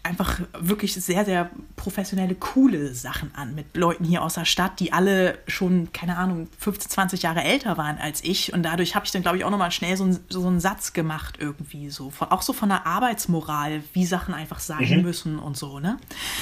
einfach 0.03 0.41
wirklich 0.59 0.95
sehr, 0.95 1.24
sehr 1.24 1.51
professionelle, 1.76 2.35
coole 2.35 2.95
Sachen 2.95 3.35
an 3.35 3.55
mit 3.55 3.76
Leuten 3.76 4.05
hier 4.05 4.22
aus 4.22 4.35
der 4.35 4.45
Stadt, 4.45 4.81
die 4.81 4.93
alle 4.93 5.39
schon, 5.47 5.93
keine 5.93 6.16
Ahnung, 6.16 6.49
15, 6.59 6.91
20 6.91 7.22
Jahre 7.22 7.43
älter 7.43 7.76
waren 7.76 7.99
als 7.99 8.22
ich. 8.24 8.53
Und 8.53 8.62
dadurch 8.62 8.95
habe 8.95 9.07
ich 9.07 9.12
dann, 9.12 9.22
glaube 9.22 9.39
ich, 9.39 9.45
auch 9.45 9.51
nochmal 9.51 9.70
schnell 9.70 9.97
so, 9.97 10.05
ein, 10.05 10.18
so 10.28 10.47
einen 10.47 10.61
Satz 10.61 10.93
gemacht 10.93 11.37
irgendwie 11.39 11.91
so. 11.91 12.11
Von, 12.11 12.31
auch 12.31 12.43
so 12.43 12.53
von 12.53 12.68
der 12.68 12.87
Arbeitsmoral, 12.87 13.83
wie 13.93 14.07
Sachen 14.07 14.35
einfach 14.35 14.61
sein 14.61 14.89
mhm. 14.89 15.03
müssen 15.03 15.39
und 15.39 15.57
so, 15.57 15.81
ne? 15.81 15.99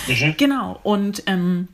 Mhm. 0.07 0.35
Genau. 0.37 0.79
Und 0.83 1.23
ähm, 1.27 1.69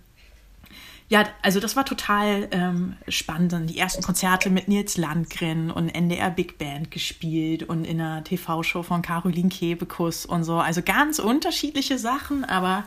ja, 1.08 1.26
also 1.42 1.60
das 1.60 1.76
war 1.76 1.84
total 1.84 2.48
ähm, 2.50 2.96
spannend. 3.08 3.52
Dann 3.52 3.66
die 3.66 3.78
ersten 3.78 4.02
Konzerte 4.02 4.48
mit 4.48 4.68
Nils 4.68 4.96
Landgren 4.96 5.70
und 5.70 5.90
NDR 5.90 6.30
Big 6.30 6.56
Band 6.58 6.90
gespielt 6.90 7.62
und 7.62 7.84
in 7.84 8.00
einer 8.00 8.24
TV-Show 8.24 8.82
von 8.82 9.02
Caroline 9.02 9.50
Kebekus 9.50 10.24
und 10.24 10.44
so. 10.44 10.56
Also 10.56 10.82
ganz 10.82 11.18
unterschiedliche 11.18 11.98
Sachen, 11.98 12.44
aber 12.44 12.84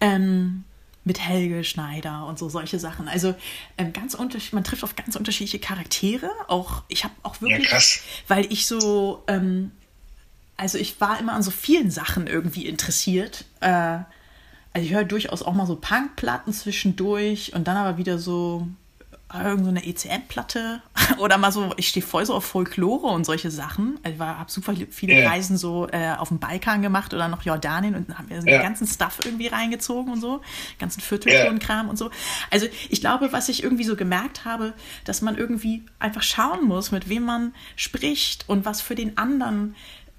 ähm, 0.00 0.64
mit 1.02 1.18
Helge 1.18 1.64
Schneider 1.64 2.26
und 2.26 2.38
so 2.38 2.48
solche 2.48 2.78
Sachen. 2.78 3.08
Also 3.08 3.34
ähm, 3.76 3.92
ganz 3.92 4.14
unterschiedlich, 4.14 4.52
man 4.52 4.62
trifft 4.62 4.84
auf 4.84 4.94
ganz 4.94 5.16
unterschiedliche 5.16 5.58
Charaktere. 5.58 6.30
Auch 6.46 6.84
ich 6.86 7.02
habe 7.02 7.14
auch 7.24 7.40
wirklich, 7.40 7.70
ja, 7.70 7.80
weil 8.28 8.52
ich 8.52 8.66
so, 8.66 9.24
ähm, 9.26 9.72
also 10.56 10.78
ich 10.78 11.00
war 11.00 11.18
immer 11.18 11.32
an 11.32 11.42
so 11.42 11.50
vielen 11.50 11.90
Sachen 11.90 12.28
irgendwie 12.28 12.66
interessiert. 12.66 13.46
Äh, 13.60 13.98
also 14.78 14.86
ich 14.86 14.94
höre 14.94 15.04
durchaus 15.04 15.42
auch 15.42 15.54
mal 15.54 15.66
so 15.66 15.74
Punkplatten 15.74 16.52
zwischendurch 16.52 17.52
und 17.52 17.66
dann 17.66 17.76
aber 17.76 17.98
wieder 17.98 18.16
so 18.16 18.68
äh, 19.34 19.42
irgendeine 19.42 19.80
so 19.80 19.86
ECM-Platte 19.86 20.82
oder 21.18 21.36
mal 21.36 21.50
so, 21.50 21.74
ich 21.76 21.88
stehe 21.88 22.06
voll 22.06 22.24
so 22.24 22.32
auf 22.34 22.44
Folklore 22.44 23.08
und 23.08 23.26
solche 23.26 23.50
Sachen. 23.50 23.98
Also 24.04 24.14
ich 24.14 24.20
habe 24.20 24.50
super 24.52 24.74
viele 24.90 25.20
ja. 25.20 25.28
Reisen 25.28 25.56
so 25.56 25.88
äh, 25.90 26.12
auf 26.16 26.28
dem 26.28 26.38
Balkan 26.38 26.80
gemacht 26.80 27.12
oder 27.12 27.26
noch 27.26 27.42
Jordanien 27.42 27.96
und 27.96 28.16
haben 28.16 28.28
mir 28.28 28.36
ja. 28.36 28.42
den 28.42 28.62
ganzen 28.62 28.86
Stuff 28.86 29.18
irgendwie 29.24 29.48
reingezogen 29.48 30.12
und 30.12 30.20
so, 30.20 30.42
ganzen 30.78 31.00
Vierteltonkram 31.00 31.86
ja. 31.86 31.90
und 31.90 31.96
so. 31.96 32.12
Also 32.52 32.68
ich 32.88 33.00
glaube, 33.00 33.32
was 33.32 33.48
ich 33.48 33.64
irgendwie 33.64 33.84
so 33.84 33.96
gemerkt 33.96 34.44
habe, 34.44 34.74
dass 35.04 35.22
man 35.22 35.36
irgendwie 35.36 35.82
einfach 35.98 36.22
schauen 36.22 36.68
muss, 36.68 36.92
mit 36.92 37.08
wem 37.08 37.24
man 37.24 37.52
spricht 37.74 38.48
und 38.48 38.64
was 38.64 38.80
für 38.80 38.94
den 38.94 39.18
anderen 39.18 39.74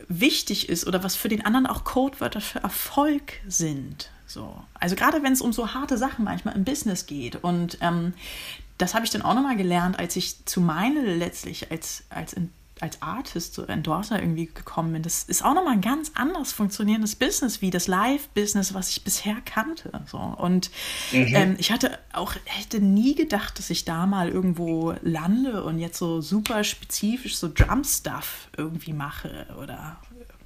wichtig 0.10 0.68
ist 0.68 0.86
oder 0.86 1.02
was 1.02 1.16
für 1.16 1.30
den 1.30 1.46
anderen 1.46 1.66
auch 1.66 1.86
Codewörter 1.86 2.42
für 2.42 2.60
Erfolg 2.60 3.40
sind. 3.48 4.10
So. 4.30 4.56
Also 4.76 4.96
gerade 4.96 5.24
wenn 5.24 5.34
es 5.34 5.42
um 5.42 5.52
so 5.52 5.74
harte 5.74 5.98
Sachen 5.98 6.24
manchmal 6.24 6.56
im 6.56 6.64
Business 6.64 7.06
geht. 7.06 7.44
Und 7.44 7.80
ähm, 7.82 8.14
das 8.78 8.94
habe 8.94 9.04
ich 9.06 9.12
dann 9.12 9.24
auch 9.24 9.34
nochmal 9.34 9.58
gelernt, 9.58 10.00
als 10.00 10.16
ich 10.16 10.46
zu 10.46 10.62
meine 10.62 11.02
letztlich 11.16 11.72
als, 11.72 12.04
als, 12.10 12.36
als 12.80 13.02
Artist, 13.02 13.56
so 13.56 13.64
Endorser 13.64 14.22
irgendwie 14.22 14.46
gekommen 14.46 14.94
bin. 14.94 15.02
Das 15.02 15.24
ist 15.24 15.44
auch 15.44 15.56
nochmal 15.56 15.74
ein 15.74 15.82
ganz 15.82 16.12
anders 16.14 16.54
funktionierendes 16.54 17.16
Business 17.16 17.62
wie 17.62 17.72
das 17.72 17.88
Live-Business, 17.88 18.74
was 18.76 18.90
ich 18.90 19.04
bisher 19.04 19.38
kannte. 19.44 19.92
So. 20.06 20.18
Und 20.18 20.70
mhm. 21.12 21.36
ähm, 21.36 21.56
ich 21.58 21.72
hatte 21.72 21.98
auch, 22.14 22.36
hätte 22.46 22.80
nie 22.80 23.16
gedacht, 23.16 23.58
dass 23.58 23.72
ich 23.72 23.84
da 23.84 24.06
mal 24.06 24.30
irgendwo 24.30 24.94
lande 25.02 25.64
und 25.64 25.80
jetzt 25.80 25.98
so 25.98 26.22
super 26.22 26.64
spezifisch 26.64 27.36
so 27.36 27.50
Drum-Stuff 27.52 28.50
irgendwie 28.56 28.94
mache 28.94 29.48
oder 29.62 29.98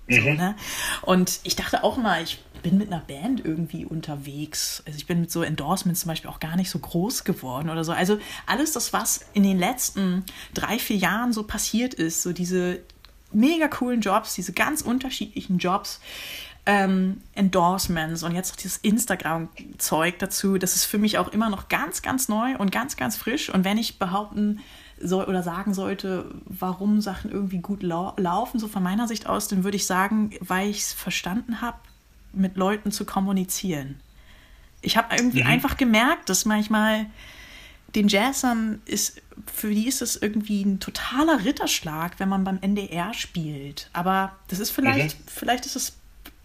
so, 0.07 0.21
mhm. 0.21 0.35
ne? 0.35 0.55
Und 1.01 1.39
ich 1.43 1.55
dachte 1.55 1.83
auch 1.83 1.97
mal, 1.97 2.23
ich 2.23 2.39
bin 2.63 2.77
mit 2.77 2.91
einer 2.91 3.01
Band 3.01 3.45
irgendwie 3.45 3.85
unterwegs. 3.85 4.81
Also 4.87 4.97
ich 4.97 5.05
bin 5.05 5.21
mit 5.21 5.31
so 5.31 5.43
Endorsements 5.43 6.01
zum 6.01 6.07
Beispiel 6.09 6.29
auch 6.29 6.39
gar 6.39 6.55
nicht 6.55 6.69
so 6.69 6.79
groß 6.79 7.23
geworden 7.25 7.69
oder 7.69 7.83
so. 7.83 7.91
Also 7.91 8.17
alles 8.47 8.71
das, 8.71 8.93
was 8.93 9.25
in 9.33 9.43
den 9.43 9.59
letzten 9.59 10.23
drei, 10.53 10.79
vier 10.79 10.97
Jahren 10.97 11.33
so 11.33 11.43
passiert 11.43 11.93
ist, 11.93 12.23
so 12.23 12.33
diese 12.33 12.79
mega 13.31 13.67
coolen 13.67 14.01
Jobs, 14.01 14.33
diese 14.33 14.53
ganz 14.53 14.81
unterschiedlichen 14.81 15.57
Jobs, 15.57 15.99
ähm, 16.65 17.21
Endorsements 17.35 18.23
und 18.23 18.33
jetzt 18.33 18.53
auch 18.53 18.55
dieses 18.55 18.77
Instagram-Zeug 18.77 20.17
dazu, 20.19 20.57
das 20.57 20.75
ist 20.75 20.85
für 20.85 20.97
mich 20.97 21.17
auch 21.17 21.27
immer 21.27 21.49
noch 21.49 21.67
ganz, 21.67 22.01
ganz 22.01 22.29
neu 22.29 22.55
und 22.57 22.71
ganz, 22.71 22.95
ganz 22.95 23.17
frisch. 23.17 23.49
Und 23.49 23.65
wenn 23.65 23.77
ich 23.77 23.99
behaupten 23.99 24.61
soll 24.97 25.25
oder 25.25 25.43
sagen 25.43 25.73
sollte, 25.73 26.31
warum 26.45 27.01
Sachen 27.01 27.31
irgendwie 27.31 27.57
gut 27.57 27.83
lau 27.83 28.13
laufen, 28.15 28.59
so 28.59 28.69
von 28.69 28.81
meiner 28.81 29.07
Sicht 29.07 29.27
aus, 29.27 29.49
dann 29.49 29.65
würde 29.65 29.75
ich 29.75 29.85
sagen, 29.85 30.31
weil 30.39 30.69
ich 30.69 30.79
es 30.79 30.93
verstanden 30.93 31.59
habe, 31.59 31.77
mit 32.33 32.57
Leuten 32.57 32.91
zu 32.91 33.05
kommunizieren. 33.05 33.99
Ich 34.81 34.97
habe 34.97 35.15
irgendwie 35.15 35.43
mhm. 35.43 35.49
einfach 35.49 35.77
gemerkt, 35.77 36.29
dass 36.29 36.45
manchmal 36.45 37.05
den 37.95 38.07
Jazzern 38.07 38.81
ist, 38.85 39.21
für 39.53 39.69
die 39.69 39.87
ist 39.87 40.01
es 40.01 40.15
irgendwie 40.15 40.63
ein 40.63 40.79
totaler 40.79 41.45
Ritterschlag, 41.45 42.19
wenn 42.19 42.29
man 42.29 42.43
beim 42.43 42.59
NDR 42.61 43.13
spielt. 43.13 43.89
Aber 43.93 44.35
das 44.47 44.59
ist 44.59 44.71
vielleicht, 44.71 45.19
mhm. 45.19 45.23
vielleicht 45.27 45.65
ist 45.65 45.75
es 45.75 45.93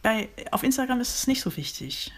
bei, 0.03 0.28
auf 0.53 0.62
Instagram 0.62 1.01
ist 1.01 1.14
es 1.14 1.26
nicht 1.26 1.41
so 1.41 1.57
wichtig 1.57 2.12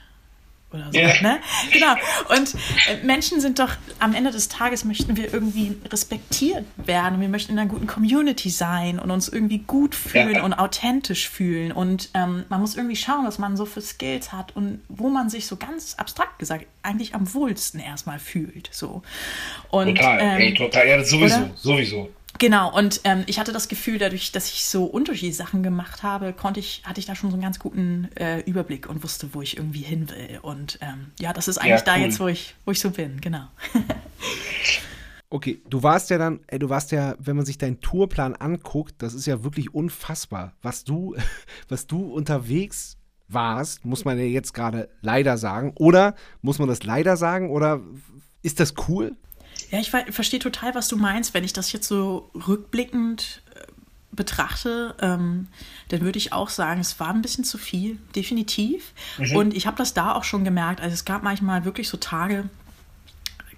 oder 0.73 0.87
so. 0.93 0.99
Yeah. 0.99 1.21
Ne? 1.23 1.41
Genau. 1.73 1.95
Und 2.29 2.55
äh, 2.89 3.05
Menschen 3.05 3.41
sind 3.41 3.59
doch, 3.59 3.71
am 3.99 4.15
Ende 4.15 4.31
des 4.31 4.49
Tages 4.49 4.85
möchten 4.85 5.17
wir 5.17 5.33
irgendwie 5.33 5.77
respektiert 5.91 6.65
werden. 6.77 7.21
Wir 7.21 7.29
möchten 7.29 7.53
in 7.53 7.59
einer 7.59 7.69
guten 7.69 7.87
Community 7.87 8.51
sein 8.51 8.99
und 8.99 9.11
uns 9.11 9.29
irgendwie 9.29 9.59
gut 9.59 9.95
fühlen 9.95 10.35
ja. 10.37 10.45
und 10.45 10.55
authentisch 10.55 11.29
fühlen. 11.29 11.73
Und 11.73 12.11
ähm, 12.15 12.45
man 12.49 12.61
muss 12.61 12.77
irgendwie 12.77 12.97
schauen, 12.97 13.27
was 13.27 13.39
man 13.39 13.57
so 13.57 13.67
für 13.67 13.81
Skills 13.81 14.33
hat 14.33 14.55
und 14.57 14.81
wo 14.89 15.09
man 15.09 15.29
sich 15.29 15.47
so 15.47 15.57
ganz 15.57 15.95
abstrakt 15.97 16.39
gesagt 16.39 16.67
eigentlich 16.83 17.15
am 17.15 17.33
wohlsten 17.35 17.81
erstmal 17.81 18.19
fühlt. 18.19 18.71
So. 18.73 19.03
Und, 19.71 19.97
total, 19.97 20.19
ähm, 20.21 20.39
ey, 20.41 20.55
total. 20.55 20.89
Ja, 20.89 21.05
sowieso, 21.05 21.37
oder? 21.37 21.51
sowieso. 21.57 22.11
Genau, 22.39 22.75
und 22.77 23.01
ähm, 23.05 23.25
ich 23.27 23.39
hatte 23.39 23.53
das 23.53 23.69
Gefühl, 23.69 23.99
dadurch, 23.99 24.33
dass 24.33 24.51
ich 24.51 24.65
so 24.65 24.85
unterschiedliche 24.85 25.37
Sachen 25.37 25.63
gemacht 25.63 26.03
habe, 26.03 26.33
konnte 26.33 26.61
ich, 26.61 26.83
hatte 26.85 27.01
ich 27.01 27.07
da 27.07 27.15
schon 27.15 27.31
so 27.31 27.35
einen 27.35 27.43
ganz 27.43 27.59
guten 27.59 28.09
äh, 28.15 28.41
Überblick 28.41 28.89
und 28.89 29.03
wusste, 29.03 29.35
wo 29.35 29.43
ich 29.43 29.57
irgendwie 29.57 29.83
hin 29.83 30.09
will. 30.09 30.39
Und 30.41 30.79
ähm, 30.81 31.11
ja, 31.19 31.33
das 31.33 31.49
ist 31.49 31.59
eigentlich 31.59 31.71
ja, 31.71 31.77
cool. 31.79 31.85
da 31.85 31.97
jetzt, 31.97 32.21
wo 32.21 32.29
ich, 32.29 32.55
wo 32.65 32.71
ich 32.73 32.81
so 32.81 32.91
bin, 32.91 33.21
genau. 33.21 33.45
Okay, 35.33 35.63
du 35.71 35.85
warst 35.85 36.11
ja 36.11 36.19
dann, 36.19 36.41
ey, 36.49 36.59
du 36.59 36.69
warst 36.71 36.91
ja, 36.91 37.15
wenn 37.21 37.37
man 37.37 37.47
sich 37.47 37.57
deinen 37.57 37.81
Tourplan 37.81 38.35
anguckt, 38.35 38.97
das 38.99 39.15
ist 39.15 39.27
ja 39.27 39.45
wirklich 39.45 39.73
unfassbar, 39.73 40.55
was 40.61 40.83
du, 40.83 41.15
was 41.69 41.87
du 41.87 42.13
unterwegs 42.13 42.97
warst, 43.29 43.85
muss 43.85 44.05
man 44.05 44.19
ja 44.19 44.25
jetzt 44.25 44.55
gerade 44.55 44.89
leider 45.03 45.39
sagen. 45.39 45.73
Oder 45.77 46.17
muss 46.43 46.59
man 46.59 46.69
das 46.69 46.83
leider 46.83 47.17
sagen? 47.17 47.51
Oder 47.51 47.81
ist 48.43 48.59
das 48.59 48.75
cool? 48.89 49.15
Ja, 49.71 49.79
ich 49.79 49.91
verstehe 49.91 50.41
total, 50.41 50.75
was 50.75 50.89
du 50.89 50.97
meinst. 50.97 51.35
Wenn 51.35 51.45
ich 51.45 51.53
das 51.53 51.73
jetzt 51.73 51.87
so 51.87 52.31
rückblickend 52.35 53.43
äh, 53.55 53.67
betrachte, 54.11 54.95
ähm, 55.01 55.47
dann 55.89 56.01
würde 56.01 56.19
ich 56.19 56.33
auch 56.33 56.49
sagen, 56.49 56.81
es 56.81 56.99
war 56.99 57.11
ein 57.11 57.23
bisschen 57.23 57.45
zu 57.45 57.57
viel, 57.57 57.99
definitiv. 58.17 58.93
Mhm. 59.19 59.37
Und 59.37 59.55
ich 59.55 59.67
habe 59.67 59.77
das 59.77 59.95
da 59.95 60.15
auch 60.15 60.25
schon 60.25 60.45
gemerkt. 60.45 60.81
Also 60.81 60.95
es 60.95 61.05
gab 61.05 61.23
manchmal 61.23 61.65
wirklich 61.65 61.89
so 61.89 61.97
Tage, 61.97 62.49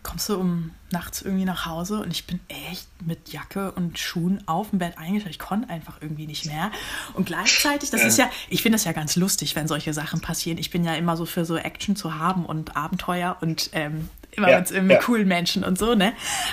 kommst 0.03 0.29
du 0.29 0.37
um 0.37 0.73
nachts 0.91 1.23
irgendwie 1.23 1.45
nach 1.45 1.65
Hause 1.65 2.01
und 2.01 2.11
ich 2.11 2.27
bin 2.27 2.41
echt 2.49 2.89
mit 3.05 3.33
Jacke 3.33 3.73
und 3.73 3.99
Schuhen 3.99 4.47
auf 4.47 4.71
dem 4.71 4.81
Bett 4.81 4.99
eingeschlafen. 4.99 5.31
Ich 5.31 5.39
konnte 5.39 5.71
einfach 5.71 5.99
irgendwie 6.01 6.27
nicht 6.27 6.47
mehr. 6.47 6.71
Und 7.15 7.27
gleichzeitig, 7.27 7.91
das 7.91 8.03
ist 8.03 8.19
ja, 8.19 8.29
ich 8.49 8.63
finde 8.63 8.77
das 8.77 8.85
ja 8.85 8.93
ganz 8.93 9.17
lustig, 9.17 9.55
wenn 9.55 9.69
solche 9.69 9.95
Sachen 9.95 10.21
passieren. 10.21 10.59
Ich 10.59 10.71
bin 10.71 10.85
ja 10.85 10.95
immer 10.95 11.17
so 11.17 11.25
für 11.25 11.45
so 11.45 11.57
Action 11.57 11.97
zu 11.97 12.19
haben 12.19 12.45
und 12.45 12.77
Abenteuer 12.77 13.37
und 13.41 13.71
ähm, 13.73 14.09
immer 14.37 14.51
ja, 14.51 14.59
mit, 14.61 14.71
mit 14.71 14.91
ja. 14.93 14.99
coolen 14.99 15.29
Menschen 15.29 15.63
und 15.65 15.79
so, 15.79 15.95
ne? 15.95 16.13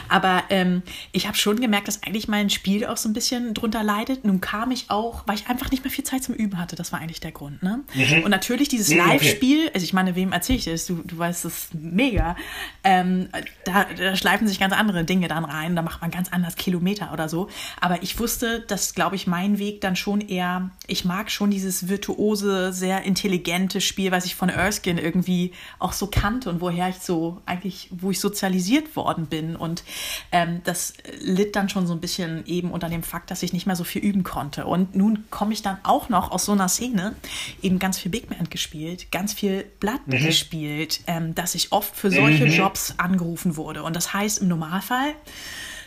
Aber 0.10 0.44
ähm, 0.50 0.82
ich 1.12 1.28
habe 1.28 1.38
schon 1.38 1.62
gemerkt, 1.62 1.88
dass 1.88 2.04
eigentlich 2.04 2.28
mein 2.28 2.50
Spiel 2.50 2.86
auch 2.86 2.98
so 2.98 3.08
ein 3.08 3.14
bisschen 3.14 3.54
drunter 3.54 3.84
leidet. 3.84 4.26
Nun 4.26 4.42
kam 4.42 4.72
ich 4.72 4.90
auch, 4.90 5.24
weil 5.26 5.36
ich 5.36 5.48
einfach 5.48 5.72
nicht 5.72 5.84
mehr 5.84 5.92
viel 5.92 6.04
Zeit 6.04 6.24
zum 6.24 6.36
Üben 6.36 6.58
hatte. 6.58 6.76
Das 6.76 6.92
war 6.92 7.00
eigentlich 7.00 7.22
der 7.22 7.32
Grund, 7.32 7.64
ne? 7.64 7.82
Mhm. 7.94 8.24
Und 8.24 8.32
natürlich 8.32 8.68
dieses 8.68 8.94
Live-Spiel, 8.94 9.72
also 9.74 9.84
ich 9.84 9.94
meine, 9.94 10.16
wem 10.16 10.32
erzähle 10.32 10.60
ich 10.60 10.66
das? 10.66 10.86
Du, 10.86 11.02
du 11.06 11.18
weißt, 11.18 11.46
das 11.46 11.54
ist 11.54 11.74
mega. 11.76 12.36
Ähm, 12.84 13.30
da, 13.64 13.86
da 13.86 14.16
schleifen 14.16 14.48
sich 14.48 14.60
ganz 14.60 14.74
andere 14.74 15.06
Dinge 15.06 15.28
dann 15.28 15.46
rein. 15.46 15.76
Da 15.76 15.82
macht 15.82 16.02
man 16.02 16.12
ganz 16.12 16.30
anders 16.30 16.56
Kilometer 16.56 17.14
oder 17.14 17.30
so. 17.30 17.50
Aber 17.80 18.04
ich 18.04 18.20
wusste, 18.20 18.60
dass, 18.62 18.94
glaube 18.94 19.16
ich, 19.16 19.26
mein 19.28 19.58
Weg 19.58 19.82
dann 19.82 19.96
schon 19.96 20.22
eher, 20.22 20.72
ich 20.88 21.06
mag 21.06 21.32
schon 21.32 21.50
dieses 21.52 21.88
virtuose, 21.88 22.74
sehr 22.74 23.04
intelligente 23.04 23.80
Spiel, 23.80 24.12
was 24.12 24.26
ich 24.26 24.36
von 24.36 24.50
Erskine 24.50 25.02
irgendwie 25.02 25.54
auch 25.78 25.94
so 25.94 26.08
kannte 26.08 26.50
und 26.50 26.62
woher 26.62 26.90
ich 26.90 26.98
so 26.98 27.42
eigentlich 27.46 27.68
ich, 27.70 27.88
wo 27.91 28.11
ich 28.11 28.20
sozialisiert 28.20 28.95
worden 28.95 29.28
bin. 29.28 29.55
Und 29.55 29.84
ähm, 30.32 30.61
das 30.65 30.93
litt 31.22 31.55
dann 31.55 31.70
schon 31.70 31.88
so 31.88 31.93
ein 31.93 32.01
bisschen 32.01 32.45
eben 32.45 32.72
unter 32.72 32.89
dem 32.89 33.03
Fakt, 33.03 33.32
dass 33.32 33.43
ich 33.43 33.53
nicht 33.53 33.65
mehr 33.65 33.76
so 33.76 33.84
viel 33.84 34.01
üben 34.01 34.24
konnte. 34.24 34.65
Und 34.65 34.95
nun 34.95 35.26
komme 35.30 35.53
ich 35.53 35.61
dann 35.61 35.78
auch 35.84 36.09
noch 36.09 36.32
aus 36.32 36.45
so 36.45 36.51
einer 36.51 36.67
Szene, 36.67 37.15
eben 37.61 37.80
ganz 37.80 37.97
viel 37.97 38.11
Big 38.11 38.30
Band 38.30 38.51
gespielt, 38.51 39.11
ganz 39.11 39.34
viel 39.34 39.65
Blatt 39.80 40.05
mhm. 40.07 40.24
gespielt, 40.26 41.01
ähm, 41.07 41.34
dass 41.36 41.55
ich 41.55 41.72
oft 41.72 41.95
für 41.95 42.11
solche 42.11 42.45
mhm. 42.45 42.51
Jobs 42.51 42.95
angerufen 42.97 43.55
wurde. 43.55 43.84
Und 43.84 43.95
das 43.95 44.13
heißt 44.13 44.39
im 44.39 44.49
Normalfall, 44.49 45.13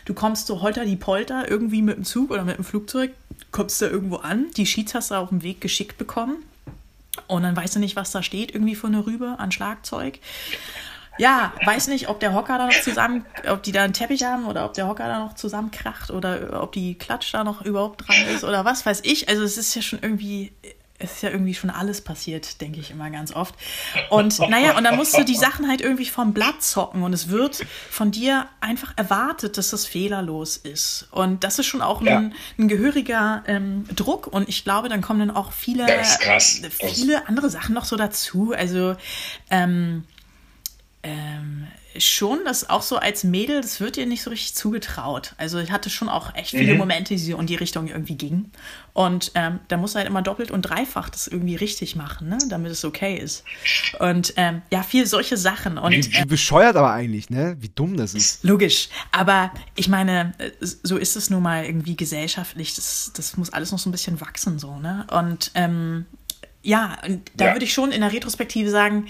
du 0.05 0.13
kommst 0.13 0.47
so 0.47 0.61
holter 0.61 0.85
die 0.85 0.95
Polter 0.95 1.49
irgendwie 1.49 1.81
mit 1.81 1.97
dem 1.97 2.03
Zug 2.03 2.31
oder 2.31 2.43
mit 2.43 2.57
dem 2.57 2.65
Flugzeug, 2.65 3.11
kommst 3.51 3.81
da 3.81 3.87
irgendwo 3.87 4.17
an, 4.17 4.47
die 4.57 4.65
Sheets 4.65 4.95
hast 4.95 5.11
du 5.11 5.15
auf 5.15 5.29
dem 5.29 5.43
Weg 5.43 5.61
geschickt 5.61 5.97
bekommen. 5.97 6.37
Und 7.27 7.43
dann 7.43 7.55
weißt 7.55 7.75
du 7.75 7.79
nicht, 7.79 7.95
was 7.95 8.11
da 8.11 8.23
steht, 8.23 8.53
irgendwie 8.53 8.75
von 8.75 8.91
der 8.91 9.05
Rübe 9.05 9.35
an 9.37 9.51
Schlagzeug. 9.51 10.19
Ja, 11.17 11.53
weiß 11.65 11.87
nicht, 11.87 12.09
ob 12.09 12.19
der 12.19 12.33
Hocker 12.33 12.57
da 12.57 12.67
noch 12.67 12.81
zusammen, 12.81 13.25
ob 13.47 13.61
die 13.63 13.71
da 13.71 13.83
einen 13.83 13.93
Teppich 13.93 14.23
haben 14.23 14.45
oder 14.45 14.65
ob 14.65 14.73
der 14.73 14.87
Hocker 14.87 15.07
da 15.07 15.19
noch 15.19 15.35
zusammenkracht 15.35 16.09
oder 16.09 16.61
ob 16.61 16.71
die 16.71 16.95
Klatsch 16.95 17.33
da 17.33 17.43
noch 17.43 17.61
überhaupt 17.61 18.07
dran 18.07 18.17
ist 18.33 18.43
oder 18.43 18.65
was 18.65 18.85
weiß 18.85 19.01
ich. 19.03 19.29
Also 19.29 19.43
es 19.43 19.57
ist 19.57 19.75
ja 19.75 19.83
schon 19.83 19.99
irgendwie, 20.01 20.53
es 20.97 21.13
ist 21.13 21.23
ja 21.23 21.29
irgendwie 21.29 21.53
schon 21.53 21.69
alles 21.69 22.01
passiert, 22.01 22.61
denke 22.61 22.79
ich 22.79 22.89
immer 22.89 23.11
ganz 23.11 23.31
oft. 23.31 23.53
Und 24.09 24.39
naja, 24.39 24.75
und 24.75 24.85
dann 24.85 24.95
musst 24.95 25.15
du 25.15 25.23
die 25.23 25.35
Sachen 25.35 25.67
halt 25.67 25.81
irgendwie 25.81 26.07
vom 26.07 26.33
Blatt 26.33 26.63
zocken 26.63 27.03
und 27.03 27.13
es 27.13 27.29
wird 27.29 27.63
von 27.91 28.09
dir 28.09 28.47
einfach 28.59 28.93
erwartet, 28.95 29.59
dass 29.59 29.69
das 29.69 29.85
fehlerlos 29.85 30.57
ist. 30.57 31.09
Und 31.11 31.43
das 31.43 31.59
ist 31.59 31.67
schon 31.67 31.83
auch 31.83 32.01
ja. 32.01 32.17
ein, 32.17 32.33
ein, 32.57 32.67
gehöriger 32.67 33.43
ähm, 33.45 33.85
Druck 33.95 34.25
und 34.25 34.49
ich 34.49 34.63
glaube, 34.63 34.89
dann 34.89 35.01
kommen 35.01 35.19
dann 35.19 35.31
auch 35.31 35.51
viele, 35.51 35.85
viele 36.69 37.27
andere 37.27 37.51
Sachen 37.51 37.75
noch 37.75 37.85
so 37.85 37.97
dazu. 37.97 38.53
Also 38.57 38.95
ähm, 39.51 40.05
ähm, 41.03 41.67
schon, 41.99 42.39
das 42.45 42.69
auch 42.69 42.81
so 42.81 42.97
als 42.97 43.23
Mädel, 43.23 43.61
das 43.61 43.79
wird 43.79 43.97
dir 43.97 44.05
nicht 44.05 44.23
so 44.23 44.29
richtig 44.29 44.55
zugetraut. 44.55 45.33
Also 45.37 45.59
ich 45.59 45.71
hatte 45.71 45.89
schon 45.89 46.09
auch 46.09 46.33
echt 46.33 46.51
viele 46.51 46.73
mhm. 46.73 46.79
Momente, 46.79 47.13
die 47.13 47.19
so 47.19 47.37
in 47.37 47.45
die 47.45 47.55
Richtung 47.55 47.87
irgendwie 47.87 48.15
gingen. 48.15 48.51
Und 48.93 49.31
ähm, 49.35 49.59
da 49.67 49.77
muss 49.77 49.95
halt 49.95 50.07
immer 50.07 50.21
doppelt 50.21 50.49
und 50.49 50.63
dreifach 50.63 51.09
das 51.09 51.27
irgendwie 51.27 51.55
richtig 51.55 51.95
machen, 51.95 52.29
ne? 52.29 52.37
damit 52.49 52.71
es 52.71 52.83
okay 52.85 53.17
ist. 53.17 53.43
Und 53.99 54.33
ähm, 54.37 54.61
ja, 54.71 54.81
viel 54.81 55.05
solche 55.05 55.37
Sachen. 55.37 55.77
Und, 55.77 55.91
wie, 55.91 56.13
wie 56.13 56.25
bescheuert 56.25 56.75
aber 56.75 56.91
eigentlich, 56.93 57.29
ne? 57.29 57.57
Wie 57.59 57.69
dumm 57.69 57.97
das 57.97 58.13
ist. 58.13 58.43
Logisch. 58.43 58.89
Aber 59.11 59.51
ich 59.75 59.87
meine, 59.87 60.33
äh, 60.37 60.51
so 60.61 60.97
ist 60.97 61.15
es 61.15 61.29
nun 61.29 61.43
mal 61.43 61.65
irgendwie 61.65 61.95
gesellschaftlich. 61.95 62.75
Das, 62.75 63.11
das 63.15 63.37
muss 63.37 63.51
alles 63.51 63.71
noch 63.71 63.79
so 63.79 63.89
ein 63.89 63.91
bisschen 63.91 64.21
wachsen, 64.21 64.57
so, 64.57 64.77
ne? 64.77 65.05
Und 65.11 65.51
ähm, 65.55 66.05
ja, 66.63 66.97
und 67.05 67.29
da 67.35 67.47
ja. 67.47 67.53
würde 67.53 67.65
ich 67.65 67.73
schon 67.73 67.91
in 67.91 68.01
der 68.01 68.13
Retrospektive 68.13 68.69
sagen, 68.69 69.07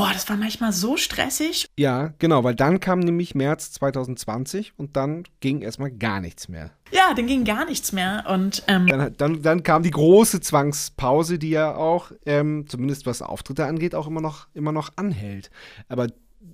Oh, 0.00 0.06
das 0.12 0.28
war 0.28 0.36
manchmal 0.36 0.72
so 0.72 0.96
stressig. 0.96 1.66
Ja, 1.76 2.12
genau, 2.20 2.44
weil 2.44 2.54
dann 2.54 2.78
kam 2.78 3.00
nämlich 3.00 3.34
März 3.34 3.72
2020 3.72 4.74
und 4.76 4.96
dann 4.96 5.24
ging 5.40 5.60
erstmal 5.60 5.90
gar 5.90 6.20
nichts 6.20 6.48
mehr. 6.48 6.70
Ja, 6.92 7.14
dann 7.14 7.26
ging 7.26 7.42
gar 7.42 7.64
nichts 7.64 7.90
mehr. 7.90 8.24
Und 8.28 8.62
ähm, 8.68 8.86
dann, 8.86 9.12
dann, 9.16 9.42
dann, 9.42 9.62
kam 9.64 9.82
die 9.82 9.90
große 9.90 10.40
Zwangspause, 10.40 11.40
die 11.40 11.50
ja 11.50 11.74
auch, 11.74 12.12
ähm, 12.26 12.66
zumindest 12.68 13.06
was 13.06 13.22
Auftritte 13.22 13.66
angeht, 13.66 13.96
auch 13.96 14.06
immer 14.06 14.20
noch, 14.20 14.46
immer 14.54 14.70
noch 14.70 14.92
anhält. 14.94 15.50
Aber 15.88 16.06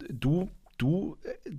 du, 0.09 0.49
du, 0.79 1.19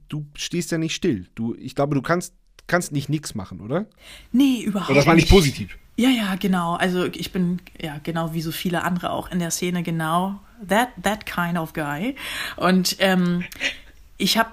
du 0.09 0.25
stehst 0.33 0.71
ja 0.71 0.79
nicht 0.79 0.95
still. 0.95 1.27
Du, 1.35 1.53
ich 1.53 1.75
glaube, 1.75 1.93
du 1.93 2.01
kannst, 2.01 2.33
kannst 2.65 2.93
nicht 2.93 3.09
nichts 3.09 3.35
machen, 3.35 3.61
oder? 3.61 3.85
Nee, 4.31 4.63
überhaupt 4.63 4.89
nicht. 4.89 4.89
Oder 4.89 4.99
das 5.01 5.05
war 5.05 5.13
nicht 5.13 5.29
positiv. 5.29 5.77
Ja, 5.97 6.09
ja, 6.09 6.33
genau. 6.33 6.73
Also 6.73 7.05
ich 7.05 7.31
bin 7.31 7.59
ja 7.79 7.99
genau 8.01 8.33
wie 8.33 8.41
so 8.41 8.51
viele 8.51 8.83
andere 8.83 9.11
auch 9.11 9.29
in 9.29 9.37
der 9.37 9.51
Szene 9.51 9.83
genau 9.83 10.39
that 10.67 10.89
that 11.01 11.25
kind 11.25 11.57
of 11.57 11.73
guy. 11.73 12.15
Und 12.55 12.97
ähm, 12.99 13.45
ich 14.17 14.37
habe, 14.37 14.51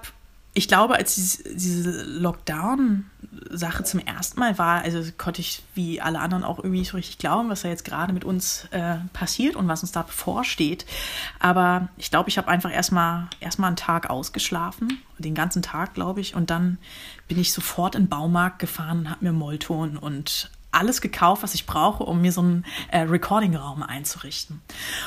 ich 0.53 0.67
glaube, 0.67 0.95
als 0.95 1.15
diese, 1.15 1.55
diese 1.55 2.03
Lockdown-Sache 2.03 3.83
zum 3.83 3.99
ersten 3.99 4.39
Mal 4.39 4.57
war, 4.57 4.81
also 4.81 5.01
konnte 5.17 5.41
ich 5.41 5.63
wie 5.73 6.01
alle 6.01 6.19
anderen 6.19 6.43
auch 6.43 6.59
irgendwie 6.59 6.79
nicht 6.79 6.91
so 6.91 6.97
richtig 6.97 7.17
glauben, 7.17 7.49
was 7.49 7.61
da 7.61 7.69
jetzt 7.69 7.85
gerade 7.85 8.13
mit 8.13 8.25
uns 8.25 8.67
äh, 8.71 8.95
passiert 9.13 9.55
und 9.55 9.67
was 9.67 9.81
uns 9.81 9.91
da 9.91 10.03
bevorsteht. 10.03 10.85
Aber 11.39 11.89
ich 11.97 12.11
glaube, 12.11 12.29
ich 12.29 12.37
habe 12.37 12.49
einfach 12.49 12.71
erstmal 12.71 13.27
erstmal 13.39 13.67
einen 13.67 13.77
Tag 13.77 14.09
ausgeschlafen, 14.09 14.99
den 15.17 15.35
ganzen 15.35 15.61
Tag, 15.61 15.93
glaube 15.93 16.21
ich, 16.21 16.35
und 16.35 16.49
dann 16.49 16.77
bin 17.27 17.39
ich 17.39 17.53
sofort 17.53 17.95
in 17.95 18.03
den 18.03 18.09
Baumarkt 18.09 18.59
gefahren 18.59 18.99
und 18.99 19.09
habe 19.09 19.25
mir 19.25 19.31
Molton 19.33 19.97
und 19.97 20.51
alles 20.73 21.01
gekauft, 21.01 21.43
was 21.43 21.53
ich 21.53 21.65
brauche, 21.65 22.03
um 22.03 22.21
mir 22.21 22.31
so 22.31 22.41
einen 22.41 22.65
äh, 22.89 22.99
Recording-Raum 22.99 23.83
einzurichten. 23.83 24.61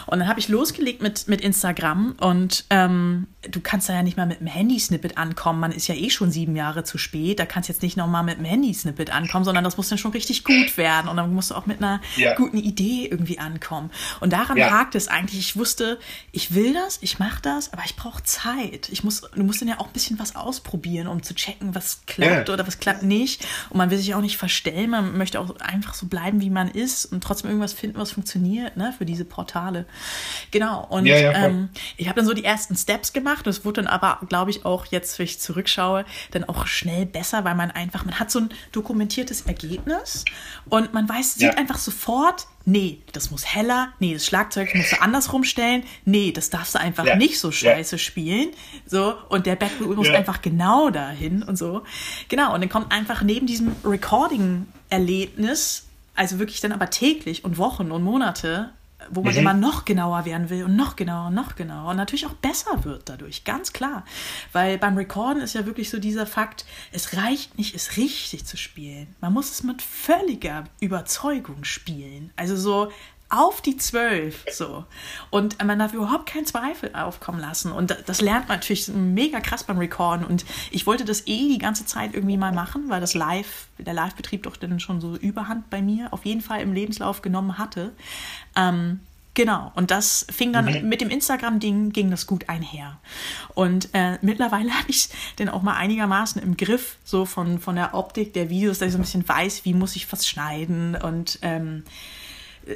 Und 0.07 0.21
dann 0.21 0.29
habe 0.29 0.41
ich 0.41 0.49
losgelegt 0.49 1.03
mit, 1.03 1.29
mit 1.29 1.41
Instagram 1.41 2.15
und 2.21 2.65
ähm, 2.71 3.27
du 3.51 3.61
kannst 3.61 3.89
da 3.89 3.95
ja 3.95 4.03
nicht 4.03 4.17
mal 4.17 4.27
mit 4.27 4.41
einem 4.41 4.49
Handy-Snippet 4.49 5.19
ankommen. 5.19 5.61
Man 5.61 5.73
ist 5.73 5.87
ja 5.87 5.95
eh 5.95 6.11
schon 6.11 6.31
sieben 6.31 6.57
Jahre 6.57 6.85
zu 6.85 6.99
spät. 6.99 7.39
Da 7.39 7.47
kannst 7.47 7.69
du 7.69 7.73
jetzt 7.73 7.83
nicht 7.83 7.97
nochmal 7.97 8.25
mit 8.25 8.37
einem 8.37 8.47
Handy-Snippet 8.47 9.11
ankommen, 9.11 9.45
sondern 9.45 9.65
das 9.65 9.77
muss 9.77 9.89
dann 9.89 9.99
schon 9.99 10.13
richtig 10.13 10.45
gut 10.45 10.77
werden. 10.77 11.09
Und 11.09 11.17
dann 11.17 11.33
musst 11.35 11.51
du 11.51 11.55
auch 11.55 11.67
mit 11.67 11.79
einer 11.79 12.01
ja. 12.17 12.35
guten 12.35 12.59
Idee 12.59 13.09
irgendwie 13.11 13.39
ankommen. 13.39 13.91
Und 14.21 14.33
daran 14.33 14.57
ja. 14.57 14.71
hakt 14.71 14.95
es 14.95 15.09
eigentlich. 15.09 15.41
Ich 15.41 15.57
wusste, 15.57 15.99
ich 16.33 16.55
will 16.55 16.75
das, 16.75 16.99
ich 17.03 17.19
mache 17.19 17.43
das, 17.43 17.73
aber 17.73 17.83
ich 17.85 17.97
brauche 17.97 18.23
Zeit. 18.23 18.89
Ich 18.91 19.05
muss, 19.05 19.23
du 19.23 19.43
musst 19.43 19.61
dann 19.61 19.69
ja 19.69 19.79
auch 19.79 19.87
ein 19.87 19.93
bisschen 19.93 20.19
was 20.19 20.37
ausprobieren, 20.37 21.07
um 21.07 21.23
zu 21.23 21.35
checken, 21.35 21.75
was 21.75 22.03
klappt 22.07 22.49
ja. 22.49 22.55
oder 22.55 22.67
was 22.67 22.79
klappt 22.79 23.03
nicht. 23.03 23.47
Und 23.71 23.79
man 23.79 23.91
will 23.91 23.99
sich 23.99 24.15
auch 24.15 24.21
nicht 24.21 24.37
verstellen. 24.37 24.91
Man 24.91 25.17
möchte 25.17 25.41
auch 25.41 25.56
einfach 25.63 25.95
so 25.95 26.07
bleiben, 26.07 26.41
wie 26.41 26.51
man 26.51 26.69
ist 26.69 27.07
und 27.07 27.23
trotzdem 27.23 27.51
irgendwas 27.51 27.73
finden, 27.73 27.99
was 27.99 28.13
funktioniert, 28.13 28.77
ne, 28.77 28.95
für 28.97 29.05
diese 29.05 29.25
Portale. 29.25 29.87
Genau. 30.51 30.87
Und 30.89 31.07
ja, 31.07 31.19
ja, 31.19 31.33
ähm, 31.33 31.69
ich 31.97 32.09
habe 32.09 32.17
dann 32.17 32.27
so 32.27 32.35
die 32.35 32.45
ersten 32.45 32.77
Steps 32.77 33.13
gemacht. 33.13 33.47
Das 33.47 33.65
wurde 33.65 33.83
dann 33.83 33.87
aber, 33.87 34.27
glaube 34.29 34.51
ich, 34.51 34.65
auch 34.65 34.87
jetzt, 34.87 35.19
wenn 35.19 35.25
ich 35.25 35.41
zurückschaue, 35.41 36.05
dann 36.31 36.45
auch 36.45 36.67
schnell 36.67 37.07
besser, 37.07 37.45
weil 37.45 37.55
man 37.55 37.71
einfach, 37.71 38.05
man 38.05 38.19
hat 38.19 38.31
so 38.31 38.41
ein 38.41 38.49
dokumentiertes 38.73 39.43
Ergebnis 39.43 40.25
und 40.69 40.93
man 40.95 41.09
weiß, 41.09 41.35
sieht 41.35 41.57
einfach 41.59 41.79
sofort, 41.79 42.47
nee, 42.67 42.99
das 43.13 43.31
muss 43.31 43.47
heller, 43.47 43.93
nee, 44.01 44.13
das 44.13 44.27
Schlagzeug 44.27 44.75
musst 44.75 44.93
du 44.93 45.01
andersrum 45.01 45.45
stellen, 45.45 45.85
nee, 46.05 46.33
das 46.33 46.51
darfst 46.51 46.75
du 46.75 46.81
einfach 46.81 47.07
ja. 47.07 47.17
nicht 47.17 47.39
so 47.39 47.51
scheiße 47.51 47.97
ja. 47.97 47.99
spielen. 47.99 48.49
So, 48.85 49.15
und 49.29 49.47
der 49.47 49.57
Backboot 49.57 49.97
muss 49.97 50.09
ja. 50.09 50.15
einfach 50.15 50.43
genau 50.43 50.91
dahin 50.91 51.43
und 51.43 51.57
so. 51.57 51.85
Genau, 52.29 52.53
und 52.53 52.61
dann 52.61 52.69
kommt 52.69 52.93
einfach 52.93 53.23
neben 53.23 53.47
diesem 53.47 53.75
Recording-Erlebnis, 53.85 55.87
also 56.15 56.39
wirklich 56.39 56.61
dann 56.61 56.73
aber 56.73 56.91
täglich 56.91 57.45
und 57.45 57.57
Wochen 57.57 57.93
und 57.93 58.03
Monate, 58.03 58.71
wo 59.11 59.23
man 59.23 59.35
mhm. 59.35 59.41
immer 59.41 59.55
noch 59.55 59.85
genauer 59.85 60.25
werden 60.25 60.51
will 60.51 60.65
und 60.65 60.77
noch 60.77 60.97
genauer 60.97 61.29
und 61.29 61.35
noch 61.35 61.55
genauer 61.55 61.91
und 61.91 61.97
natürlich 61.97 62.27
auch 62.27 62.35
besser 62.35 62.85
wird 62.85 63.09
dadurch, 63.09 63.45
ganz 63.45 63.73
klar. 63.73 64.05
Weil 64.53 64.79
beim 64.79 64.97
Recorden 64.97 65.43
ist 65.43 65.55
ja 65.55 65.67
wirklich 65.67 65.91
so 65.91 65.99
dieser 65.99 66.27
Fakt, 66.27 66.65
es 66.93 67.17
reicht 67.17 67.59
nicht, 67.59 67.75
es 67.75 67.97
richtig 67.97 68.47
zu 68.47 68.57
spielen. 68.57 69.15
Man 69.21 69.33
muss 69.33 69.51
es 69.51 69.63
mit 69.63 69.83
völliger 69.83 70.65
Überzeugung 70.81 71.65
spielen. 71.65 72.33
Also 72.37 72.57
so 72.57 72.91
auf 73.29 73.61
die 73.61 73.77
zwölf. 73.77 74.45
So. 74.53 74.85
Und 75.31 75.63
man 75.65 75.79
darf 75.79 75.93
überhaupt 75.93 76.27
keinen 76.27 76.47
Zweifel 76.47 76.95
aufkommen 76.95 77.41
lassen. 77.41 77.73
Und 77.73 77.97
das 78.07 78.21
lernt 78.21 78.49
man 78.49 78.59
natürlich 78.59 78.89
mega 78.89 79.41
krass 79.41 79.65
beim 79.65 79.79
Recorden. 79.79 80.25
Und 80.25 80.45
ich 80.71 80.87
wollte 80.87 81.05
das 81.05 81.27
eh 81.27 81.49
die 81.49 81.59
ganze 81.59 81.87
Zeit 81.87 82.15
irgendwie 82.15 82.37
mal 82.37 82.53
machen, 82.53 82.89
weil 82.89 83.01
das 83.01 83.15
Live, 83.15 83.67
der 83.79 83.95
Live-Betrieb 83.95 84.45
doch 84.45 84.57
dann 84.57 84.81
schon 84.81 85.01
so 85.01 85.17
Überhand 85.17 85.71
bei 85.71 85.83
mir 85.83 86.13
auf 86.13 86.25
jeden 86.25 86.41
Fall 86.41 86.61
im 86.61 86.73
Lebenslauf 86.73 87.23
genommen 87.23 87.59
hatte. 87.59 87.93
Ähm, 88.55 89.01
Genau, 89.37 89.71
und 89.75 89.91
das 89.91 90.27
fing 90.31 90.55
dann 90.55 90.65
mhm. 90.65 90.89
mit 90.89 91.03
dem 91.03 91.11
Instagram-Ding, 91.11 91.93
ging 91.93 92.11
das 92.11 92.27
gut 92.27 92.49
einher. 92.49 92.99
Und 93.55 93.91
äh, 93.93 94.17
mittlerweile 94.23 94.71
habe 94.79 94.89
ich 94.89 95.11
den 95.39 95.51
auch 95.51 95.61
mal 95.61 95.75
einigermaßen 95.75 96.43
im 96.43 96.57
Griff, 96.57 96.97
so 97.05 97.27
von, 97.27 97.59
von 97.59 97.77
der 97.77 97.93
Optik 97.93 98.33
der 98.33 98.49
Videos, 98.49 98.79
dass 98.79 98.87
ich 98.87 98.93
so 98.93 98.99
ein 98.99 99.03
bisschen 99.03 99.29
weiß, 99.29 99.67
wie 99.67 99.75
muss 99.75 99.95
ich 99.95 100.11
was 100.11 100.27
schneiden 100.27 100.97
und 100.97 101.39
ähm, 101.43 101.85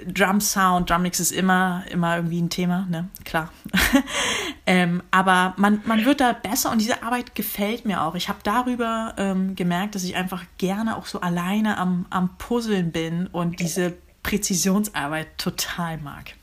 Drum 0.07 0.41
Sound, 0.41 0.88
Drum 0.88 1.03
Mix 1.03 1.18
ist 1.18 1.32
immer, 1.32 1.84
immer 1.91 2.16
irgendwie 2.16 2.41
ein 2.41 2.49
Thema, 2.49 2.86
ne? 2.88 3.09
Klar. 3.24 3.53
ähm, 4.66 5.03
aber 5.11 5.55
man, 5.57 5.82
man 5.84 6.05
wird 6.05 6.20
da 6.20 6.32
besser 6.32 6.70
und 6.70 6.80
diese 6.80 7.03
Arbeit 7.03 7.34
gefällt 7.34 7.84
mir 7.84 8.03
auch. 8.03 8.14
Ich 8.14 8.28
habe 8.28 8.38
darüber 8.45 9.14
ähm, 9.18 9.57
gemerkt, 9.57 9.97
dass 9.97 10.05
ich 10.05 10.14
einfach 10.14 10.45
gerne 10.59 10.97
auch 10.97 11.07
so 11.07 11.20
alleine 11.20 11.76
am, 11.76 12.07
am 12.11 12.36
Puzzeln 12.38 12.93
bin 12.93 13.26
und 13.26 13.59
diese 13.59 13.97
Präzisionsarbeit 14.22 15.38
total 15.38 15.99
mag. 15.99 16.34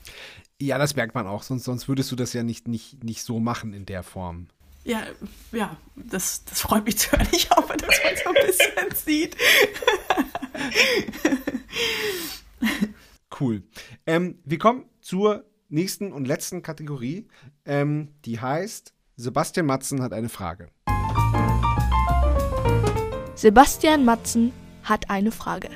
Ja, 0.60 0.76
das 0.76 0.94
merkt 0.94 1.14
man 1.14 1.26
auch, 1.26 1.42
sonst, 1.42 1.64
sonst 1.64 1.88
würdest 1.88 2.12
du 2.12 2.16
das 2.16 2.34
ja 2.34 2.42
nicht, 2.42 2.68
nicht, 2.68 3.02
nicht 3.02 3.22
so 3.22 3.40
machen 3.40 3.72
in 3.72 3.86
der 3.86 4.02
Form. 4.02 4.48
Ja, 4.84 5.02
ja, 5.52 5.76
das, 5.96 6.44
das 6.44 6.60
freut 6.60 6.84
mich 6.84 6.98
zu 6.98 7.12
hören. 7.12 7.28
Ich 7.32 7.48
hoffe, 7.50 7.76
dass 7.76 7.94
man 8.04 8.14
so 8.24 8.28
ein 8.30 8.46
bisschen 8.46 8.90
sieht. 8.94 9.36
Cool. 13.38 13.62
Ähm, 14.06 14.38
wir 14.44 14.58
kommen 14.58 14.86
zur 15.00 15.44
nächsten 15.68 16.12
und 16.12 16.26
letzten 16.26 16.62
Kategorie. 16.62 17.28
Ähm, 17.64 18.08
die 18.24 18.40
heißt, 18.40 18.94
Sebastian 19.16 19.66
Matzen 19.66 20.02
hat 20.02 20.12
eine 20.12 20.28
Frage. 20.28 20.70
Sebastian 23.34 24.04
Matzen 24.04 24.52
hat 24.82 25.10
eine 25.10 25.30
Frage. 25.30 25.68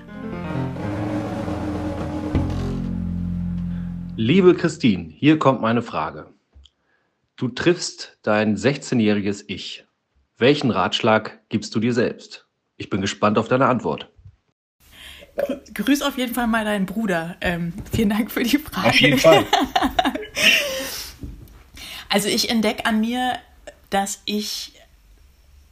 Liebe 4.16 4.54
Christine, 4.54 5.08
hier 5.10 5.38
kommt 5.38 5.60
meine 5.60 5.82
Frage. 5.82 6.32
Du 7.36 7.48
triffst 7.48 8.18
dein 8.22 8.56
16-jähriges 8.56 9.44
Ich. 9.48 9.86
Welchen 10.38 10.70
Ratschlag 10.70 11.40
gibst 11.48 11.74
du 11.74 11.80
dir 11.80 11.94
selbst? 11.94 12.46
Ich 12.76 12.90
bin 12.90 13.00
gespannt 13.00 13.38
auf 13.38 13.48
deine 13.48 13.66
Antwort. 13.66 14.11
Grüß 15.74 16.02
auf 16.02 16.18
jeden 16.18 16.34
Fall 16.34 16.46
mal 16.46 16.64
deinen 16.64 16.86
Bruder. 16.86 17.36
Ähm, 17.40 17.72
vielen 17.92 18.10
Dank 18.10 18.30
für 18.30 18.42
die 18.42 18.58
Frage. 18.58 18.88
Auf 18.88 19.00
jeden 19.00 19.18
Fall. 19.18 19.46
also 22.08 22.28
ich 22.28 22.50
entdecke 22.50 22.84
an 22.86 23.00
mir, 23.00 23.38
dass 23.90 24.20
ich 24.24 24.72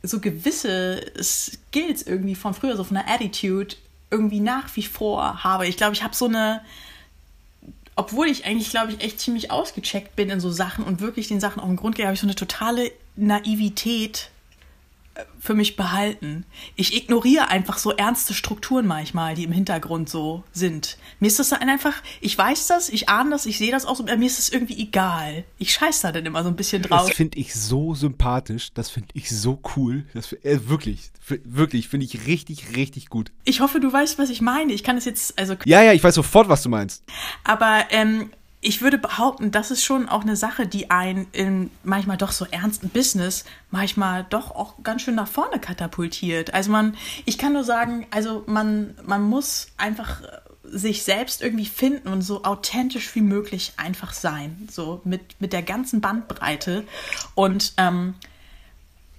so 0.03 0.21
gewisse 0.21 1.05
Skills 1.21 2.03
irgendwie 2.03 2.35
von 2.35 2.55
früher, 2.55 2.77
so 2.77 2.85
von 2.85 2.97
der 2.97 3.09
Attitude, 3.09 3.77
irgendwie 4.11 4.41
nach 4.41 4.75
wie 4.77 4.83
vor 4.83 5.45
habe. 5.45 5.67
Ich 5.69 5.77
glaube, 5.77 5.95
ich 5.95 6.03
habe 6.03 6.17
so 6.17 6.27
eine, 6.27 6.63
obwohl 7.97 8.29
ich 8.29 8.45
eigentlich, 8.47 8.71
glaube 8.71 8.93
ich, 8.93 9.03
echt 9.03 9.21
ziemlich 9.21 9.51
ausgecheckt 9.51 10.17
bin 10.17 10.31
in 10.31 10.41
so 10.41 10.51
Sachen 10.51 10.85
und 10.85 11.01
wirklich 11.01 11.29
den 11.29 11.41
Sachen 11.41 11.61
auf 11.61 11.69
den 11.69 11.77
Grund 11.77 11.97
gehe, 11.97 12.07
habe 12.07 12.15
ich 12.15 12.21
so 12.21 12.27
eine 12.27 12.35
totale 12.35 12.91
Naivität 13.17 14.31
für 15.39 15.55
mich 15.55 15.77
behalten. 15.77 16.45
Ich 16.77 16.97
ignoriere 16.97 17.49
einfach 17.49 17.79
so 17.79 17.93
ernste 17.93 18.35
Strukturen 18.35 18.87
manchmal, 18.87 19.35
die 19.35 19.45
im 19.45 19.53
Hintergrund 19.53 20.09
so 20.09 20.45
sind. 20.53 20.99
Mir 21.19 21.29
ist 21.29 21.39
das 21.39 21.51
dann 21.51 21.69
einfach, 21.69 21.95
ich 22.21 22.37
weiß 22.37 22.67
das, 22.67 22.89
ich 22.89 23.09
ahne 23.09 23.31
das, 23.31 23.47
ich 23.47 23.59
sehe 23.59 23.73
das 23.73 23.87
auch 23.87 23.97
so, 23.97 24.05
mir 24.05 24.27
ist 24.27 24.39
das 24.39 24.49
irgendwie 24.49 24.81
egal. 24.81 25.45
Ich 25.59 25.73
scheiß 25.73 26.01
da 26.01 26.13
dann 26.13 26.27
immer 26.27 26.43
so 26.43 26.49
ein 26.49 26.57
bisschen 26.57 26.83
drauf. 26.83 27.07
Das 27.07 27.17
finde 27.17 27.39
ich 27.39 27.55
so 27.55 27.95
sympathisch, 27.95 28.73
das 28.75 28.91
finde 28.91 29.09
ich 29.15 29.31
so 29.31 29.61
cool. 29.77 30.05
Das, 30.15 30.33
äh, 30.33 30.69
wirklich, 30.69 31.11
wirklich, 31.45 31.89
finde 31.89 32.07
ich 32.07 32.27
richtig, 32.27 32.77
richtig 32.77 33.09
gut. 33.09 33.33
Ich 33.45 33.61
hoffe, 33.61 33.81
du 33.81 33.93
weißt, 33.93 34.19
was 34.19 34.31
ich 34.31 34.41
meine. 34.41 34.73
Ich 34.73 34.85
kann 34.85 34.97
es 34.97 35.05
jetzt, 35.05 35.39
also. 35.39 35.57
Ja, 35.65 35.83
ja, 35.83 35.93
ich 35.93 36.03
weiß 36.03 36.15
sofort, 36.15 36.49
was 36.49 36.63
du 36.63 36.69
meinst. 36.69 37.05
Aber, 37.45 37.87
ähm, 37.91 38.31
ich 38.63 38.83
würde 38.83 38.99
behaupten, 38.99 39.51
das 39.51 39.71
ist 39.71 39.83
schon 39.83 40.09
auch 40.09 40.21
eine 40.21 40.37
Sache, 40.37 40.67
die 40.67 40.91
einen 40.91 41.27
in 41.33 41.71
manchmal 41.83 42.19
doch 42.19 42.33
so 42.33 42.45
ernsten 42.51 42.91
Business 42.91 43.45
manchmal 43.71 44.27
doch 44.29 44.51
auch 44.51 44.83
ganz 44.83 45.03
schön 45.03 45.15
nach 45.15 45.29
vorne 45.29 45.59
katapultiert. 45.59 46.53
Also 46.53 46.71
man, 46.71 46.95
ich 47.25 47.39
kann 47.39 47.55
nur 47.55 47.65
sagen, 47.65 48.07
also 48.11 48.45
man, 48.47 48.95
man 49.03 49.23
muss 49.23 49.69
einfach 49.79 50.21
sich 50.63 51.03
selbst 51.03 51.43
irgendwie 51.43 51.65
finden 51.67 52.09
und 52.09 52.23
so 52.23 52.45
authentisch 52.45 53.15
wie 53.15 53.23
möglich 53.23 53.73
einfach 53.79 54.13
sein, 54.13 54.69
so 54.71 55.01
mit, 55.05 55.41
mit 55.41 55.55
der 55.55 55.63
ganzen 55.63 56.03
Bandbreite. 56.03 56.85
Und 57.35 57.73
ähm, 57.79 58.15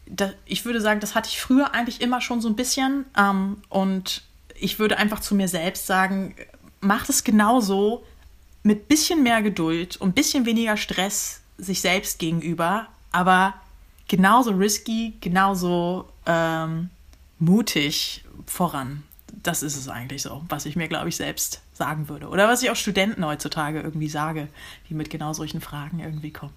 da, 0.05 0.31
ich 0.45 0.65
würde 0.65 0.81
sagen, 0.81 0.99
das 0.99 1.15
hatte 1.15 1.29
ich 1.29 1.41
früher 1.41 1.73
eigentlich 1.73 1.99
immer 1.99 2.21
schon 2.21 2.41
so 2.41 2.47
ein 2.47 2.55
bisschen. 2.55 3.05
Ähm, 3.17 3.57
und 3.69 4.23
ich 4.53 4.77
würde 4.77 4.97
einfach 4.97 5.19
zu 5.19 5.33
mir 5.33 5.47
selbst 5.47 5.87
sagen, 5.87 6.35
mach 6.79 7.09
es 7.09 7.23
genauso, 7.23 8.03
mit 8.64 8.88
bisschen 8.88 9.24
mehr 9.24 9.41
Geduld 9.41 9.97
und 9.97 10.16
bisschen 10.16 10.45
weniger 10.45 10.78
Stress 10.78 11.41
sich 11.57 11.82
selbst 11.82 12.20
gegenüber, 12.20 12.88
aber 13.12 13.53
genauso 14.07 14.51
risky, 14.51 15.14
genauso 15.22 16.09
ähm, 16.26 16.89
mutig 17.39 18.24
voran. 18.45 19.03
Das 19.43 19.64
ist 19.64 19.78
es 19.78 19.88
eigentlich 19.88 20.22
so, 20.22 20.43
was 20.49 20.66
ich 20.66 20.76
mir, 20.76 20.88
glaube 20.88 21.09
ich, 21.09 21.16
selbst 21.16 21.62
sagen 21.74 22.09
würde. 22.09 22.28
Oder 22.28 22.47
was 22.47 22.62
ich 22.62 22.70
auch 22.70 22.76
Studenten 22.76 23.26
heutzutage 23.26 23.80
irgendwie 23.80 24.09
sage, 24.09 24.47
die 24.89 24.93
mit 24.93 25.09
genau 25.09 25.34
solchen 25.34 25.62
Fragen 25.62 25.99
irgendwie 25.99 26.32
kommen. 26.32 26.53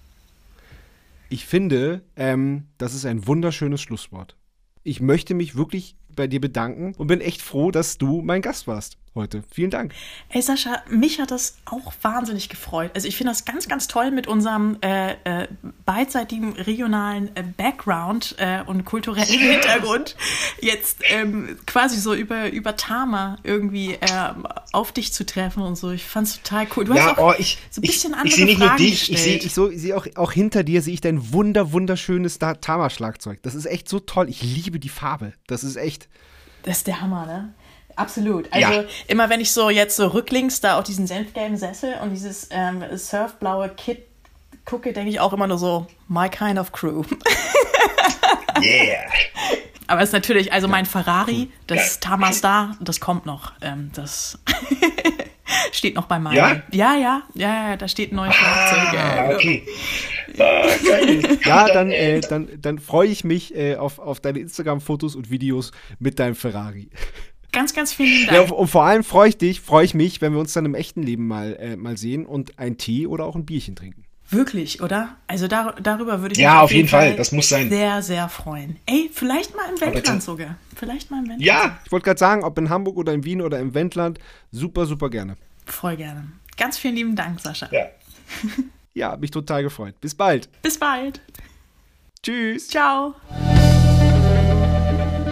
Ich 1.29 1.45
finde, 1.45 2.01
ähm, 2.15 2.67
das 2.77 2.93
ist 2.93 3.05
ein 3.05 3.25
wunderschönes 3.25 3.81
Schlusswort. 3.81 4.35
Ich 4.83 5.01
möchte 5.01 5.33
mich 5.33 5.55
wirklich 5.55 5.95
bei 6.15 6.27
dir 6.27 6.39
bedanken 6.39 6.93
und 6.95 7.07
bin 7.07 7.21
echt 7.21 7.41
froh, 7.41 7.71
dass 7.71 7.97
du 7.97 8.21
mein 8.21 8.43
Gast 8.43 8.67
warst 8.67 8.97
heute. 9.15 9.43
Vielen 9.51 9.71
Dank. 9.71 9.93
Ey, 10.29 10.41
Sascha, 10.41 10.83
mich 10.89 11.19
hat 11.19 11.31
das 11.31 11.57
auch 11.65 11.93
wahnsinnig 12.01 12.49
gefreut. 12.49 12.91
Also 12.93 13.07
ich 13.07 13.15
finde 13.15 13.31
das 13.31 13.45
ganz, 13.45 13.67
ganz 13.67 13.87
toll 13.87 14.11
mit 14.11 14.27
unserem 14.27 14.77
äh, 14.81 15.13
äh, 15.23 15.47
beidseitigen 15.85 16.53
regionalen 16.53 17.35
äh, 17.35 17.43
Background 17.43 18.35
äh, 18.37 18.61
und 18.65 18.85
kulturellen 18.85 19.25
Hintergrund 19.27 20.15
jetzt 20.61 20.99
ähm, 21.09 21.57
quasi 21.65 21.97
so 21.97 22.13
über, 22.13 22.51
über 22.51 22.75
Tama 22.75 23.37
irgendwie 23.43 23.93
äh, 23.93 24.33
auf 24.71 24.91
dich 24.91 25.13
zu 25.13 25.25
treffen 25.25 25.63
und 25.63 25.77
so. 25.77 25.91
Ich 25.91 26.03
fand 26.03 26.27
es 26.27 26.41
total 26.41 26.67
cool. 26.75 26.85
Du 26.85 26.93
ja, 26.93 27.05
hast 27.05 27.17
auch 27.17 27.33
oh, 27.33 27.35
ich, 27.37 27.57
so 27.71 27.79
ein 27.79 27.87
bisschen 27.87 28.11
ich, 28.11 28.17
andere 28.17 28.27
ich 28.27 28.35
sehe 28.35 28.45
nicht 28.45 28.57
Fragen 28.57 28.69
nur 28.69 28.77
dich, 28.77 28.99
gestellt. 29.07 29.17
ich 29.17 29.23
sehe 29.23 29.37
ich 29.37 29.53
so, 29.53 29.69
ich 29.69 29.81
seh 29.81 29.93
auch, 29.93 30.07
auch 30.15 30.31
hinter 30.31 30.63
dir 30.63 30.81
sehe 30.81 30.93
ich 30.93 31.01
dein 31.01 31.33
wunder, 31.33 31.71
wunderschönes 31.71 32.39
Tama-Schlagzeug. 32.39 33.41
Das 33.41 33.55
ist 33.55 33.65
echt 33.65 33.89
so 33.89 33.99
toll. 33.99 34.29
Ich 34.29 34.41
liebe 34.43 34.79
die 34.79 34.89
Farbe. 34.89 35.33
Das 35.47 35.63
ist 35.63 35.77
echt. 35.77 36.09
Das 36.63 36.77
ist 36.77 36.87
der 36.87 37.01
Hammer, 37.01 37.25
ne? 37.25 37.53
Absolut. 37.95 38.51
Also 38.51 38.71
Ja. 38.71 38.83
immer 39.07 39.29
wenn 39.29 39.39
ich 39.39 39.51
so 39.51 39.69
jetzt 39.69 39.95
so 39.95 40.07
rücklinks 40.07 40.61
da 40.61 40.77
auf 40.77 40.83
diesen 40.83 41.07
senfgelben 41.07 41.57
Sessel 41.57 41.95
und 42.01 42.11
dieses 42.11 42.49
ähm, 42.51 42.83
surfblaue 42.95 43.69
Kit 43.69 44.05
gucke, 44.65 44.93
denke 44.93 45.09
ich 45.09 45.19
auch 45.19 45.31
immer 45.33 45.47
nur 45.47 45.57
so, 45.57 45.87
my 46.07 46.27
kind 46.29 46.57
of 46.59 46.71
crew. 46.71 47.03
Yeah. 48.61 49.03
Aber 49.87 50.01
es 50.01 50.09
ist 50.09 50.13
natürlich, 50.13 50.51
also 50.53 50.67
mein 50.67 50.85
Ferrari, 50.85 51.49
das 51.67 51.99
Tamastar, 51.99 52.77
das 52.79 52.99
kommt 52.99 53.25
noch. 53.25 53.51
Ähm, 53.61 53.91
das 53.93 54.39
steht 55.71 55.95
noch 55.95 56.05
bei 56.05 56.17
meinem. 56.19 56.35
Ja? 56.37 56.61
ja, 56.71 56.95
ja, 56.95 57.21
ja, 57.33 57.69
ja, 57.71 57.77
da 57.77 57.87
steht 57.87 58.11
ein 58.11 58.15
neues 58.15 58.33
Schlagzeug. 58.33 58.99
Ah, 58.99 59.31
äh, 59.31 59.35
okay. 59.35 59.67
Ah, 60.39 60.63
geil. 60.87 61.37
Ja, 61.45 61.67
dann, 61.67 61.91
äh, 61.91 62.21
dann, 62.21 62.49
dann 62.59 62.79
freue 62.79 63.09
ich 63.09 63.23
mich 63.23 63.55
äh, 63.55 63.75
auf, 63.75 63.99
auf 63.99 64.19
deine 64.19 64.39
Instagram-Fotos 64.39 65.15
und 65.15 65.29
Videos 65.29 65.71
mit 65.99 66.17
deinem 66.19 66.35
Ferrari. 66.35 66.89
Ganz, 67.55 67.73
ganz 67.73 67.93
vielen 67.93 68.27
Ja, 68.27 68.33
Dank. 68.33 68.51
und, 68.51 68.57
und 68.57 68.67
vor 68.67 68.83
allem 68.83 69.03
freue 69.03 69.29
ich 69.29 69.37
dich, 69.37 69.61
freue 69.61 69.85
ich 69.85 69.93
mich, 69.95 70.21
wenn 70.21 70.33
wir 70.33 70.39
uns 70.39 70.53
dann 70.53 70.65
im 70.65 70.75
echten 70.75 71.01
Leben 71.01 71.27
mal, 71.27 71.55
äh, 71.59 71.75
mal 71.75 71.97
sehen 71.97 72.25
und 72.25 72.59
einen 72.59 72.77
Tee 72.77 73.07
oder 73.07 73.25
auch 73.25 73.35
ein 73.35 73.45
Bierchen 73.45 73.75
trinken. 73.75 74.03
Wirklich, 74.29 74.81
oder? 74.81 75.15
Also 75.27 75.47
dar 75.47 75.75
darüber 75.81 76.21
würde 76.21 76.33
ich 76.33 76.39
Ja, 76.39 76.53
mich 76.55 76.61
auf 76.63 76.71
jeden 76.71 76.87
Fall, 76.89 77.15
das 77.15 77.31
muss 77.31 77.47
sein. 77.49 77.69
Sehr, 77.69 78.01
sehr 78.01 78.27
freuen. 78.27 78.77
Ey, 78.87 79.09
vielleicht 79.13 79.55
mal 79.55 79.63
im 79.73 79.79
Wendland 79.79 80.21
sogar. 80.23 80.55
Vielleicht 80.75 81.11
mal 81.11 81.17
im 81.19 81.29
Wendland. 81.29 81.43
Ja, 81.43 81.79
Ich 81.85 81.91
wollte 81.91 82.05
gerade 82.05 82.19
sagen, 82.19 82.43
ob 82.43 82.57
in 82.57 82.69
Hamburg 82.69 82.97
oder 82.97 83.13
in 83.13 83.23
Wien 83.23 83.41
oder 83.41 83.59
im 83.59 83.73
Wendland, 83.73 84.19
super, 84.51 84.85
super 84.85 85.09
gerne. 85.09 85.37
Voll 85.65 85.95
gerne. 85.95 86.27
Ganz 86.57 86.77
vielen 86.77 86.95
lieben 86.95 87.15
Dank, 87.15 87.39
Sascha. 87.39 87.69
ja. 87.71 87.85
Ja, 88.97 89.11
hab 89.11 89.19
mich 89.19 89.29
total 89.31 89.61
gefreut. 89.61 89.93
Bis 89.99 90.15
bald. 90.15 90.47
Bis 90.61 90.79
bald. 90.79 91.19
Tschüss. 92.23 92.69
Ciao. 92.69 93.13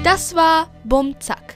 Das 0.03 0.35
war 0.35 0.69
Bum 0.83 1.15
Zack. 1.21 1.55